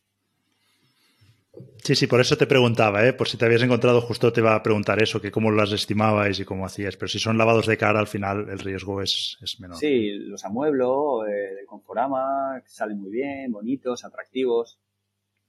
Sí, 1.82 1.94
sí, 1.94 2.06
por 2.06 2.20
eso 2.20 2.36
te 2.36 2.46
preguntaba, 2.46 3.06
¿eh? 3.06 3.12
por 3.12 3.28
si 3.28 3.36
te 3.36 3.44
habías 3.44 3.62
encontrado, 3.62 4.00
justo 4.00 4.32
te 4.32 4.40
iba 4.40 4.54
a 4.54 4.62
preguntar 4.62 5.02
eso, 5.02 5.20
que 5.20 5.30
cómo 5.30 5.50
las 5.50 5.72
estimabais 5.72 6.38
y 6.38 6.44
cómo 6.44 6.64
hacías, 6.64 6.96
pero 6.96 7.08
si 7.08 7.18
son 7.18 7.36
lavados 7.36 7.66
de 7.66 7.76
cara, 7.76 7.98
al 7.98 8.06
final 8.06 8.48
el 8.48 8.58
riesgo 8.58 9.02
es, 9.02 9.38
menor. 9.58 9.76
Sí, 9.76 10.10
los 10.12 10.44
amueblo 10.44 11.26
eh, 11.26 11.54
de 11.54 11.66
Conforama, 11.66 12.62
salen 12.66 13.00
muy 13.00 13.10
bien, 13.10 13.50
bonitos, 13.50 14.04
atractivos, 14.04 14.78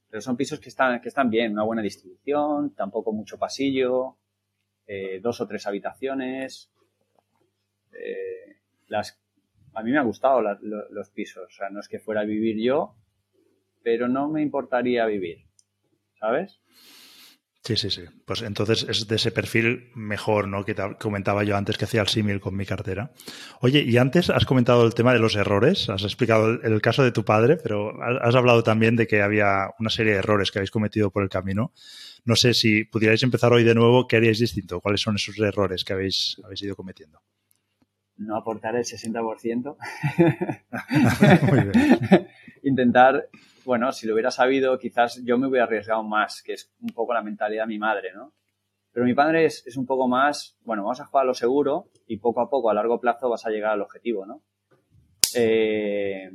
pero 0.08 0.20
son 0.20 0.36
pisos 0.36 0.60
que 0.60 0.68
están, 0.68 1.00
que 1.00 1.08
están 1.08 1.30
bien, 1.30 1.52
una 1.52 1.64
buena 1.64 1.82
distribución, 1.82 2.74
tampoco 2.74 3.12
mucho 3.12 3.38
pasillo, 3.38 4.16
eh, 4.86 5.20
dos 5.20 5.40
o 5.40 5.46
tres 5.46 5.66
habitaciones. 5.66 6.70
Eh, 7.92 8.56
las, 8.88 9.20
a 9.72 9.82
mí 9.82 9.90
me 9.90 9.98
han 9.98 10.06
gustado 10.06 10.40
los 10.40 11.10
pisos, 11.10 11.44
o 11.46 11.50
sea, 11.50 11.70
no 11.70 11.80
es 11.80 11.88
que 11.88 11.98
fuera 11.98 12.20
a 12.20 12.24
vivir 12.24 12.60
yo, 12.60 12.94
pero 13.82 14.08
no 14.08 14.28
me 14.28 14.42
importaría 14.42 15.06
vivir. 15.06 15.44
¿Sabes? 16.24 16.60
Sí, 17.62 17.76
sí, 17.76 17.90
sí. 17.90 18.02
Pues 18.26 18.42
entonces 18.42 18.86
es 18.88 19.08
de 19.08 19.16
ese 19.16 19.30
perfil 19.30 19.90
mejor, 19.94 20.48
¿no? 20.48 20.64
Que 20.64 20.74
comentaba 20.98 21.44
yo 21.44 21.56
antes 21.56 21.78
que 21.78 21.86
hacía 21.86 22.02
el 22.02 22.08
símil 22.08 22.40
con 22.40 22.54
mi 22.54 22.66
cartera. 22.66 23.12
Oye, 23.60 23.82
y 23.82 23.96
antes 23.96 24.28
has 24.28 24.44
comentado 24.44 24.84
el 24.84 24.94
tema 24.94 25.14
de 25.14 25.18
los 25.18 25.34
errores, 25.34 25.88
has 25.88 26.02
explicado 26.02 26.60
el, 26.62 26.82
caso 26.82 27.02
de 27.02 27.12
tu 27.12 27.24
padre, 27.24 27.56
pero 27.56 28.02
has 28.02 28.34
hablado 28.34 28.62
también 28.62 28.96
de 28.96 29.06
que 29.06 29.22
había 29.22 29.70
una 29.78 29.88
serie 29.88 30.12
de 30.12 30.18
errores 30.18 30.50
que 30.50 30.58
habéis 30.58 30.70
cometido 30.70 31.10
por 31.10 31.22
el 31.22 31.30
camino. 31.30 31.72
No 32.26 32.36
sé 32.36 32.52
si 32.52 32.84
pudierais 32.84 33.22
empezar 33.22 33.52
hoy 33.52 33.64
de 33.64 33.74
nuevo, 33.74 34.06
¿qué 34.06 34.16
haríais 34.16 34.38
distinto? 34.38 34.80
¿Cuáles 34.80 35.00
son 35.00 35.16
esos 35.16 35.38
errores 35.38 35.84
que 35.84 35.94
habéis, 35.94 36.40
habéis 36.44 36.62
ido 36.62 36.76
cometiendo? 36.76 37.20
No 38.16 38.36
aportar 38.36 38.76
el 38.76 38.84
60%. 38.84 39.76
Muy 41.50 41.60
bien. 41.60 42.28
Intentar 42.62 43.28
bueno, 43.64 43.92
si 43.92 44.06
lo 44.06 44.14
hubiera 44.14 44.30
sabido, 44.30 44.78
quizás 44.78 45.22
yo 45.24 45.38
me 45.38 45.46
hubiera 45.46 45.64
arriesgado 45.64 46.02
más, 46.02 46.42
que 46.42 46.54
es 46.54 46.72
un 46.80 46.90
poco 46.90 47.14
la 47.14 47.22
mentalidad 47.22 47.64
de 47.64 47.68
mi 47.68 47.78
madre, 47.78 48.12
¿no? 48.14 48.32
Pero 48.92 49.06
mi 49.06 49.14
padre 49.14 49.44
es, 49.46 49.76
un 49.76 49.86
poco 49.86 50.06
más, 50.06 50.56
bueno, 50.62 50.84
vamos 50.84 51.00
a 51.00 51.06
jugar 51.06 51.24
a 51.24 51.26
lo 51.26 51.34
seguro 51.34 51.90
y 52.06 52.18
poco 52.18 52.40
a 52.40 52.48
poco, 52.48 52.70
a 52.70 52.74
largo 52.74 53.00
plazo, 53.00 53.28
vas 53.28 53.44
a 53.44 53.50
llegar 53.50 53.72
al 53.72 53.82
objetivo, 53.82 54.24
¿no? 54.24 54.42
Eh, 55.34 56.30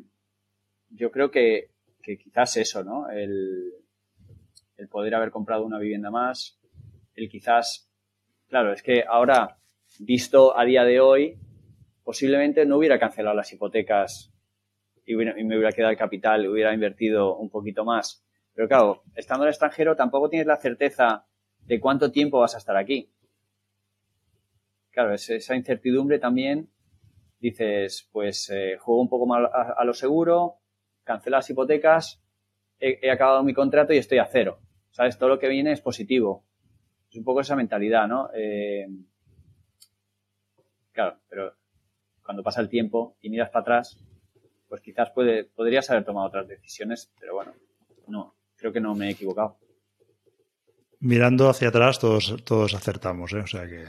yo 0.90 1.10
creo 1.12 1.32
que, 1.32 1.70
quizás 2.02 2.58
eso, 2.58 2.84
¿no? 2.84 3.10
El 3.10 3.74
poder 4.90 5.16
haber 5.16 5.32
comprado 5.32 5.64
una 5.64 5.80
vivienda 5.80 6.12
más, 6.12 6.60
el 7.16 7.30
quizás, 7.30 7.90
claro, 8.48 8.74
es 8.74 8.82
que 8.82 9.04
ahora, 9.08 9.58
visto 10.00 10.58
a 10.58 10.66
día 10.66 10.84
de 10.84 11.00
hoy, 11.00 11.38
posiblemente 12.04 12.66
no 12.66 12.78
hubiera 12.78 13.00
cancelado 13.00 13.36
las 13.36 13.52
hipotecas 13.54 14.34
y, 15.10 15.16
me 15.16 15.58
hubiera 15.58 15.72
quedado 15.72 15.92
el 15.92 15.98
capital, 15.98 16.48
hubiera 16.48 16.74
invertido 16.74 17.36
un 17.36 17.50
poquito 17.50 17.84
más. 17.84 18.24
Pero 18.54 18.68
claro, 18.68 19.04
estando 19.16 19.44
en 19.44 19.48
el 19.48 19.54
extranjero 19.54 19.96
tampoco 19.96 20.30
tienes 20.30 20.46
la 20.46 20.58
certeza 20.58 21.26
de 21.62 21.80
cuánto 21.80 22.12
tiempo 22.12 22.40
vas 22.40 22.54
a 22.54 22.60
estar 22.60 22.78
aquí. 22.78 23.12
Claro, 24.92 25.14
esa 25.14 25.56
incertidumbre 25.56 26.20
también 26.20 26.70
dices, 27.40 28.08
pues 28.12 28.50
eh, 28.52 28.78
juego 28.78 29.02
un 29.02 29.10
poco 29.10 29.26
más 29.26 29.50
a, 29.52 29.84
lo 29.84 29.94
seguro, 29.94 30.58
cancelo 31.04 31.38
las 31.38 31.50
hipotecas, 31.50 32.22
he, 32.80 33.10
acabado 33.10 33.44
mi 33.44 33.54
contrato 33.54 33.94
y 33.94 33.98
estoy 33.98 34.20
a 34.20 34.26
cero. 34.26 34.60
¿Sabes? 34.92 35.18
Todo 35.18 35.30
lo 35.30 35.40
que 35.40 35.48
viene 35.48 35.72
es 35.72 35.82
positivo. 35.82 36.46
Es 37.10 37.16
un 37.16 37.24
poco 37.24 37.42
esa 37.42 37.56
mentalidad, 37.56 38.08
¿no? 38.08 38.30
Eh, 38.36 38.88
claro, 40.92 41.20
pero 41.30 41.56
cuando 42.24 42.44
pasa 42.44 42.62
el 42.62 42.70
tiempo 42.70 43.18
y 43.22 43.30
miras 43.30 43.50
para 43.50 43.62
atrás, 43.62 44.04
pues 44.70 44.82
quizás 44.82 45.10
puede, 45.10 45.46
podrías 45.46 45.90
haber 45.90 46.06
tomado 46.06 46.28
otras 46.28 46.48
decisiones, 46.48 47.12
pero 47.20 47.34
bueno, 47.34 47.54
no, 48.08 48.36
creo 48.56 48.72
que 48.72 48.80
no 48.80 48.94
me 48.96 49.08
he 49.08 49.12
equivocado. 49.12 49.58
Mirando 51.00 51.50
hacia 51.50 51.70
atrás 51.70 52.00
todos, 52.00 52.36
todos 52.46 52.74
acertamos, 52.76 53.34
¿eh? 53.34 53.40
o 53.40 53.48
sea 53.48 53.68
que... 53.68 53.86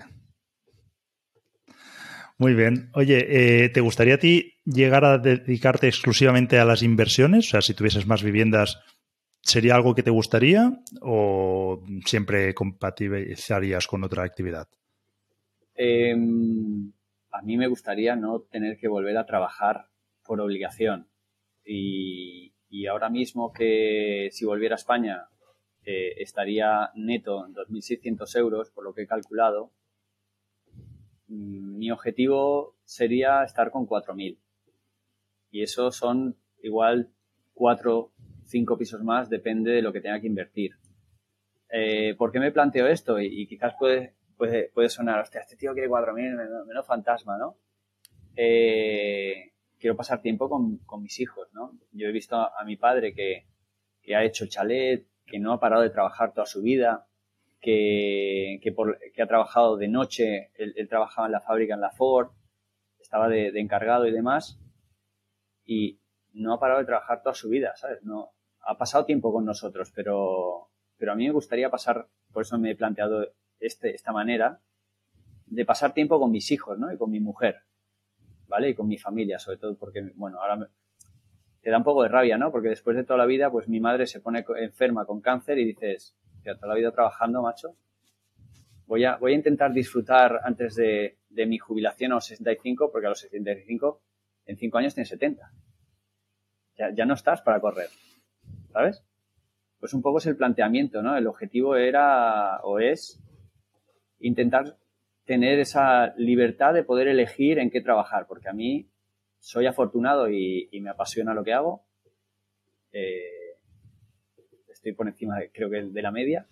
Muy 2.38 2.54
bien. 2.54 2.90
Oye, 2.94 3.64
eh, 3.64 3.68
¿te 3.68 3.82
gustaría 3.82 4.14
a 4.14 4.18
ti 4.18 4.54
llegar 4.64 5.04
a 5.04 5.18
dedicarte 5.18 5.88
exclusivamente 5.88 6.58
a 6.58 6.64
las 6.64 6.82
inversiones? 6.82 7.48
O 7.48 7.50
sea, 7.50 7.60
si 7.60 7.74
tuvieses 7.74 8.06
más 8.06 8.22
viviendas, 8.22 8.80
¿sería 9.42 9.74
algo 9.74 9.94
que 9.94 10.02
te 10.02 10.10
gustaría 10.10 10.72
o 11.02 11.84
siempre 12.06 12.54
compatibilizarías 12.54 13.86
con 13.86 14.04
otra 14.04 14.24
actividad? 14.24 14.68
Em, 15.74 16.90
a 17.30 17.42
mí 17.42 17.58
me 17.58 17.66
gustaría 17.66 18.16
no 18.16 18.40
tener 18.40 18.78
que 18.78 18.88
volver 18.88 19.18
a 19.18 19.26
trabajar 19.26 19.89
por 20.30 20.40
obligación. 20.40 21.08
Y, 21.64 22.52
ahora 22.88 23.10
mismo 23.10 23.52
que 23.52 24.28
si 24.30 24.44
volviera 24.44 24.76
a 24.76 24.82
España 24.82 25.26
eh, 25.84 26.14
estaría 26.18 26.90
neto 26.94 27.44
en 27.44 27.52
2.600 27.52 28.38
euros, 28.38 28.70
por 28.70 28.84
lo 28.84 28.94
que 28.94 29.02
he 29.02 29.06
calculado, 29.08 29.72
mm, 31.26 31.78
mi 31.78 31.90
objetivo 31.90 32.76
sería 32.84 33.42
estar 33.42 33.72
con 33.72 33.88
4.000. 33.88 34.38
Y 35.50 35.62
eso 35.64 35.90
son 35.90 36.36
igual 36.62 37.10
4, 37.54 38.12
5 38.44 38.78
pisos 38.78 39.02
más, 39.02 39.28
depende 39.28 39.72
de 39.72 39.82
lo 39.82 39.92
que 39.92 40.00
tenga 40.00 40.20
que 40.20 40.28
invertir. 40.28 40.76
Eh, 41.70 42.14
¿Por 42.16 42.30
qué 42.30 42.38
me 42.38 42.52
planteo 42.52 42.86
esto? 42.86 43.18
Y, 43.18 43.48
quizás 43.48 43.74
puede, 43.80 44.14
puede, 44.36 44.70
puede 44.72 44.90
sonar, 44.90 45.18
hostia, 45.22 45.40
este 45.40 45.56
tío 45.56 45.72
quiere 45.72 45.88
4.000, 45.88 46.14
menos, 46.14 46.66
menos 46.68 46.86
fantasma, 46.86 47.36
¿no? 47.36 47.56
Eh, 48.36 49.49
quiero 49.80 49.96
pasar 49.96 50.20
tiempo 50.20 50.48
con, 50.48 51.02
mis 51.02 51.18
hijos, 51.20 51.48
¿no? 51.52 51.72
Yo 51.92 52.06
he 52.06 52.12
visto 52.12 52.36
a, 52.36 52.62
mi 52.64 52.76
padre 52.76 53.14
que, 53.14 53.46
ha 54.14 54.24
hecho 54.24 54.46
chalet, 54.46 55.06
que 55.26 55.38
no 55.38 55.52
ha 55.52 55.60
parado 55.60 55.82
de 55.82 55.90
trabajar 55.90 56.34
toda 56.34 56.46
su 56.46 56.62
vida, 56.62 57.08
que, 57.60 58.60
que, 58.62 59.22
ha 59.22 59.26
trabajado 59.26 59.76
de 59.76 59.88
noche, 59.88 60.50
él, 60.54 60.86
trabajaba 60.88 61.26
en 61.26 61.32
la 61.32 61.40
fábrica 61.40 61.74
en 61.74 61.80
la 61.80 61.90
Ford, 61.90 62.30
estaba 63.00 63.28
de, 63.28 63.48
encargado 63.58 64.06
y 64.06 64.12
demás, 64.12 64.60
y 65.64 66.00
no 66.32 66.52
ha 66.52 66.60
parado 66.60 66.80
de 66.80 66.86
trabajar 66.86 67.22
toda 67.22 67.34
su 67.34 67.48
vida, 67.48 67.74
¿sabes? 67.76 68.02
No, 68.02 68.32
ha 68.60 68.76
pasado 68.76 69.06
tiempo 69.06 69.32
con 69.32 69.44
nosotros, 69.44 69.90
pero, 69.94 70.68
pero 70.98 71.12
a 71.12 71.14
mí 71.14 71.26
me 71.26 71.32
gustaría 71.32 71.70
pasar, 71.70 72.08
por 72.32 72.42
eso 72.42 72.58
me 72.58 72.72
he 72.72 72.76
planteado 72.76 73.26
este, 73.58 73.94
esta 73.94 74.12
manera, 74.12 74.60
de 75.46 75.64
pasar 75.64 75.94
tiempo 75.94 76.20
con 76.20 76.30
mis 76.30 76.50
hijos, 76.50 76.78
¿no? 76.78 76.92
Y 76.92 76.98
con 76.98 77.10
mi 77.10 77.20
mujer, 77.20 77.62
¿vale? 78.50 78.70
Y 78.70 78.74
con 78.74 78.88
mi 78.88 78.98
familia, 78.98 79.38
sobre 79.38 79.56
todo 79.56 79.74
porque, 79.76 80.12
bueno, 80.16 80.40
ahora 80.40 80.56
me, 80.56 80.66
te 81.62 81.70
da 81.70 81.78
un 81.78 81.84
poco 81.84 82.02
de 82.02 82.08
rabia, 82.08 82.36
¿no? 82.36 82.50
Porque 82.50 82.68
después 82.68 82.96
de 82.96 83.04
toda 83.04 83.18
la 83.18 83.26
vida, 83.26 83.50
pues 83.50 83.68
mi 83.68 83.80
madre 83.80 84.06
se 84.06 84.20
pone 84.20 84.44
enferma 84.58 85.06
con 85.06 85.20
cáncer 85.20 85.58
y 85.58 85.64
dices, 85.64 86.16
ya 86.44 86.56
toda 86.56 86.68
la 86.68 86.74
vida 86.74 86.90
trabajando, 86.90 87.40
macho. 87.42 87.76
Voy 88.86 89.04
a, 89.04 89.16
voy 89.16 89.32
a 89.32 89.36
intentar 89.36 89.72
disfrutar 89.72 90.40
antes 90.42 90.74
de, 90.74 91.18
de 91.28 91.46
mi 91.46 91.58
jubilación 91.58 92.12
a 92.12 92.16
los 92.16 92.26
65, 92.26 92.90
porque 92.90 93.06
a 93.06 93.10
los 93.10 93.20
65, 93.20 94.02
en 94.46 94.56
5 94.56 94.78
años 94.78 94.94
tienes 94.94 95.08
70. 95.10 95.52
Ya, 96.76 96.90
ya 96.92 97.04
no 97.04 97.14
estás 97.14 97.40
para 97.42 97.60
correr, 97.60 97.88
¿sabes? 98.72 99.04
Pues 99.78 99.94
un 99.94 100.02
poco 100.02 100.18
es 100.18 100.26
el 100.26 100.36
planteamiento, 100.36 101.02
¿no? 101.02 101.16
El 101.16 101.26
objetivo 101.26 101.76
era 101.76 102.60
o 102.62 102.80
es 102.80 103.22
intentar 104.18 104.76
tener 105.30 105.60
esa 105.60 106.12
libertad 106.16 106.74
de 106.74 106.82
poder 106.82 107.06
elegir 107.06 107.60
en 107.60 107.70
qué 107.70 107.80
trabajar, 107.80 108.26
porque 108.26 108.48
a 108.48 108.52
mí 108.52 108.90
soy 109.38 109.66
afortunado 109.66 110.28
y, 110.28 110.68
me 110.82 110.90
apasiona 110.90 111.34
lo 111.34 111.44
que 111.44 111.52
hago. 111.52 111.86
Eh, 112.90 113.54
estoy 114.66 114.92
por 114.92 115.06
encima, 115.06 115.36
creo 115.52 115.70
que, 115.70 115.82
de 115.82 116.02
la 116.02 116.10
media, 116.10 116.48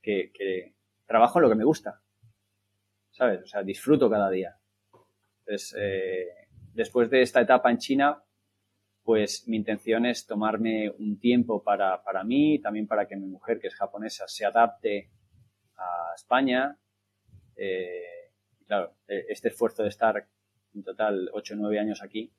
que, 0.00 0.32
trabajo 1.04 1.38
lo 1.38 1.50
que 1.50 1.54
me 1.54 1.64
gusta. 1.64 2.00
¿Sabes? 3.10 3.42
O 3.42 3.46
sea, 3.46 3.62
disfruto 3.62 4.08
cada 4.08 4.30
día. 4.30 4.56
Eh, 5.76 6.28
después 6.72 7.10
de 7.10 7.20
esta 7.20 7.42
etapa 7.42 7.70
en 7.70 7.76
China, 7.76 8.22
pues 9.02 9.46
mi 9.48 9.58
intención 9.58 10.06
es 10.06 10.26
tomarme 10.26 10.88
un 10.98 11.20
tiempo 11.20 11.62
para, 11.62 12.02
para 12.02 12.24
mí, 12.24 12.58
también 12.58 12.86
para 12.86 13.06
que 13.06 13.16
mi 13.16 13.26
mujer, 13.26 13.58
que 13.60 13.66
es 13.66 13.74
japonesa, 13.74 14.26
se 14.28 14.46
adapte 14.46 15.10
a 15.76 16.14
España, 16.16 16.78
eh, 17.58 18.30
claro, 18.66 18.94
e, 19.08 19.26
este 19.28 19.48
esfuerzo 19.48 19.82
de 19.82 19.88
estar 19.88 20.26
en 20.74 20.82
total 20.84 21.28
8 21.32 21.54
o 21.54 21.56
9 21.56 21.78
años 21.78 22.02
aquí, 22.02 22.32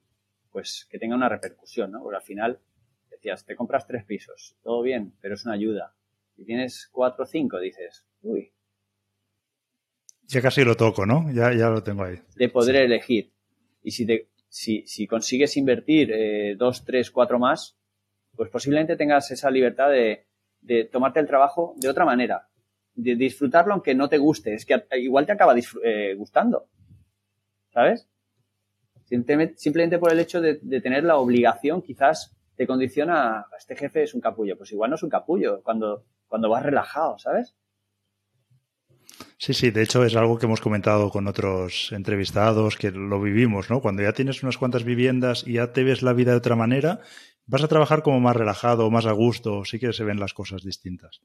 pues 0.52 0.88
que 0.90 0.98
tenga 0.98 1.16
una 1.16 1.30
repercusión, 1.30 1.92
¿no? 1.92 2.02
Porque 2.02 2.16
al 2.16 2.24
final 2.24 2.60
decías, 3.12 3.46
te 3.46 3.56
compras 3.56 3.86
tres 3.86 4.06
pisos, 4.06 4.56
todo 4.64 4.82
bien, 4.82 5.14
pero 5.22 5.36
es 5.36 5.46
una 5.46 5.56
ayuda. 5.56 5.94
Si 6.36 6.46
tienes 6.46 6.88
cuatro 6.92 7.26
o 7.26 7.28
cinco, 7.28 7.60
dices, 7.60 8.08
uy. 8.22 8.54
Ya 10.26 10.42
casi 10.42 10.64
lo 10.64 10.76
toco, 10.76 11.06
¿no? 11.06 11.30
Ya, 11.34 11.54
ya 11.54 11.70
lo 11.70 11.84
tengo 11.84 12.04
ahí. 12.04 12.22
De 12.36 12.50
poder 12.50 12.78
elegir. 12.78 13.34
Y 13.84 13.92
si, 13.92 14.06
te, 14.06 14.30
si, 14.48 14.86
si 14.88 15.06
consigues 15.06 15.58
invertir 15.58 16.12
eh, 16.12 16.56
dos, 16.56 16.86
tres, 16.86 17.12
cuatro 17.12 17.40
más, 17.40 17.78
pues 18.36 18.50
posiblemente 18.50 18.96
tengas 18.96 19.32
esa 19.32 19.50
libertad 19.50 19.90
de, 19.90 20.28
de 20.62 20.86
tomarte 20.86 21.20
el 21.20 21.28
trabajo 21.28 21.74
de 21.78 21.90
otra 21.90 22.06
manera 22.06 22.49
de 23.02 23.16
disfrutarlo 23.16 23.74
aunque 23.74 23.96
no 23.96 24.10
te 24.10 24.18
guste. 24.18 24.54
Es 24.54 24.66
que 24.66 24.82
igual 24.98 25.26
te 25.26 25.32
acaba 25.32 25.56
eh, 25.84 26.14
gustando. 26.18 26.68
¿Sabes? 27.74 28.08
Simplemente, 29.06 29.98
por 29.98 30.12
el 30.12 30.20
hecho 30.20 30.40
de, 30.42 30.56
tener 30.82 31.04
la 31.04 31.18
obligación, 31.18 31.82
quizás 31.82 32.36
te 32.56 32.68
condiciona, 32.68 33.46
este 33.58 33.76
jefe 33.76 34.04
es 34.04 34.14
un 34.14 34.22
capullo. 34.22 34.58
Pues 34.58 34.72
igual 34.72 34.92
no 34.92 34.96
es 34.96 35.04
un 35.04 35.10
capullo 35.10 35.62
cuando, 35.64 36.04
cuando 36.28 36.50
vas 36.50 36.64
relajado, 36.64 37.18
¿sabes? 37.18 37.56
Sí, 39.38 39.54
sí, 39.54 39.72
de 39.72 39.84
hecho 39.84 40.04
es 40.04 40.16
algo 40.16 40.38
que 40.38 40.46
hemos 40.46 40.62
comentado 40.62 41.10
con 41.10 41.28
otros 41.28 41.92
entrevistados, 41.94 42.76
que 42.76 42.92
lo 42.92 43.22
vivimos, 43.22 43.70
¿no? 43.70 43.82
Cuando 43.82 44.04
ya 44.04 44.14
tienes 44.14 44.44
unas 44.44 44.58
cuantas 44.58 44.84
viviendas 44.84 45.48
y 45.48 45.54
ya 45.54 45.72
te 45.72 45.84
ves 45.84 46.02
la 46.02 46.14
vida 46.14 46.32
de 46.32 46.38
otra 46.38 46.56
manera, 46.56 47.00
vas 47.50 47.64
a 47.64 47.68
trabajar 47.68 48.04
como 48.04 48.20
más 48.20 48.36
relajado, 48.36 48.92
más 48.92 49.08
a 49.08 49.12
gusto, 49.12 49.66
sí 49.66 49.80
que 49.80 49.92
se 49.92 50.04
ven 50.04 50.20
las 50.20 50.34
cosas 50.34 50.64
distintas. 50.64 51.22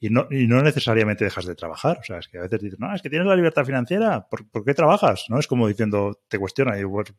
Y 0.00 0.08
no, 0.08 0.26
necesariamente 0.30 1.24
dejas 1.24 1.44
de 1.44 1.54
trabajar. 1.54 1.98
O 1.98 2.02
sea, 2.02 2.18
es 2.18 2.28
que 2.28 2.38
a 2.38 2.42
veces 2.42 2.60
dices, 2.60 2.78
no, 2.80 2.94
es 2.94 3.02
que 3.02 3.10
tienes 3.10 3.28
la 3.28 3.36
libertad 3.36 3.64
financiera, 3.64 4.26
¿por, 4.28 4.64
qué 4.64 4.74
trabajas? 4.74 5.26
¿No? 5.28 5.38
Es 5.38 5.46
como 5.46 5.68
diciendo, 5.68 6.18
te 6.28 6.38
cuestiona, 6.38 6.78
y 6.80 6.84
pues, 6.84 7.12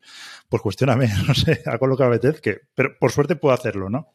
pues 0.49 0.61
cuestioname, 0.61 1.07
no 1.27 1.33
sé, 1.35 1.61
hago 1.65 1.87
lo 1.87 1.97
que 1.97 2.41
que 2.41 2.61
Pero 2.73 2.97
por 2.99 3.11
suerte 3.11 3.35
puedo 3.35 3.53
hacerlo, 3.53 3.89
¿no? 3.89 4.11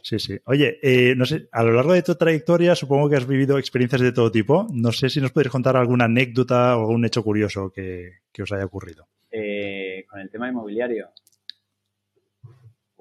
Sí, 0.00 0.18
sí. 0.18 0.38
Oye, 0.46 0.78
eh, 0.82 1.14
no 1.16 1.24
sé, 1.26 1.48
a 1.52 1.62
lo 1.62 1.72
largo 1.72 1.92
de 1.92 2.02
tu 2.02 2.14
trayectoria 2.16 2.74
supongo 2.74 3.08
que 3.08 3.16
has 3.16 3.26
vivido 3.26 3.58
experiencias 3.58 4.00
de 4.00 4.12
todo 4.12 4.32
tipo. 4.32 4.66
No 4.72 4.90
sé 4.90 5.08
si 5.08 5.20
nos 5.20 5.30
podéis 5.30 5.52
contar 5.52 5.76
alguna 5.76 6.06
anécdota 6.06 6.76
o 6.76 6.80
algún 6.80 7.04
hecho 7.04 7.22
curioso 7.22 7.70
que, 7.70 8.18
que 8.32 8.42
os 8.42 8.50
haya 8.50 8.64
ocurrido. 8.64 9.06
Eh, 9.30 10.04
con 10.08 10.20
el 10.20 10.28
tema 10.28 10.48
inmobiliario 10.48 11.10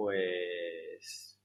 pues, 0.01 1.39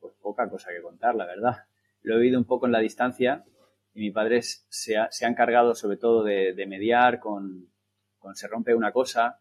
pues 0.00 0.14
poca 0.22 0.48
cosa 0.48 0.70
que 0.70 0.80
contar, 0.80 1.14
la 1.14 1.26
verdad. 1.26 1.56
Lo 2.00 2.14
he 2.14 2.18
oído 2.18 2.38
un 2.38 2.46
poco 2.46 2.66
en 2.66 2.72
la 2.72 2.78
distancia 2.78 3.44
y 3.92 4.00
mi 4.00 4.10
padre 4.10 4.40
se 4.42 4.96
ha, 4.96 5.10
encargado 5.20 5.74
sobre 5.74 5.98
todo 5.98 6.24
de, 6.24 6.64
mediar 6.66 7.20
con, 7.20 7.70
cuando 8.18 8.36
se 8.36 8.48
rompe 8.48 8.74
una 8.74 8.90
cosa 8.90 9.40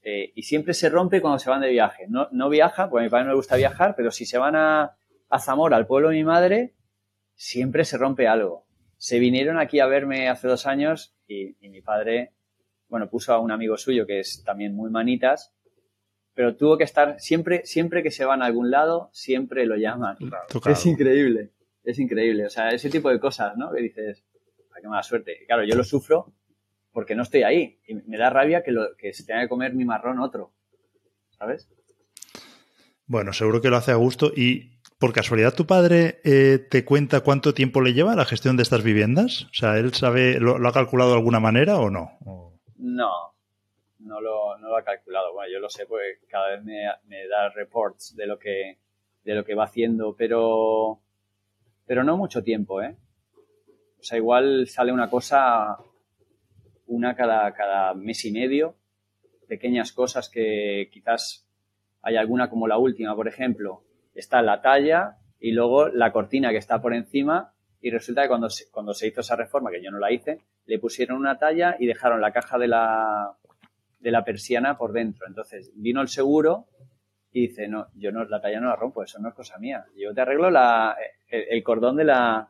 eh, 0.00 0.32
y 0.34 0.42
siempre 0.42 0.72
se 0.72 0.88
rompe 0.88 1.20
cuando 1.20 1.38
se 1.38 1.50
van 1.50 1.60
de 1.60 1.68
viaje. 1.68 2.06
No, 2.08 2.28
no 2.32 2.48
viaja, 2.48 2.88
porque 2.88 3.02
a 3.02 3.04
mi 3.04 3.10
padre 3.10 3.26
no 3.26 3.30
le 3.32 3.36
gusta 3.36 3.56
viajar, 3.56 3.94
pero 3.94 4.10
si 4.10 4.24
se 4.24 4.38
van 4.38 4.56
a, 4.56 4.96
Zamora, 5.38 5.76
al 5.76 5.86
pueblo 5.86 6.08
de 6.08 6.16
mi 6.16 6.24
madre, 6.24 6.74
siempre 7.34 7.84
se 7.84 7.98
rompe 7.98 8.28
algo. 8.28 8.66
Se 8.96 9.18
vinieron 9.18 9.58
aquí 9.58 9.80
a 9.80 9.86
verme 9.86 10.30
hace 10.30 10.48
dos 10.48 10.66
años 10.66 11.14
y, 11.26 11.54
y 11.60 11.68
mi 11.68 11.82
padre, 11.82 12.32
bueno, 12.88 13.10
puso 13.10 13.34
a 13.34 13.40
un 13.40 13.50
amigo 13.50 13.76
suyo 13.76 14.06
que 14.06 14.20
es 14.20 14.42
también 14.42 14.74
muy 14.74 14.90
manitas 14.90 15.55
pero 16.36 16.54
tuvo 16.54 16.76
que 16.76 16.84
estar 16.84 17.18
siempre, 17.18 17.64
siempre 17.64 18.02
que 18.02 18.10
se 18.10 18.26
van 18.26 18.42
a 18.42 18.44
algún 18.46 18.70
lado, 18.70 19.08
siempre 19.14 19.64
lo 19.64 19.74
llaman. 19.74 20.18
Es 20.66 20.84
increíble, 20.84 21.52
es 21.82 21.98
increíble. 21.98 22.44
O 22.44 22.50
sea, 22.50 22.68
ese 22.68 22.90
tipo 22.90 23.08
de 23.08 23.18
cosas, 23.18 23.56
¿no? 23.56 23.72
Que 23.72 23.80
dices, 23.80 24.22
qué 24.80 24.86
mala 24.86 25.02
suerte. 25.02 25.44
claro, 25.46 25.64
yo 25.64 25.74
lo 25.74 25.82
sufro 25.82 26.34
porque 26.92 27.14
no 27.14 27.22
estoy 27.22 27.42
ahí. 27.42 27.80
Y 27.88 27.94
me 27.94 28.18
da 28.18 28.28
rabia 28.28 28.62
que, 28.62 28.70
lo, 28.70 28.94
que 28.98 29.14
se 29.14 29.24
tenga 29.24 29.40
que 29.40 29.48
comer 29.48 29.72
mi 29.74 29.86
marrón 29.86 30.20
otro. 30.20 30.52
¿Sabes? 31.38 31.70
Bueno, 33.06 33.32
seguro 33.32 33.62
que 33.62 33.70
lo 33.70 33.78
hace 33.78 33.92
a 33.92 33.96
gusto. 33.96 34.30
Y 34.36 34.78
por 34.98 35.14
casualidad, 35.14 35.54
¿tu 35.54 35.66
padre 35.66 36.20
eh, 36.22 36.58
te 36.70 36.84
cuenta 36.84 37.22
cuánto 37.22 37.54
tiempo 37.54 37.80
le 37.80 37.94
lleva 37.94 38.14
la 38.14 38.26
gestión 38.26 38.58
de 38.58 38.62
estas 38.62 38.84
viviendas? 38.84 39.44
O 39.44 39.54
sea, 39.54 39.78
¿él 39.78 39.94
sabe, 39.94 40.38
lo, 40.38 40.58
lo 40.58 40.68
ha 40.68 40.72
calculado 40.74 41.12
de 41.12 41.16
alguna 41.16 41.40
manera 41.40 41.78
o 41.78 41.88
no? 41.88 42.10
No, 42.76 43.35
no 43.98 44.20
lo, 44.20 44.58
no 44.58 44.68
lo 44.68 44.76
ha 44.76 44.84
calculado. 44.84 45.32
Bueno, 45.32 45.52
yo 45.52 45.60
lo 45.60 45.68
sé 45.68 45.86
porque 45.86 46.18
cada 46.28 46.50
vez 46.50 46.64
me, 46.64 46.84
me, 47.06 47.26
da 47.28 47.48
reports 47.50 48.14
de 48.16 48.26
lo 48.26 48.38
que 48.38 48.78
de 49.24 49.34
lo 49.34 49.44
que 49.44 49.54
va 49.54 49.64
haciendo, 49.64 50.14
pero 50.16 51.00
pero 51.86 52.04
no 52.04 52.16
mucho 52.16 52.42
tiempo, 52.42 52.82
¿eh? 52.82 52.96
O 53.98 54.02
sea, 54.02 54.18
igual 54.18 54.66
sale 54.68 54.92
una 54.92 55.10
cosa 55.10 55.78
una 56.86 57.16
cada, 57.16 57.52
cada 57.54 57.94
mes 57.94 58.24
y 58.24 58.32
medio, 58.32 58.76
pequeñas 59.48 59.92
cosas 59.92 60.28
que 60.28 60.88
quizás 60.92 61.46
hay 62.02 62.16
alguna 62.16 62.48
como 62.48 62.68
la 62.68 62.78
última, 62.78 63.14
por 63.16 63.28
ejemplo, 63.28 63.82
está 64.14 64.42
la 64.42 64.60
talla 64.62 65.18
y 65.40 65.52
luego 65.52 65.88
la 65.88 66.12
cortina 66.12 66.50
que 66.50 66.58
está 66.58 66.80
por 66.80 66.94
encima 66.94 67.52
y 67.80 67.90
resulta 67.90 68.22
que 68.22 68.28
cuando 68.28 68.48
se, 68.48 68.70
cuando 68.70 68.94
se 68.94 69.08
hizo 69.08 69.20
esa 69.20 69.36
reforma, 69.36 69.70
que 69.70 69.82
yo 69.82 69.90
no 69.90 69.98
la 69.98 70.12
hice, 70.12 70.40
le 70.66 70.78
pusieron 70.78 71.18
una 71.18 71.38
talla 71.38 71.76
y 71.78 71.86
dejaron 71.86 72.20
la 72.20 72.32
caja 72.32 72.58
de 72.58 72.68
la, 72.68 73.36
de 74.06 74.12
la 74.12 74.24
persiana 74.24 74.78
por 74.78 74.92
dentro. 74.92 75.26
Entonces 75.26 75.72
vino 75.74 76.00
el 76.00 76.06
seguro 76.06 76.66
y 77.32 77.48
dice, 77.48 77.66
no, 77.66 77.88
yo 77.96 78.12
no, 78.12 78.24
la 78.24 78.40
talla 78.40 78.60
no 78.60 78.68
la 78.68 78.76
rompo, 78.76 79.02
eso 79.02 79.18
no 79.18 79.30
es 79.30 79.34
cosa 79.34 79.58
mía. 79.58 79.84
Yo 79.96 80.14
te 80.14 80.20
arreglo 80.20 80.48
la, 80.48 80.96
el, 81.28 81.60
cordón 81.64 81.96
de 81.96 82.04
la, 82.04 82.48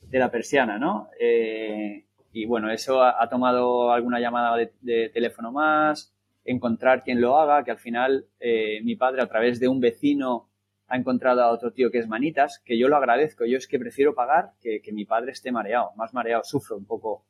de 0.00 0.18
la 0.18 0.28
persiana, 0.28 0.76
¿no? 0.76 1.08
Eh, 1.20 2.04
y 2.32 2.46
bueno, 2.46 2.68
eso 2.72 3.00
ha, 3.00 3.28
tomado 3.28 3.92
alguna 3.92 4.18
llamada 4.18 4.56
de, 4.56 5.08
teléfono 5.10 5.52
más, 5.52 6.12
encontrar 6.44 7.04
quien 7.04 7.20
lo 7.20 7.38
haga, 7.38 7.62
que 7.62 7.70
al 7.70 7.78
final 7.78 8.26
eh, 8.40 8.80
mi 8.82 8.96
padre 8.96 9.22
a 9.22 9.28
través 9.28 9.60
de 9.60 9.68
un 9.68 9.78
vecino 9.78 10.48
ha 10.88 10.96
encontrado 10.96 11.42
a 11.42 11.52
otro 11.52 11.70
tío 11.70 11.92
que 11.92 11.98
es 11.98 12.08
manitas, 12.08 12.60
que 12.64 12.76
yo 12.76 12.88
lo 12.88 12.96
agradezco. 12.96 13.44
Yo 13.44 13.56
es 13.56 13.68
que 13.68 13.78
prefiero 13.78 14.16
pagar 14.16 14.50
que, 14.60 14.82
que 14.82 14.90
mi 14.90 15.04
padre 15.04 15.30
esté 15.30 15.52
mareado, 15.52 15.92
más 15.94 16.12
mareado, 16.12 16.42
sufro 16.42 16.76
un 16.76 16.86
poco 16.86 17.24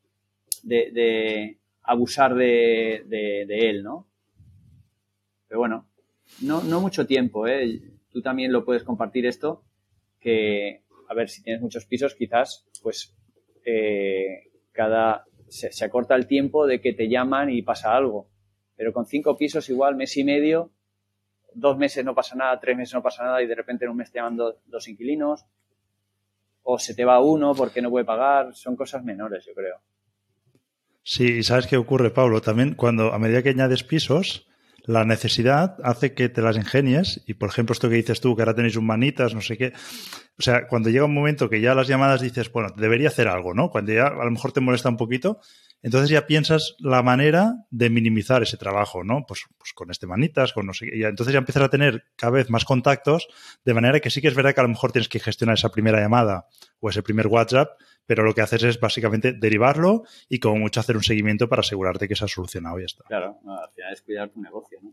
de, 0.62 1.58
abusar 1.86 2.34
de, 2.34 3.46
él, 3.48 3.82
¿no? 3.82 4.06
Pero 5.48 5.60
bueno, 5.60 5.88
no, 6.42 6.62
no 6.62 6.80
mucho 6.80 7.06
tiempo, 7.06 7.46
¿eh? 7.46 7.80
Tú 8.10 8.20
también 8.20 8.52
lo 8.52 8.64
puedes 8.64 8.82
compartir 8.82 9.26
esto, 9.26 9.62
que, 10.20 10.82
a 11.08 11.14
ver, 11.14 11.28
si 11.28 11.42
tienes 11.42 11.62
muchos 11.62 11.86
pisos, 11.86 12.14
quizás, 12.14 12.66
pues, 12.82 13.16
eh, 13.64 14.50
cada, 14.72 15.24
se, 15.48 15.84
acorta 15.84 16.16
el 16.16 16.26
tiempo 16.26 16.66
de 16.66 16.80
que 16.80 16.92
te 16.92 17.08
llaman 17.08 17.50
y 17.50 17.62
pasa 17.62 17.96
algo. 17.96 18.28
Pero 18.76 18.92
con 18.92 19.06
cinco 19.06 19.36
pisos 19.36 19.68
igual, 19.70 19.96
mes 19.96 20.16
y 20.16 20.24
medio, 20.24 20.72
dos 21.54 21.78
meses 21.78 22.04
no 22.04 22.14
pasa 22.14 22.34
nada, 22.36 22.58
tres 22.60 22.76
meses 22.76 22.94
no 22.94 23.02
pasa 23.02 23.24
nada 23.24 23.42
y 23.42 23.46
de 23.46 23.54
repente 23.54 23.84
en 23.84 23.92
un 23.92 23.96
mes 23.96 24.10
te 24.10 24.18
llaman 24.18 24.36
dos 24.36 24.88
inquilinos 24.88 25.46
o 26.64 26.78
se 26.78 26.94
te 26.94 27.04
va 27.04 27.20
uno 27.20 27.54
porque 27.54 27.80
no 27.80 27.90
puede 27.90 28.04
pagar, 28.04 28.54
son 28.54 28.74
cosas 28.76 29.04
menores, 29.04 29.46
yo 29.46 29.54
creo. 29.54 29.80
Sí, 31.08 31.34
y 31.34 31.42
sabes 31.44 31.68
qué 31.68 31.76
ocurre, 31.76 32.10
Pablo, 32.10 32.40
también 32.40 32.74
cuando 32.74 33.14
a 33.14 33.18
medida 33.20 33.40
que 33.40 33.50
añades 33.50 33.84
pisos, 33.84 34.48
la 34.86 35.04
necesidad 35.04 35.76
hace 35.84 36.14
que 36.14 36.28
te 36.28 36.42
las 36.42 36.56
ingenies 36.56 37.22
y, 37.28 37.34
por 37.34 37.48
ejemplo, 37.48 37.74
esto 37.74 37.88
que 37.88 37.94
dices 37.94 38.20
tú, 38.20 38.34
que 38.34 38.42
ahora 38.42 38.56
tenéis 38.56 38.74
un 38.74 38.86
manitas, 38.86 39.32
no 39.32 39.40
sé 39.40 39.56
qué. 39.56 39.72
O 40.36 40.42
sea, 40.42 40.66
cuando 40.66 40.90
llega 40.90 41.04
un 41.04 41.14
momento 41.14 41.48
que 41.48 41.60
ya 41.60 41.76
las 41.76 41.86
llamadas 41.86 42.22
dices, 42.22 42.50
bueno, 42.50 42.70
debería 42.76 43.06
hacer 43.06 43.28
algo, 43.28 43.54
¿no? 43.54 43.70
Cuando 43.70 43.92
ya 43.92 44.08
a 44.08 44.24
lo 44.24 44.30
mejor 44.32 44.50
te 44.50 44.60
molesta 44.60 44.88
un 44.88 44.96
poquito, 44.96 45.38
entonces 45.80 46.10
ya 46.10 46.26
piensas 46.26 46.74
la 46.80 47.04
manera 47.04 47.54
de 47.70 47.88
minimizar 47.88 48.42
ese 48.42 48.56
trabajo, 48.56 49.04
¿no? 49.04 49.24
Pues, 49.28 49.44
pues 49.58 49.72
con 49.74 49.92
este 49.92 50.08
manitas, 50.08 50.52
con 50.52 50.66
no 50.66 50.74
sé 50.74 50.86
qué. 50.86 50.98
Y 50.98 51.04
entonces 51.04 51.32
ya 51.32 51.38
empiezas 51.38 51.62
a 51.62 51.68
tener 51.68 52.04
cada 52.16 52.32
vez 52.32 52.50
más 52.50 52.64
contactos, 52.64 53.28
de 53.64 53.74
manera 53.74 54.00
que 54.00 54.10
sí 54.10 54.20
que 54.20 54.26
es 54.26 54.34
verdad 54.34 54.54
que 54.54 54.60
a 54.60 54.64
lo 54.64 54.70
mejor 54.70 54.90
tienes 54.90 55.08
que 55.08 55.20
gestionar 55.20 55.54
esa 55.54 55.70
primera 55.70 56.00
llamada 56.00 56.48
o 56.80 56.90
ese 56.90 57.04
primer 57.04 57.28
WhatsApp, 57.28 57.70
pero 58.06 58.22
lo 58.22 58.34
que 58.34 58.40
haces 58.40 58.62
es 58.62 58.80
básicamente 58.80 59.32
derivarlo 59.32 60.04
y 60.28 60.38
como 60.38 60.56
mucho 60.56 60.80
hacer 60.80 60.96
un 60.96 61.02
seguimiento 61.02 61.48
para 61.48 61.60
asegurarte 61.60 62.08
que 62.08 62.16
se 62.16 62.24
ha 62.24 62.28
solucionado 62.28 62.78
y 62.78 62.82
ya 62.82 62.86
está. 62.86 63.04
Claro, 63.04 63.38
al 63.46 63.70
final 63.74 63.92
es 63.92 64.02
cuidar 64.02 64.30
tu 64.30 64.40
negocio, 64.40 64.78
¿no? 64.82 64.92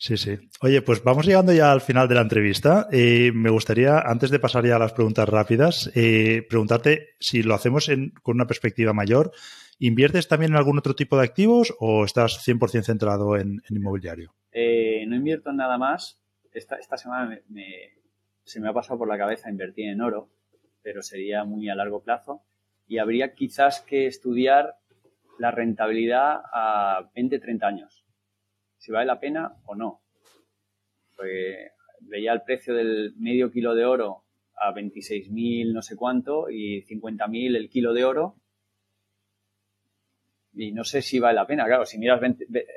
Sí, 0.00 0.16
sí. 0.16 0.38
Oye, 0.62 0.80
pues 0.80 1.04
vamos 1.04 1.26
llegando 1.26 1.52
ya 1.52 1.70
al 1.70 1.82
final 1.82 2.08
de 2.08 2.14
la 2.14 2.22
entrevista. 2.22 2.88
Eh, 2.90 3.32
me 3.34 3.50
gustaría, 3.50 3.98
antes 3.98 4.30
de 4.30 4.38
pasar 4.38 4.64
ya 4.64 4.76
a 4.76 4.78
las 4.78 4.94
preguntas 4.94 5.28
rápidas, 5.28 5.92
eh, 5.94 6.42
preguntarte 6.48 7.10
si 7.20 7.42
lo 7.42 7.54
hacemos 7.54 7.90
con 8.22 8.36
una 8.36 8.46
perspectiva 8.46 8.94
mayor. 8.94 9.30
¿Inviertes 9.78 10.26
también 10.26 10.52
en 10.52 10.56
algún 10.56 10.78
otro 10.78 10.94
tipo 10.94 11.18
de 11.18 11.24
activos 11.24 11.74
o 11.80 12.06
estás 12.06 12.42
100% 12.48 12.82
centrado 12.82 13.36
en, 13.36 13.60
inmobiliario? 13.68 14.32
Eh, 14.52 15.04
no 15.06 15.16
invierto 15.16 15.50
en 15.50 15.56
nada 15.56 15.76
más. 15.76 16.18
Esta, 16.50 16.76
esta 16.76 16.96
semana 16.96 17.38
se 18.44 18.58
me 18.58 18.70
ha 18.70 18.72
pasado 18.72 19.00
por 19.00 19.08
la 19.08 19.18
cabeza 19.18 19.50
invertir 19.50 19.90
en 19.90 20.00
oro, 20.00 20.30
pero 20.82 21.02
sería 21.02 21.44
muy 21.44 21.68
a 21.68 21.74
largo 21.74 22.02
plazo. 22.02 22.42
Y 22.86 22.98
habría 22.98 23.34
quizás 23.34 23.80
que 23.80 24.06
estudiar 24.06 24.76
la 25.38 25.50
rentabilidad 25.50 26.42
a 26.52 27.10
20, 27.14 27.38
30 27.38 27.66
años 27.66 28.04
si 28.80 28.90
vale 28.90 29.06
la 29.06 29.20
pena 29.20 29.52
o 29.66 29.74
no. 29.76 30.00
Porque 31.14 31.72
veía 32.00 32.32
el 32.32 32.42
precio 32.42 32.74
del 32.74 33.14
medio 33.16 33.52
kilo 33.52 33.74
de 33.74 33.84
oro 33.84 34.24
a 34.56 34.72
26.000 34.72 35.72
no 35.72 35.82
sé 35.82 35.96
cuánto 35.96 36.50
y 36.50 36.82
50.000 36.82 37.56
el 37.56 37.68
kilo 37.68 37.92
de 37.92 38.04
oro. 38.04 38.36
Y 40.54 40.72
no 40.72 40.82
sé 40.82 41.02
si 41.02 41.20
vale 41.20 41.36
la 41.36 41.46
pena. 41.46 41.66
Claro, 41.66 41.84
si 41.84 41.98
miras 41.98 42.20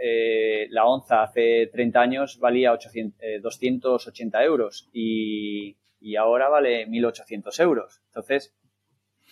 eh, 0.01 0.67
la 0.69 0.85
onza 0.85 1.23
hace 1.23 1.67
30 1.67 2.01
años 2.01 2.37
valía 2.39 2.71
280 2.71 4.41
eh, 4.41 4.45
euros 4.45 4.89
y, 4.93 5.75
y 6.03 6.17
ahora 6.17 6.49
vale 6.49 6.85
1.800 6.85 7.61
euros. 7.61 8.01
Entonces, 8.07 8.53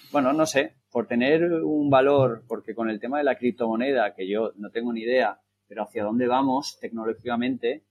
bueno, 0.09 0.32
no 0.32 0.45
sé, 0.45 0.78
por 0.89 1.05
tener 1.05 1.43
un 1.43 1.89
valor, 1.89 2.45
porque 2.47 2.74
con 2.74 2.89
el 2.89 2.99
tema 3.01 3.17
de 3.17 3.26
la 3.26 3.38
criptomoneda, 3.38 4.15
que 4.15 4.26
yo 4.26 4.53
no 4.55 4.69
tengo 4.72 4.93
ni 4.93 5.01
idea, 5.01 5.41
pero 5.67 5.84
hacia 5.84 6.05
dónde 6.05 6.28
vamos 6.28 6.80
tecnológicamente, 6.80 7.84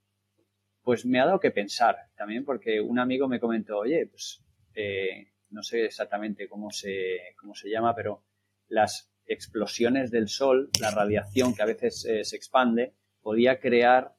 pues 0.81 1.05
me 1.05 1.19
ha 1.19 1.27
dado 1.27 1.39
que 1.39 1.51
pensar 1.51 1.95
también 2.15 2.43
porque 2.43 2.81
un 2.81 2.97
amigo 2.97 3.27
me 3.27 3.39
comentó, 3.39 3.77
oye, 3.77 4.07
pues 4.07 4.43
eh, 4.73 5.27
no 5.51 5.61
sé 5.61 5.85
exactamente 5.85 6.49
cómo 6.49 6.71
se, 6.71 7.35
cómo 7.39 7.53
se 7.53 7.69
llama, 7.69 7.93
pero 7.93 8.23
las 8.67 9.13
explosiones 9.27 10.09
del 10.09 10.27
sol, 10.27 10.71
la 10.79 10.89
radiación 10.89 11.53
que 11.53 11.61
a 11.61 11.67
veces 11.67 12.03
eh, 12.05 12.23
se 12.23 12.35
expande, 12.35 12.95
podía 13.21 13.59
crear 13.59 14.15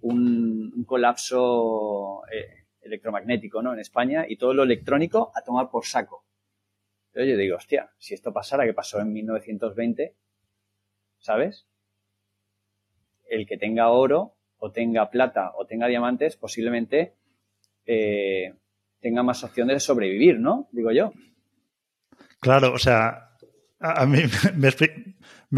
un, 0.00 0.84
colapso 0.84 2.22
eh, 2.32 2.59
electromagnético 2.82 3.62
¿no? 3.62 3.72
en 3.72 3.80
España 3.80 4.24
y 4.28 4.36
todo 4.36 4.54
lo 4.54 4.62
electrónico 4.62 5.32
a 5.34 5.42
tomar 5.42 5.70
por 5.70 5.84
saco. 5.84 6.24
Entonces 7.08 7.32
yo 7.32 7.38
digo, 7.38 7.56
hostia, 7.56 7.90
si 7.98 8.14
esto 8.14 8.32
pasara, 8.32 8.64
que 8.64 8.74
pasó 8.74 9.00
en 9.00 9.12
1920, 9.12 10.14
¿sabes? 11.18 11.66
el 13.30 13.46
que 13.46 13.56
tenga 13.56 13.88
oro 13.88 14.34
o 14.58 14.70
tenga 14.72 15.08
plata 15.08 15.52
o 15.56 15.64
tenga 15.64 15.86
diamantes 15.86 16.36
posiblemente 16.36 17.14
eh, 17.86 18.54
tenga 19.00 19.22
más 19.22 19.42
opciones 19.42 19.76
de 19.76 19.80
sobrevivir, 19.80 20.38
¿no? 20.38 20.68
Digo 20.72 20.90
yo. 20.92 21.12
Claro, 22.40 22.74
o 22.74 22.78
sea, 22.78 23.29
a, 23.80 24.06
mí 24.06 24.22
me, 24.56 24.68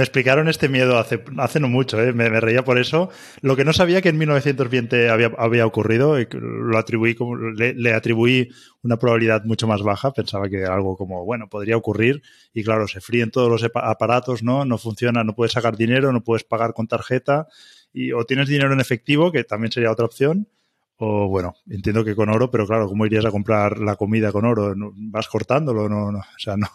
explicaron 0.03 0.49
este 0.49 0.68
miedo 0.68 0.99
hace, 0.99 1.23
hace 1.39 1.61
no 1.61 1.68
mucho, 1.68 2.01
¿eh? 2.01 2.12
me, 2.12 2.29
reía 2.41 2.64
por 2.64 2.79
eso. 2.79 3.11
Lo 3.41 3.57
que 3.57 3.64
no 3.64 3.73
sabía 3.73 4.01
que 4.01 4.09
en 4.09 4.18
1920 4.18 5.11
había, 5.11 5.33
había 5.37 5.66
ocurrido, 5.66 6.16
lo 6.31 6.79
atribuí 6.79 7.14
como, 7.14 7.37
le, 7.37 7.75
le, 7.75 7.93
atribuí 7.93 8.51
una 8.83 8.97
probabilidad 8.97 9.45
mucho 9.45 9.66
más 9.66 9.83
baja, 9.83 10.12
pensaba 10.12 10.49
que 10.49 10.64
algo 10.64 10.97
como, 10.97 11.25
bueno, 11.25 11.49
podría 11.49 11.77
ocurrir 11.77 12.23
y 12.55 12.62
claro, 12.62 12.87
se 12.87 13.01
fríen 13.01 13.31
todos 13.31 13.51
los 13.51 13.68
aparatos, 13.75 14.43
¿no? 14.43 14.64
No 14.64 14.79
funciona, 14.79 15.25
no 15.25 15.35
puedes 15.35 15.53
sacar 15.53 15.77
dinero, 15.77 16.12
no 16.12 16.23
puedes 16.23 16.45
pagar 16.45 16.75
con 16.75 16.87
tarjeta 16.87 17.49
y 17.93 18.12
o 18.12 18.25
tienes 18.25 18.49
dinero 18.49 18.73
en 18.73 18.81
efectivo, 18.81 19.33
que 19.33 19.45
también 19.45 19.73
sería 19.73 19.91
otra 19.91 20.07
opción, 20.07 20.49
o 20.97 21.29
bueno, 21.29 21.55
entiendo 21.68 22.05
que 22.05 22.14
con 22.14 22.29
oro, 22.29 22.51
pero 22.51 22.66
claro, 22.66 22.87
¿cómo 22.89 23.05
irías 23.05 23.25
a 23.25 23.31
comprar 23.31 23.79
la 23.79 23.97
comida 23.97 24.31
con 24.31 24.45
oro? 24.45 24.75
¿Vas 24.77 25.29
cortándolo? 25.29 25.89
No, 25.89 26.12
no, 26.12 26.18
o 26.18 26.39
sea, 26.39 26.57
no, 26.57 26.68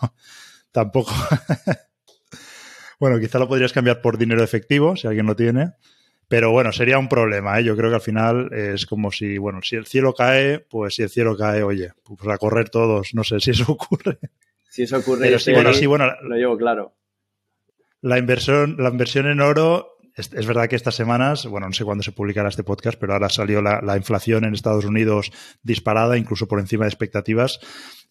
tampoco. 0.78 1.12
bueno, 3.00 3.20
quizá 3.20 3.40
lo 3.40 3.48
podrías 3.48 3.74
cambiar 3.74 4.00
por 4.00 4.20
dinero 4.20 4.44
efectivo, 4.44 4.96
si 4.96 5.08
alguien 5.08 5.26
lo 5.26 5.36
tiene. 5.36 5.74
Pero 6.28 6.52
bueno, 6.52 6.72
sería 6.72 7.00
un 7.00 7.10
problema, 7.10 7.60
¿eh? 7.60 7.64
Yo 7.64 7.76
creo 7.76 7.90
que 7.90 7.96
al 7.96 8.02
final 8.02 8.54
es 8.54 8.86
como 8.86 9.12
si, 9.12 9.40
bueno, 9.40 9.62
si 9.64 9.76
el 9.76 9.88
cielo 9.88 10.14
cae, 10.14 10.60
pues 10.60 10.94
si 10.94 11.02
el 11.02 11.10
cielo 11.10 11.36
cae, 11.36 11.64
oye, 11.64 11.94
pues 12.04 12.20
a 12.28 12.38
correr 12.38 12.70
todos. 12.70 13.16
No 13.16 13.24
sé 13.24 13.40
si 13.40 13.52
eso 13.52 13.66
ocurre. 13.72 14.20
Si 14.70 14.84
eso 14.84 14.98
ocurre, 14.98 15.22
Pero 15.22 15.40
sí, 15.40 15.52
bueno, 15.52 15.74
sí, 15.74 15.88
bueno, 15.88 16.12
lo 16.22 16.36
llevo 16.36 16.58
claro. 16.58 16.94
La 18.02 18.20
inversión, 18.20 18.76
la 18.78 18.90
inversión 18.90 19.26
en 19.26 19.42
oro 19.42 19.98
es, 20.18 20.48
verdad 20.48 20.68
que 20.68 20.76
estas 20.76 20.96
semanas, 20.96 21.46
bueno, 21.46 21.68
no 21.68 21.74
sé 21.74 21.86
cuándo 21.86 22.04
se 22.04 22.12
publicará 22.12 22.50
este 22.50 22.64
podcast, 22.64 23.00
pero 23.00 23.14
ahora 23.14 23.30
salió 23.30 23.62
la, 23.62 23.98
inflación 23.98 24.46
en 24.46 24.56
Estados 24.56 24.84
Unidos 24.84 25.32
disparada, 25.62 26.18
incluso 26.18 26.48
por 26.48 26.60
encima 26.60 26.86
de 26.86 26.90
expectativas, 26.90 27.60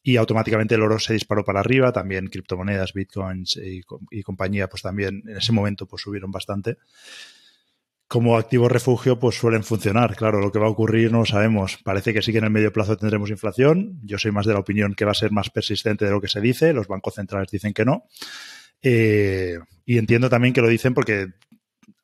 y 0.02 0.16
automáticamente 0.16 0.76
el 0.76 0.82
oro 0.82 0.98
se 0.98 1.14
disparó 1.14 1.44
para 1.44 1.60
arriba, 1.60 1.92
también 1.92 2.28
criptomonedas, 2.28 2.92
bitcoins 2.92 3.56
y, 3.56 3.82
compañía, 4.22 4.68
pues 4.68 4.82
también 4.82 5.22
en 5.26 5.36
ese 5.36 5.52
momento 5.52 5.86
pues 5.86 6.02
subieron 6.02 6.30
bastante. 6.30 6.76
Como 8.08 8.36
activo 8.36 8.68
refugio, 8.68 9.18
pues 9.18 9.36
suelen 9.36 9.64
funcionar. 9.64 10.14
Claro, 10.14 10.40
lo 10.40 10.52
que 10.52 10.60
va 10.60 10.66
a 10.66 10.70
ocurrir 10.70 11.10
no 11.10 11.18
lo 11.18 11.24
sabemos. 11.24 11.78
Parece 11.82 12.14
que 12.14 12.22
sí 12.22 12.30
que 12.30 12.38
en 12.38 12.44
el 12.44 12.50
medio 12.50 12.72
plazo 12.72 12.96
tendremos 12.96 13.30
inflación. 13.30 13.98
Yo 14.04 14.16
soy 14.16 14.30
más 14.30 14.46
de 14.46 14.52
la 14.52 14.60
opinión 14.60 14.94
que 14.94 15.04
va 15.04 15.10
a 15.10 15.14
ser 15.14 15.32
más 15.32 15.50
persistente 15.50 16.04
de 16.04 16.12
lo 16.12 16.20
que 16.20 16.28
se 16.28 16.40
dice. 16.40 16.72
Los 16.72 16.86
bancos 16.86 17.14
centrales 17.14 17.50
dicen 17.50 17.72
que 17.72 17.84
no. 17.84 18.04
Eh, 18.80 19.58
y 19.84 19.98
entiendo 19.98 20.30
también 20.30 20.54
que 20.54 20.60
lo 20.60 20.68
dicen 20.68 20.94
porque 20.94 21.30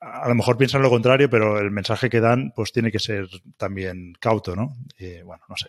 a 0.01 0.29
lo 0.29 0.35
mejor 0.35 0.57
piensan 0.57 0.83
lo 0.83 0.91
contrario, 0.91 1.31
pero 1.31 1.61
el 1.61 1.71
mensaje 1.71 2.11
que 2.11 2.21
dan 2.21 2.53
pues 2.55 2.73
tiene 2.73 2.91
que 2.91 2.99
ser 2.99 3.29
también 3.57 4.15
cauto, 4.19 4.57
¿no? 4.57 4.75
Eh, 4.99 5.23
bueno, 5.25 5.45
no 5.49 5.57
sé. 5.57 5.69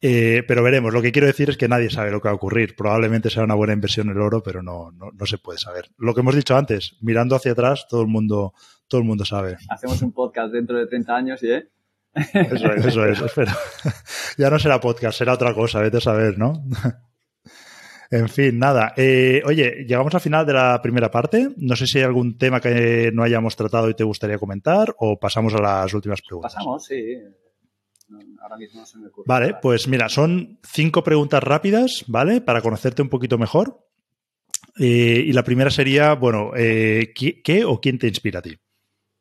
Eh, 0.00 0.44
pero 0.46 0.62
veremos. 0.62 0.92
Lo 0.92 1.02
que 1.02 1.12
quiero 1.12 1.26
decir 1.26 1.50
es 1.50 1.56
que 1.56 1.68
nadie 1.68 1.90
sabe 1.90 2.10
lo 2.10 2.20
que 2.20 2.28
va 2.28 2.32
a 2.32 2.36
ocurrir. 2.36 2.76
Probablemente 2.76 3.30
sea 3.30 3.44
una 3.44 3.54
buena 3.54 3.72
inversión 3.72 4.08
el 4.10 4.20
oro, 4.20 4.42
pero 4.42 4.62
no, 4.62 4.92
no, 4.92 5.26
se 5.26 5.38
puede 5.38 5.58
saber. 5.58 5.90
Lo 5.96 6.14
que 6.14 6.20
hemos 6.20 6.36
dicho 6.36 6.56
antes, 6.56 6.96
mirando 7.00 7.34
hacia 7.34 7.52
atrás, 7.52 7.86
todo 7.88 8.02
el 8.02 8.08
mundo, 8.08 8.54
todo 8.86 9.00
el 9.00 9.06
mundo 9.06 9.24
sabe. 9.24 9.56
Hacemos 9.68 10.00
un 10.02 10.12
podcast 10.12 10.52
dentro 10.52 10.78
de 10.78 10.86
30 10.86 11.16
años, 11.16 11.42
¿eh? 11.42 11.68
Eso 12.14 12.72
es, 12.72 12.86
eso 12.86 13.04
es. 13.04 13.20
Espera. 13.20 13.56
Ya 14.38 14.50
no 14.50 14.58
será 14.58 14.80
podcast, 14.80 15.18
será 15.18 15.34
otra 15.34 15.52
cosa, 15.52 15.80
vete 15.80 15.98
a 15.98 16.00
saber, 16.00 16.38
¿no? 16.38 16.64
En 18.10 18.28
fin, 18.28 18.58
nada. 18.58 18.94
Eh, 18.96 19.42
oye, 19.44 19.84
llegamos 19.86 20.14
al 20.14 20.22
final 20.22 20.46
de 20.46 20.54
la 20.54 20.80
primera 20.80 21.10
parte. 21.10 21.50
No 21.58 21.76
sé 21.76 21.86
si 21.86 21.98
hay 21.98 22.04
algún 22.04 22.38
tema 22.38 22.58
que 22.58 23.10
no 23.12 23.22
hayamos 23.22 23.54
tratado 23.54 23.90
y 23.90 23.94
te 23.94 24.04
gustaría 24.04 24.38
comentar 24.38 24.94
o 24.98 25.18
pasamos 25.18 25.54
a 25.54 25.60
las 25.60 25.92
últimas 25.92 26.22
preguntas. 26.22 26.54
Pasamos, 26.54 26.86
sí. 26.86 27.18
Ahora 28.40 28.56
mismo 28.56 28.86
se 28.86 28.98
me 28.98 29.08
ocurre. 29.08 29.24
Vale, 29.26 29.54
pues 29.60 29.88
mira, 29.88 30.08
son 30.08 30.58
cinco 30.62 31.02
preguntas 31.04 31.42
rápidas, 31.42 32.04
¿vale? 32.06 32.40
Para 32.40 32.62
conocerte 32.62 33.02
un 33.02 33.08
poquito 33.08 33.38
mejor. 33.38 33.88
Eh, 34.78 35.24
y 35.26 35.32
la 35.32 35.42
primera 35.42 35.70
sería, 35.70 36.14
bueno, 36.14 36.52
eh, 36.56 37.12
¿qué, 37.14 37.64
o 37.64 37.80
quién 37.80 37.98
te 37.98 38.06
inspira 38.06 38.38
a 38.38 38.42
ti? 38.42 38.56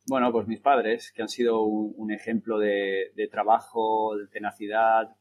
Bueno, 0.07 0.31
pues 0.31 0.47
mis 0.47 0.61
padres, 0.61 1.11
que 1.11 1.21
han 1.21 1.27
sido 1.27 1.63
un, 1.63 2.11
ejemplo 2.11 2.59
de, 2.59 3.11
de, 3.15 3.27
trabajo, 3.27 4.15
de 4.15 4.27
tenacidad, 4.27 5.15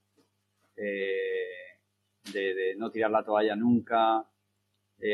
eh, 0.76 1.80
de, 2.32 2.74
no 2.76 2.90
tirar 2.90 3.10
la 3.10 3.24
toalla 3.24 3.56
nunca, 3.56 4.24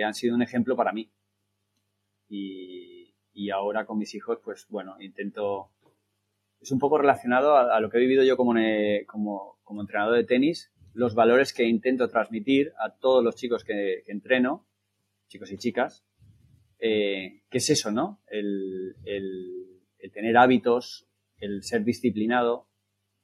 han 0.05 0.15
sido 0.15 0.35
un 0.35 0.43
ejemplo 0.43 0.77
para 0.77 0.93
mí. 0.93 1.11
Y, 2.29 3.15
y, 3.33 3.51
ahora 3.51 3.87
con 3.87 3.99
mis 3.99 4.15
hijos, 4.15 4.39
pues 4.43 4.67
bueno, 4.69 4.97
intento... 5.01 5.72
Es 6.63 6.71
un 6.71 6.79
poco 6.79 6.97
relacionado 6.97 7.57
a, 7.57 7.81
lo 7.81 7.91
que 7.91 7.99
he 7.99 8.01
vivido 8.01 8.23
yo 8.23 8.37
como, 8.37 8.55
como, 9.07 9.59
como, 9.65 9.81
entrenador 9.81 10.15
de 10.15 10.25
tenis, 10.25 10.73
los 10.95 11.15
valores 11.15 11.53
que 11.53 11.65
intento 11.65 12.09
transmitir 12.09 12.73
a 12.79 12.95
todos 12.95 13.25
los 13.25 13.35
chicos 13.35 13.65
que, 13.65 14.05
entreno, 14.07 14.65
chicos 15.27 15.51
y 15.51 15.59
chicas, 15.59 16.05
eh, 16.79 17.43
¿qué 17.51 17.59
es 17.59 17.71
eso, 17.71 17.91
no? 17.91 18.23
El, 18.29 18.95
tener 20.13 20.37
hábitos, 20.37 21.09
el 21.39 21.63
ser 21.65 21.85
disciplinado, 21.85 22.69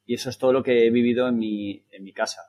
y 0.04 0.14
eso 0.14 0.30
es 0.30 0.38
todo 0.38 0.52
lo 0.52 0.62
que 0.62 0.86
he 0.86 0.90
vivido 0.90 1.28
en 1.28 1.38
mi, 1.38 1.84
en 1.90 2.02
mi 2.02 2.12
casa. 2.12 2.40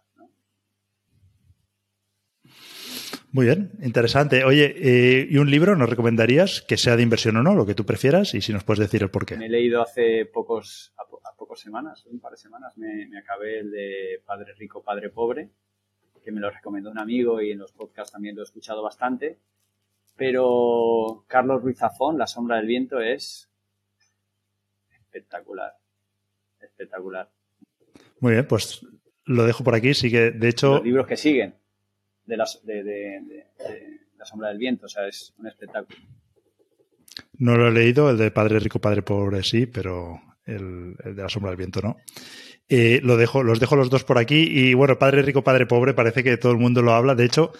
Muy 3.31 3.45
bien, 3.45 3.71
interesante. 3.83 4.43
Oye, 4.43 4.73
eh, 4.75 5.27
¿y 5.29 5.37
un 5.37 5.51
libro 5.51 5.75
nos 5.75 5.89
recomendarías 5.89 6.63
que 6.63 6.77
sea 6.77 6.95
de 6.95 7.03
inversión 7.03 7.37
o 7.37 7.43
no, 7.43 7.53
lo 7.53 7.65
que 7.65 7.75
tú 7.75 7.85
prefieras? 7.85 8.33
Y 8.33 8.41
si 8.41 8.51
nos 8.51 8.63
puedes 8.63 8.79
decir 8.79 9.03
el 9.03 9.11
por 9.11 9.25
qué. 9.25 9.37
Me 9.37 9.45
he 9.45 9.49
leído 9.49 9.83
hace 9.83 10.25
pocos, 10.25 10.93
a, 10.97 11.35
pocas 11.37 11.59
semanas, 11.59 12.05
un 12.07 12.19
par 12.19 12.31
de 12.31 12.37
semanas, 12.37 12.75
me, 12.77 13.07
acabé 13.19 13.59
el 13.59 13.69
de 13.69 14.21
Padre 14.25 14.53
Rico, 14.57 14.81
Padre 14.81 15.09
Pobre, 15.09 15.49
que 16.23 16.31
me 16.31 16.39
lo 16.41 16.49
recomendó 16.49 16.89
un 16.89 16.97
amigo 16.97 17.39
y 17.39 17.51
en 17.51 17.59
los 17.59 17.71
podcasts 17.71 18.13
también 18.13 18.35
lo 18.35 18.41
he 18.41 18.45
escuchado 18.45 18.81
bastante. 18.81 19.37
Pero 20.15 21.23
Carlos 21.27 21.61
Ruiz 21.61 21.77
Zafón, 21.77 22.17
La 22.17 22.25
sombra 22.25 22.57
del 22.57 22.65
viento, 22.65 22.99
es 22.99 23.47
espectacular. 24.91 25.73
Espectacular. 26.59 27.29
Muy 28.19 28.33
bien, 28.33 28.47
pues 28.47 28.85
lo 29.25 29.45
dejo 29.45 29.63
por 29.63 29.75
aquí. 29.75 29.93
Sigue, 29.93 30.31
de 30.31 30.49
hecho. 30.49 30.73
Los 30.73 30.83
libros 30.83 31.07
que 31.07 31.15
siguen 31.15 31.59
de 32.29 32.37
la, 32.37 34.25
sombra 34.25 34.49
del 34.49 34.57
viento, 34.57 34.85
o 34.85 34.89
sea, 34.89 35.07
es 35.07 35.33
un 35.37 35.47
espectáculo. 35.47 35.97
No 37.37 37.57
lo 37.57 37.67
he 37.67 37.71
leído, 37.71 38.09
el 38.09 38.17
de 38.17 38.31
Padre 38.31 38.59
Rico, 38.59 38.79
Padre 38.79 39.01
Pobre 39.01 39.43
sí, 39.43 39.65
pero 39.65 40.21
el, 40.45 40.95
de 40.95 41.21
la 41.21 41.29
sombra 41.29 41.51
del 41.51 41.57
viento 41.57 41.81
no. 41.81 41.97
Eh, 42.67 42.99
lo 43.03 43.17
dejo, 43.17 43.41
los 43.41 43.59
dejo 43.59 43.75
los 43.75 43.89
dos 43.89 44.03
por 44.03 44.19
aquí 44.19 44.47
y 44.47 44.75
bueno, 44.75 44.99
Padre 44.99 45.23
Rico, 45.23 45.43
Padre 45.43 45.65
Pobre, 45.65 45.95
parece 45.95 46.23
que 46.23 46.37
todo 46.37 46.51
el 46.51 46.59
mundo 46.59 46.83
lo 46.83 46.93
habla. 46.93 47.15
De 47.15 47.25
hecho, 47.25 47.51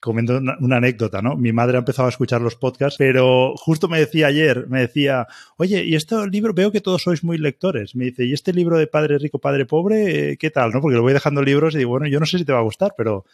comiendo 0.00 0.38
una, 0.38 0.76
anécdota, 0.76 1.22
¿no? 1.22 1.36
Mi 1.36 1.52
madre 1.52 1.76
ha 1.76 1.78
empezado 1.78 2.06
a 2.06 2.10
escuchar 2.10 2.40
los 2.40 2.56
podcasts, 2.56 2.96
pero 2.98 3.54
justo 3.56 3.88
me 3.88 4.00
decía 4.00 4.26
ayer, 4.26 4.66
me 4.68 4.80
decía, 4.80 5.26
oye, 5.56 5.84
y 5.84 5.94
este 5.94 6.16
libro, 6.28 6.52
veo 6.52 6.72
que 6.72 6.80
todos 6.80 7.02
sois 7.02 7.22
muy 7.22 7.38
lectores. 7.38 7.94
Me 7.94 8.06
dice, 8.06 8.24
¿y 8.24 8.32
este 8.32 8.52
libro 8.52 8.76
de 8.76 8.88
Padre 8.88 9.18
Rico, 9.18 9.38
Padre 9.38 9.66
Pobre, 9.66 10.32
eh, 10.32 10.36
qué 10.36 10.50
tal, 10.50 10.72
no? 10.72 10.80
Porque 10.80 10.96
lo 10.96 11.02
voy 11.02 11.12
dejando 11.12 11.42
libros 11.42 11.74
y 11.74 11.78
digo, 11.78 11.90
bueno, 11.90 12.08
yo 12.08 12.18
no 12.18 12.26
sé 12.26 12.38
si 12.38 12.44
te 12.44 12.52
va 12.52 12.58
a 12.58 12.62
gustar, 12.62 12.94
pero 12.96 13.24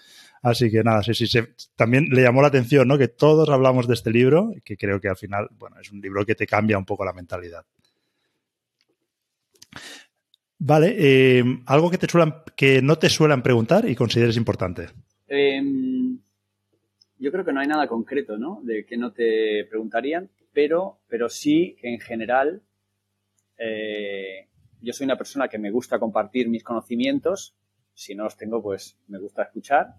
Así 0.43 0.73
que 0.73 0.83
nada, 0.83 1.05
sí, 1.05 1.15
sí, 1.15 1.39
también 1.77 2.09
le 2.11 2.23
llamó 2.23 2.43
la 2.43 2.49
atención, 2.49 2.89
¿no? 2.89 2.99
Que 2.99 3.07
todos 3.07 3.49
hablamos 3.49 3.87
de 3.87 3.95
este 3.95 4.11
libro, 4.11 4.53
que 4.65 4.77
creo 4.77 5.01
que 5.01 5.09
al 5.09 5.17
final, 5.17 5.49
bueno, 5.53 5.79
es 5.81 5.93
un 5.93 6.01
libro 6.01 6.27
que 6.27 6.35
te 6.35 6.49
cambia 6.49 6.77
un 6.77 6.85
poco 6.85 7.05
la 7.05 7.13
mentalidad. 7.13 7.65
Vale, 10.59 10.97
eh, 10.99 11.45
algo 11.67 11.91
que, 11.91 11.99
te 11.99 12.09
suelan, 12.09 12.43
que 12.57 12.83
no 12.83 12.99
te 12.99 13.09
suelen 13.09 13.41
preguntar 13.41 13.89
y 13.89 13.95
consideres 13.95 14.37
importante. 14.37 14.89
Em, 15.29 16.19
yo 17.19 17.31
creo 17.31 17.45
que 17.45 17.53
no 17.53 17.61
hay 17.61 17.69
nada 17.69 17.87
concreto, 17.87 18.37
¿no? 18.37 18.61
De 18.65 18.85
que 18.85 18.97
no 18.97 19.13
te 19.13 19.65
preguntarían, 19.67 20.29
pero, 20.53 20.99
pero 21.07 21.29
sí 21.29 21.77
que 21.81 21.89
en 21.89 22.01
general 22.01 22.63
eh, 23.59 24.49
yo 24.81 24.93
soy 24.93 25.05
una 25.05 25.17
persona 25.17 25.47
que 25.47 25.59
me 25.59 25.71
gusta 25.71 26.01
compartir 26.01 26.49
mis 26.49 26.65
conocimientos. 26.65 27.55
Si 27.95 28.17
no 28.17 28.25
los 28.25 28.37
tengo, 28.37 28.61
pues 28.61 28.99
me 29.07 29.21
gusta 29.21 29.45
escuchar 29.45 29.95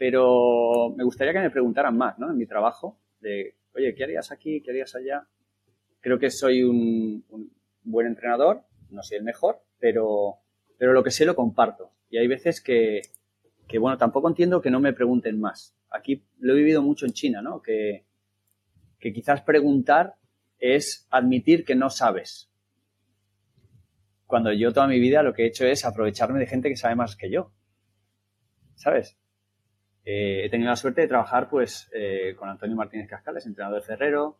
pero 0.00 0.94
me 0.96 1.04
gustaría 1.04 1.34
que 1.34 1.40
me 1.40 1.50
preguntaran 1.50 1.94
más, 1.94 2.18
¿no? 2.18 2.30
En 2.30 2.38
mi 2.38 2.46
trabajo, 2.46 2.98
de, 3.20 3.56
oye, 3.74 3.94
¿qué 3.94 4.04
harías 4.04 4.32
aquí? 4.32 4.62
¿Qué 4.62 4.70
harías 4.70 4.94
allá? 4.94 5.28
Creo 6.00 6.18
que 6.18 6.30
soy 6.30 6.62
un, 6.62 7.22
buen 7.82 8.06
entrenador, 8.06 8.64
no 8.88 9.02
soy 9.02 9.18
el 9.18 9.24
mejor, 9.24 9.60
pero, 9.78 10.38
pero 10.78 10.94
lo 10.94 11.04
que 11.04 11.10
sé 11.10 11.26
lo 11.26 11.36
comparto. 11.36 11.92
Y 12.08 12.16
hay 12.16 12.28
veces 12.28 12.62
que, 12.62 13.02
que, 13.68 13.78
bueno, 13.78 13.98
tampoco 13.98 14.26
entiendo 14.26 14.62
que 14.62 14.70
no 14.70 14.80
me 14.80 14.94
pregunten 14.94 15.38
más. 15.38 15.76
Aquí 15.90 16.24
lo 16.38 16.54
he 16.54 16.56
vivido 16.56 16.80
mucho 16.80 17.04
en 17.04 17.12
China, 17.12 17.42
¿no? 17.42 17.60
Que, 17.60 18.06
que 18.98 19.12
quizás 19.12 19.42
preguntar 19.42 20.14
es 20.58 21.06
admitir 21.10 21.62
que 21.62 21.74
no 21.74 21.90
sabes. 21.90 22.50
Cuando 24.26 24.50
yo 24.50 24.72
toda 24.72 24.86
mi 24.86 24.98
vida 24.98 25.22
lo 25.22 25.34
que 25.34 25.42
he 25.42 25.48
hecho 25.48 25.66
es 25.66 25.84
aprovecharme 25.84 26.38
de 26.38 26.46
gente 26.46 26.70
que 26.70 26.76
sabe 26.76 26.94
más 26.94 27.16
que 27.16 27.30
yo. 27.30 27.52
¿Sabes? 28.76 29.19
Eh, 30.04 30.44
he 30.44 30.50
tenido 30.50 30.70
la 30.70 30.76
suerte 30.76 31.02
de 31.02 31.08
trabajar 31.08 31.48
pues, 31.48 31.90
eh, 31.92 32.34
con 32.36 32.48
Antonio 32.48 32.76
Martínez 32.76 33.08
Cascales, 33.08 33.46
entrenador 33.46 33.80
de 33.80 33.86
Ferrero, 33.86 34.38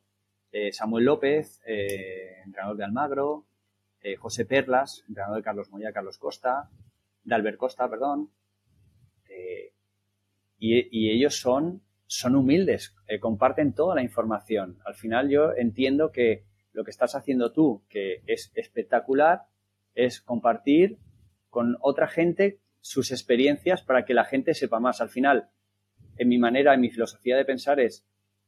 eh, 0.52 0.72
Samuel 0.72 1.04
López, 1.04 1.60
entrenador 1.64 2.76
de 2.76 2.84
Almagro, 2.84 3.46
José 4.18 4.46
Perlas, 4.46 5.04
entrenador 5.06 5.36
de 5.36 5.42
Carlos 5.42 5.70
Moya, 5.70 5.92
Carlos 5.92 6.18
Costa, 6.18 6.70
de 7.22 7.34
Albert 7.34 7.58
Costa, 7.58 7.88
perdón. 7.88 8.30
Y, 10.58 11.10
ellos 11.10 11.36
son, 11.40 11.82
son 12.06 12.34
humildes, 12.34 12.96
comparten 13.20 13.74
toda 13.74 13.94
la 13.94 14.02
información. 14.02 14.78
Al 14.84 14.94
final 14.94 15.28
yo 15.28 15.52
entiendo 15.52 16.10
que 16.10 16.44
lo 16.72 16.82
que 16.82 16.90
estás 16.90 17.14
haciendo 17.14 17.52
tú, 17.52 17.84
que 17.88 18.22
es 18.26 18.50
espectacular, 18.54 19.42
es 19.94 20.20
compartir 20.20 20.98
con 21.50 21.76
otra 21.80 22.08
gente 22.08 22.58
sus 22.80 23.10
experiencias 23.10 23.82
para 23.82 24.04
que 24.04 24.14
la 24.14 24.24
gente 24.24 24.54
sepa 24.54 24.80
más. 24.80 25.00
Al 25.00 25.08
final, 25.08 25.50
en 26.16 26.28
mi 26.28 26.38
manera, 26.38 26.74
en 26.74 26.80
mi 26.80 26.90
filosofía 26.90 27.36
de 27.36 27.44
pensar 27.44 27.80
es, 27.80 28.06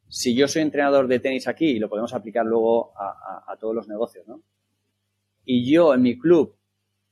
si 0.08 0.34
yo 0.34 0.46
soy 0.48 0.62
entrenador 0.62 1.08
de 1.08 1.20
tenis 1.20 1.48
aquí, 1.48 1.70
y 1.70 1.78
lo 1.78 1.88
podemos 1.88 2.12
aplicar 2.12 2.44
luego 2.44 2.92
a, 2.98 3.56
todos 3.58 3.74
los 3.74 3.88
negocios, 3.88 4.26
¿no? 4.28 4.42
Y 5.44 5.70
yo 5.70 5.94
en 5.94 6.02
mi 6.02 6.18
club, 6.18 6.56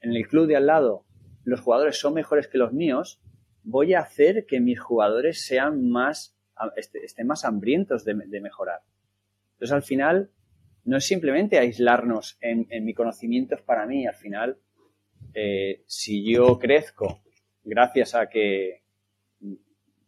en 0.01 0.15
el 0.15 0.27
club 0.29 0.47
de 0.47 0.57
al 0.57 0.67
lado, 0.67 1.07
los 1.45 1.61
jugadores 1.61 1.99
son 1.99 2.15
mejores 2.15 2.49
que 2.49 2.59
los 2.59 2.73
míos, 2.73 3.21
voy 3.63 3.95
a 3.95 4.01
hacer 4.01 4.47
que 4.47 4.61
mis 4.61 4.81
jugadores 4.81 5.47
sean 5.47 5.89
más, 5.89 6.37
este, 6.77 7.05
estén 7.05 7.27
más 7.27 7.45
hambrientos 7.45 8.05
de, 8.05 8.15
mejorar. 8.15 8.81
Entonces, 9.53 9.73
al 9.73 9.83
final, 9.83 10.31
no 10.85 10.99
es 10.99 11.07
simplemente 11.07 11.59
aislarnos 11.59 12.37
en, 12.41 12.67
en 12.71 12.85
mi 12.85 12.95
conocimiento 12.95 13.55
es 13.55 13.63
para 13.63 13.87
mí, 13.87 14.07
al 14.07 14.15
final, 14.15 14.59
eh, 15.35 15.83
si 15.87 16.25
yo 16.25 16.59
crezco 16.59 17.21
gracias 17.65 18.15
a 18.15 18.29
que 18.29 18.83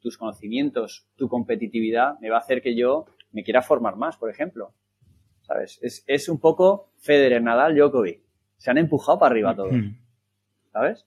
tus 0.01 0.19
conocimientos, 0.19 1.07
tu 1.17 1.29
competitividad, 1.29 2.19
me 2.21 2.29
va 2.29 2.37
a 2.37 2.41
hacer 2.41 2.61
que 2.61 2.77
yo 2.77 3.07
me 3.31 3.45
quiera 3.45 3.63
formar 3.63 3.97
más, 3.97 4.17
por 4.17 4.31
ejemplo. 4.31 4.75
¿Sabes? 5.43 5.81
Es, 6.07 6.29
un 6.29 6.39
poco 6.39 6.93
Federer, 6.99 7.43
Nadal, 7.43 7.75
Djokovic. 7.75 8.21
Se 8.57 8.71
han 8.71 8.79
empujado 8.79 9.19
para 9.19 9.33
arriba 9.33 9.55
todos. 9.55 9.75
¿Sabes? 10.73 11.07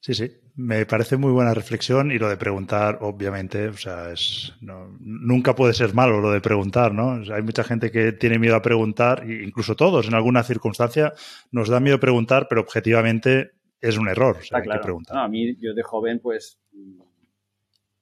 Sí, 0.00 0.14
sí. 0.14 0.30
Me 0.62 0.84
parece 0.84 1.16
muy 1.16 1.32
buena 1.32 1.54
reflexión 1.54 2.12
y 2.12 2.18
lo 2.18 2.28
de 2.28 2.36
preguntar, 2.36 2.98
obviamente, 3.00 3.68
o 3.68 3.76
sea, 3.78 4.10
es 4.10 4.52
nunca 4.60 5.54
puede 5.54 5.72
ser 5.72 5.94
malo 5.94 6.20
lo 6.20 6.30
de 6.30 6.42
preguntar, 6.42 6.92
¿no? 6.92 7.22
hay 7.32 7.42
mucha 7.42 7.64
gente 7.64 7.90
que 7.90 8.12
tiene 8.12 8.38
miedo 8.38 8.56
a 8.56 8.60
preguntar, 8.60 9.24
incluso 9.26 9.74
todos 9.74 10.06
en 10.06 10.14
alguna 10.14 10.42
circunstancia 10.42 11.14
nos 11.50 11.70
da 11.70 11.80
miedo 11.80 11.98
preguntar, 11.98 12.46
pero 12.46 12.60
objetivamente 12.60 13.52
es 13.80 13.96
un 13.96 14.08
error. 14.08 14.36
O 14.36 14.56
hay 14.56 14.62
que 14.62 14.78
preguntar. 14.82 15.16
a 15.16 15.28
mí, 15.28 15.56
yo 15.56 15.72
de 15.72 15.82
joven, 15.82 16.20
pues 16.20 16.60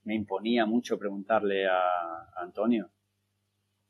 me 0.02 0.16
imponía 0.16 0.66
mucho 0.66 0.98
preguntarle 0.98 1.68
a, 1.68 1.80
Antonio, 2.42 2.90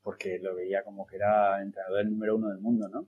porque 0.03 0.39
lo 0.39 0.55
veía 0.55 0.83
como 0.83 1.07
que 1.07 1.17
era 1.17 1.63
entrenador 1.63 2.05
número 2.05 2.37
uno 2.37 2.49
del 2.49 2.59
mundo, 2.59 2.87
¿no? 2.89 3.07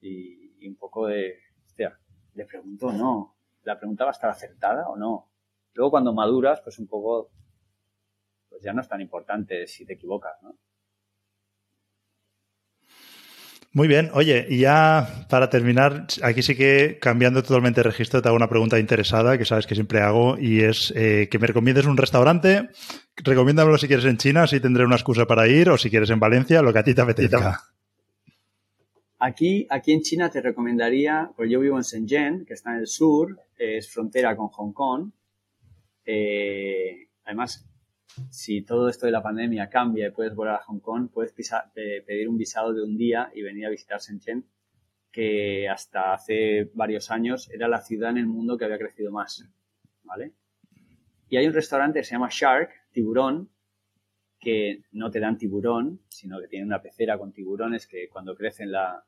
Y, 0.00 0.54
y 0.60 0.68
un 0.68 0.76
poco 0.76 1.08
de, 1.08 1.38
hostia, 1.66 1.98
le 2.34 2.44
pregunto, 2.44 2.92
no, 2.92 3.39
la 3.62 3.78
pregunta 3.78 4.04
va 4.04 4.10
a 4.10 4.12
estar 4.12 4.30
acertada 4.30 4.88
o 4.88 4.96
no. 4.96 5.30
Luego 5.74 5.90
cuando 5.90 6.12
maduras, 6.12 6.60
pues 6.62 6.78
un 6.78 6.86
poco, 6.86 7.30
pues 8.48 8.62
ya 8.62 8.72
no 8.72 8.80
es 8.80 8.88
tan 8.88 9.00
importante 9.00 9.66
si 9.66 9.84
te 9.86 9.94
equivocas, 9.94 10.34
¿no? 10.42 10.56
Muy 13.72 13.86
bien, 13.86 14.10
oye, 14.14 14.46
y 14.48 14.58
ya 14.58 15.26
para 15.28 15.48
terminar, 15.48 16.06
aquí 16.24 16.42
sí 16.42 16.56
que 16.56 16.98
cambiando 17.00 17.40
totalmente 17.44 17.78
de 17.78 17.84
registro, 17.84 18.20
te 18.20 18.26
hago 18.26 18.36
una 18.36 18.48
pregunta 18.48 18.80
interesada 18.80 19.38
que 19.38 19.44
sabes 19.44 19.68
que 19.68 19.76
siempre 19.76 20.00
hago 20.00 20.36
y 20.36 20.62
es 20.64 20.92
eh, 20.96 21.28
que 21.30 21.38
me 21.38 21.46
recomiendes 21.46 21.86
un 21.86 21.96
restaurante. 21.96 22.70
Recomiéndamelo 23.14 23.78
si 23.78 23.86
quieres 23.86 24.06
en 24.06 24.16
China, 24.16 24.42
así 24.42 24.58
tendré 24.58 24.84
una 24.84 24.96
excusa 24.96 25.24
para 25.24 25.46
ir, 25.46 25.70
o 25.70 25.78
si 25.78 25.88
quieres 25.88 26.10
en 26.10 26.18
Valencia, 26.18 26.62
lo 26.62 26.72
que 26.72 26.80
a 26.80 26.82
ti 26.82 26.94
te 26.94 27.02
apetezca. 27.02 27.62
Aquí, 29.22 29.66
aquí 29.68 29.92
en 29.92 30.00
China 30.00 30.30
te 30.30 30.40
recomendaría, 30.40 31.30
pues 31.36 31.50
yo 31.50 31.60
vivo 31.60 31.76
en 31.76 31.82
Shenzhen, 31.82 32.46
que 32.46 32.54
está 32.54 32.72
en 32.72 32.78
el 32.78 32.86
sur, 32.86 33.38
es 33.58 33.92
frontera 33.92 34.34
con 34.34 34.48
Hong 34.48 34.72
Kong. 34.72 35.10
Eh, 36.06 37.08
además, 37.24 37.68
si 38.30 38.62
todo 38.62 38.88
esto 38.88 39.04
de 39.04 39.12
la 39.12 39.22
pandemia 39.22 39.68
cambia 39.68 40.08
y 40.08 40.10
puedes 40.10 40.34
volar 40.34 40.54
a 40.54 40.62
Hong 40.64 40.80
Kong, 40.80 41.10
puedes 41.12 41.34
pedir 41.74 42.30
un 42.30 42.38
visado 42.38 42.72
de 42.72 42.82
un 42.82 42.96
día 42.96 43.30
y 43.34 43.42
venir 43.42 43.66
a 43.66 43.68
visitar 43.70 44.00
Shenzhen, 44.00 44.46
que 45.12 45.68
hasta 45.68 46.14
hace 46.14 46.70
varios 46.72 47.10
años 47.10 47.50
era 47.50 47.68
la 47.68 47.82
ciudad 47.82 48.12
en 48.12 48.18
el 48.18 48.26
mundo 48.26 48.56
que 48.56 48.64
había 48.64 48.78
crecido 48.78 49.12
más. 49.12 49.44
¿Vale? 50.02 50.32
Y 51.28 51.36
hay 51.36 51.46
un 51.46 51.52
restaurante 51.52 51.98
que 51.98 52.04
se 52.04 52.12
llama 52.14 52.28
Shark, 52.30 52.70
tiburón, 52.90 53.50
que 54.40 54.84
no 54.92 55.10
te 55.10 55.20
dan 55.20 55.36
tiburón, 55.36 56.00
sino 56.08 56.40
que 56.40 56.48
tienen 56.48 56.68
una 56.68 56.80
pecera 56.80 57.18
con 57.18 57.32
tiburones 57.32 57.86
que 57.86 58.08
cuando 58.08 58.34
crecen 58.34 58.72
la, 58.72 59.04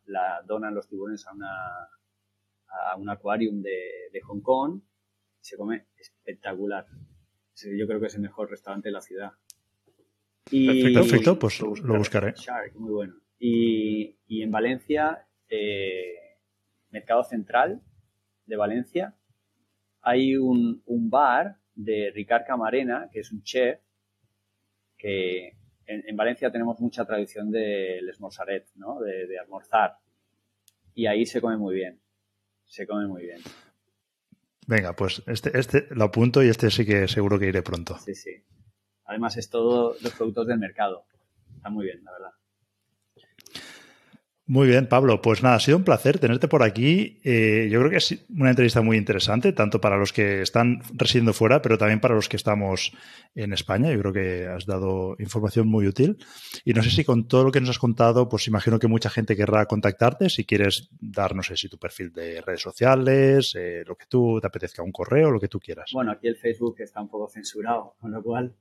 donan 0.47 0.75
los 0.75 0.89
tiburones 0.89 1.27
a, 1.27 1.33
una, 1.33 1.89
a 2.69 2.97
un 2.97 3.09
acuarium 3.09 3.63
de, 3.63 4.11
de 4.13 4.21
Hong 4.21 4.43
Kong. 4.43 4.83
Se 5.41 5.57
come 5.57 5.87
espectacular. 5.97 6.87
Yo 7.55 7.87
creo 7.87 8.01
que 8.01 8.07
es 8.07 8.15
el 8.15 8.21
mejor 8.21 8.51
restaurante 8.51 8.89
de 8.89 8.93
la 8.93 9.01
ciudad. 9.01 9.33
Y, 10.51 10.93
perfecto, 10.93 11.39
pues 11.39 11.61
lo 11.61 11.97
buscaré. 11.97 12.35
Shark, 12.37 12.75
muy 12.75 12.93
bueno. 12.93 13.15
Y, 13.39 14.17
en 14.29 14.51
Valencia, 14.53 15.27
eh, 15.49 16.15
Mercado 16.91 17.25
Central 17.25 17.83
de 18.47 18.57
Valencia, 18.57 19.17
hay 20.01 20.37
un, 20.37 20.83
bar 20.87 21.57
de 21.75 22.13
Ricard 22.15 22.45
Camarena, 22.47 23.09
que 23.13 23.21
es 23.21 23.33
un 23.33 23.43
chef, 23.43 23.81
que 25.03 25.57
en, 25.87 26.17
Valencia 26.17 26.53
tenemos 26.53 26.79
mucha 26.79 27.05
tradición 27.05 27.51
del 27.51 28.09
esmorzaret, 28.09 28.69
¿no? 28.77 29.01
De, 29.01 29.27
de, 29.27 29.37
almorzar. 29.37 29.97
Y 30.95 31.07
ahí 31.07 31.27
se 31.27 31.41
come 31.41 31.57
muy 31.57 31.75
bien. 31.75 32.01
Se 32.67 32.87
come 32.87 33.09
muy 33.09 33.23
bien. 33.23 33.41
Venga, 34.69 34.95
pues 34.95 35.21
este, 35.27 35.59
este 35.59 35.89
lo 35.91 36.05
apunto 36.05 36.41
y 36.43 36.49
este 36.49 36.71
sí 36.71 36.87
que 36.87 37.09
seguro 37.09 37.37
que 37.37 37.49
iré 37.49 37.63
pronto. 37.63 37.99
Sí, 37.99 38.15
sí. 38.15 38.45
Además 39.05 39.37
es 39.37 39.51
todo 39.51 39.97
los 40.01 40.13
productos 40.15 40.47
del 40.47 40.59
mercado. 40.59 41.05
Está 41.57 41.69
muy 41.69 41.87
bien, 41.87 42.05
la 42.05 42.13
verdad. 42.13 42.31
Muy 44.45 44.67
bien, 44.67 44.89
Pablo. 44.89 45.23
Pues 45.23 45.43
nada, 45.43 45.55
ha 45.55 45.61
sido 45.61 45.77
un 45.77 45.85
placer 45.85 46.19
tenerte 46.19 46.49
por 46.49 46.65
aquí. 46.65 47.21
Eh, 47.23 47.69
yo 47.71 47.79
creo 47.79 47.91
que 47.91 47.99
es 47.99 48.27
una 48.29 48.51
entrevista 48.51 48.83
muy 48.83 48.97
interesante, 48.97 49.53
tanto 49.53 49.81
para 49.81 49.97
los 49.97 50.13
que 50.13 50.43
están 50.43 50.83
residiendo 50.95 51.33
fuera, 51.33 51.63
pero 51.63 51.79
también 51.79 52.01
para 52.01 52.17
los 52.17 52.29
que 52.29 52.37
estamos 52.37 52.93
en 53.37 53.53
España. 53.53 53.93
Yo 53.93 54.01
creo 54.01 54.13
que 54.13 54.47
has 54.49 54.67
dado 54.67 55.15
información 55.21 55.69
muy 55.69 55.87
útil. 55.87 56.19
Y 56.65 56.73
no 56.73 56.83
sé 56.83 56.91
si 56.91 57.05
con 57.05 57.29
todo 57.29 57.45
lo 57.45 57.53
que 57.53 57.61
nos 57.61 57.71
has 57.71 57.79
contado, 57.79 58.29
pues 58.29 58.49
imagino 58.49 58.81
que 58.81 58.89
mucha 58.89 59.11
gente 59.11 59.37
querrá 59.37 59.65
contactarte. 59.67 60.29
Si 60.29 60.45
quieres 60.45 60.89
dar, 61.01 61.37
no 61.37 61.45
sé 61.45 61.57
si 61.57 61.69
tu 61.69 61.79
perfil 61.79 62.13
de 62.13 62.41
redes 62.41 62.63
sociales, 62.63 63.55
eh, 63.57 63.85
lo 63.87 63.95
que 63.95 64.07
tú 64.07 64.41
te 64.41 64.49
apetezca, 64.49 64.83
un 64.83 64.93
correo, 64.93 65.31
lo 65.31 65.39
que 65.39 65.49
tú 65.49 65.61
quieras. 65.61 65.91
Bueno, 65.93 66.11
aquí 66.11 66.27
el 66.27 66.37
Facebook 66.37 66.81
está 66.81 67.01
un 67.01 67.09
poco 67.09 67.29
censurado, 67.29 67.95
con 68.01 68.11
lo 68.11 68.21
cual 68.21 68.53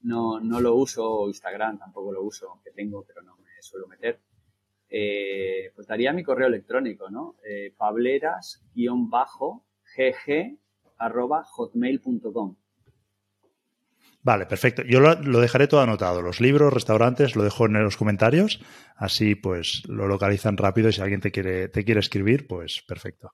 no, 0.00 0.40
no 0.40 0.58
lo 0.58 0.74
uso. 0.74 1.28
Instagram 1.28 1.78
tampoco 1.78 2.12
lo 2.12 2.22
uso, 2.22 2.48
aunque 2.50 2.70
tengo, 2.70 3.04
pero 3.06 3.20
no 3.20 3.36
me 3.36 3.60
suelo 3.60 3.86
meter 3.86 4.20
eh, 4.90 5.70
pues 5.74 5.86
daría 5.86 6.12
mi 6.12 6.22
correo 6.22 6.48
electrónico, 6.48 7.10
¿no? 7.10 7.36
Eh, 7.44 7.74
pableras-gg 7.76 8.98
arroba 10.98 11.44
hotmail.com. 11.44 12.56
Vale, 14.22 14.46
perfecto. 14.46 14.82
Yo 14.82 15.00
lo, 15.00 15.40
dejaré 15.40 15.68
todo 15.68 15.80
anotado. 15.80 16.20
Los 16.20 16.40
libros, 16.40 16.72
restaurantes, 16.72 17.36
lo 17.36 17.44
dejo 17.44 17.66
en 17.66 17.82
los 17.82 17.96
comentarios. 17.96 18.60
Así 18.96 19.34
pues 19.34 19.82
lo 19.88 20.06
localizan 20.06 20.56
rápido 20.56 20.88
y 20.88 20.92
si 20.92 21.00
alguien 21.00 21.20
te 21.20 21.30
quiere, 21.30 21.68
te 21.68 21.84
quiere 21.84 22.00
escribir, 22.00 22.46
pues 22.46 22.82
perfecto. 22.86 23.30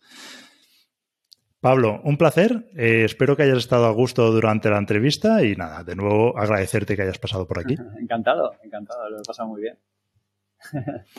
Pablo, 1.60 2.00
un 2.04 2.18
placer. 2.18 2.66
Eh, 2.76 3.04
espero 3.04 3.36
que 3.36 3.44
hayas 3.44 3.58
estado 3.58 3.86
a 3.86 3.92
gusto 3.92 4.30
durante 4.30 4.68
la 4.68 4.78
entrevista 4.78 5.42
y 5.42 5.56
nada, 5.56 5.82
de 5.82 5.96
nuevo 5.96 6.38
agradecerte 6.38 6.94
que 6.94 7.02
hayas 7.02 7.18
pasado 7.18 7.46
por 7.46 7.58
aquí. 7.58 7.74
encantado, 8.00 8.52
encantado. 8.62 9.08
Lo 9.08 9.18
he 9.18 9.22
pasado 9.22 9.48
muy 9.48 9.62
bien. 9.62 9.78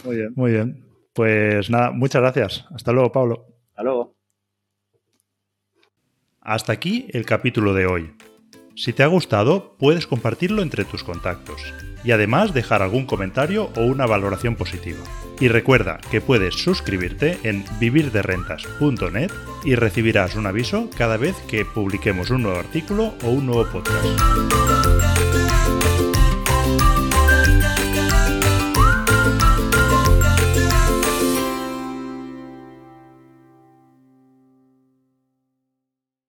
Muy 0.03 0.15
bien. 0.15 0.33
Muy 0.35 0.51
bien. 0.51 0.85
Pues 1.13 1.69
nada, 1.69 1.91
muchas 1.91 2.21
gracias. 2.21 2.65
Hasta 2.75 2.91
luego, 2.91 3.11
Pablo. 3.11 3.45
Hasta 3.69 3.83
luego. 3.83 4.15
Hasta 6.41 6.73
aquí 6.73 7.07
el 7.11 7.25
capítulo 7.25 7.73
de 7.73 7.87
hoy. 7.87 8.15
Si 8.75 8.91
te 8.91 9.03
ha 9.03 9.07
gustado, 9.07 9.77
puedes 9.79 10.05
compartirlo 10.05 10.61
entre 10.61 10.83
tus 10.83 11.03
contactos 11.03 11.61
y 12.03 12.11
además 12.11 12.53
dejar 12.53 12.81
algún 12.81 13.05
comentario 13.05 13.71
o 13.77 13.85
una 13.85 14.05
valoración 14.05 14.55
positiva. 14.55 14.99
Y 15.39 15.47
recuerda 15.47 15.99
que 16.11 16.21
puedes 16.21 16.55
suscribirte 16.55 17.39
en 17.43 17.63
vivirderrentas.net 17.79 19.31
y 19.63 19.75
recibirás 19.75 20.35
un 20.35 20.45
aviso 20.45 20.89
cada 20.97 21.17
vez 21.17 21.35
que 21.47 21.65
publiquemos 21.65 22.29
un 22.29 22.43
nuevo 22.43 22.59
artículo 22.59 23.15
o 23.23 23.29
un 23.29 23.45
nuevo 23.45 23.65
podcast. 23.65 25.14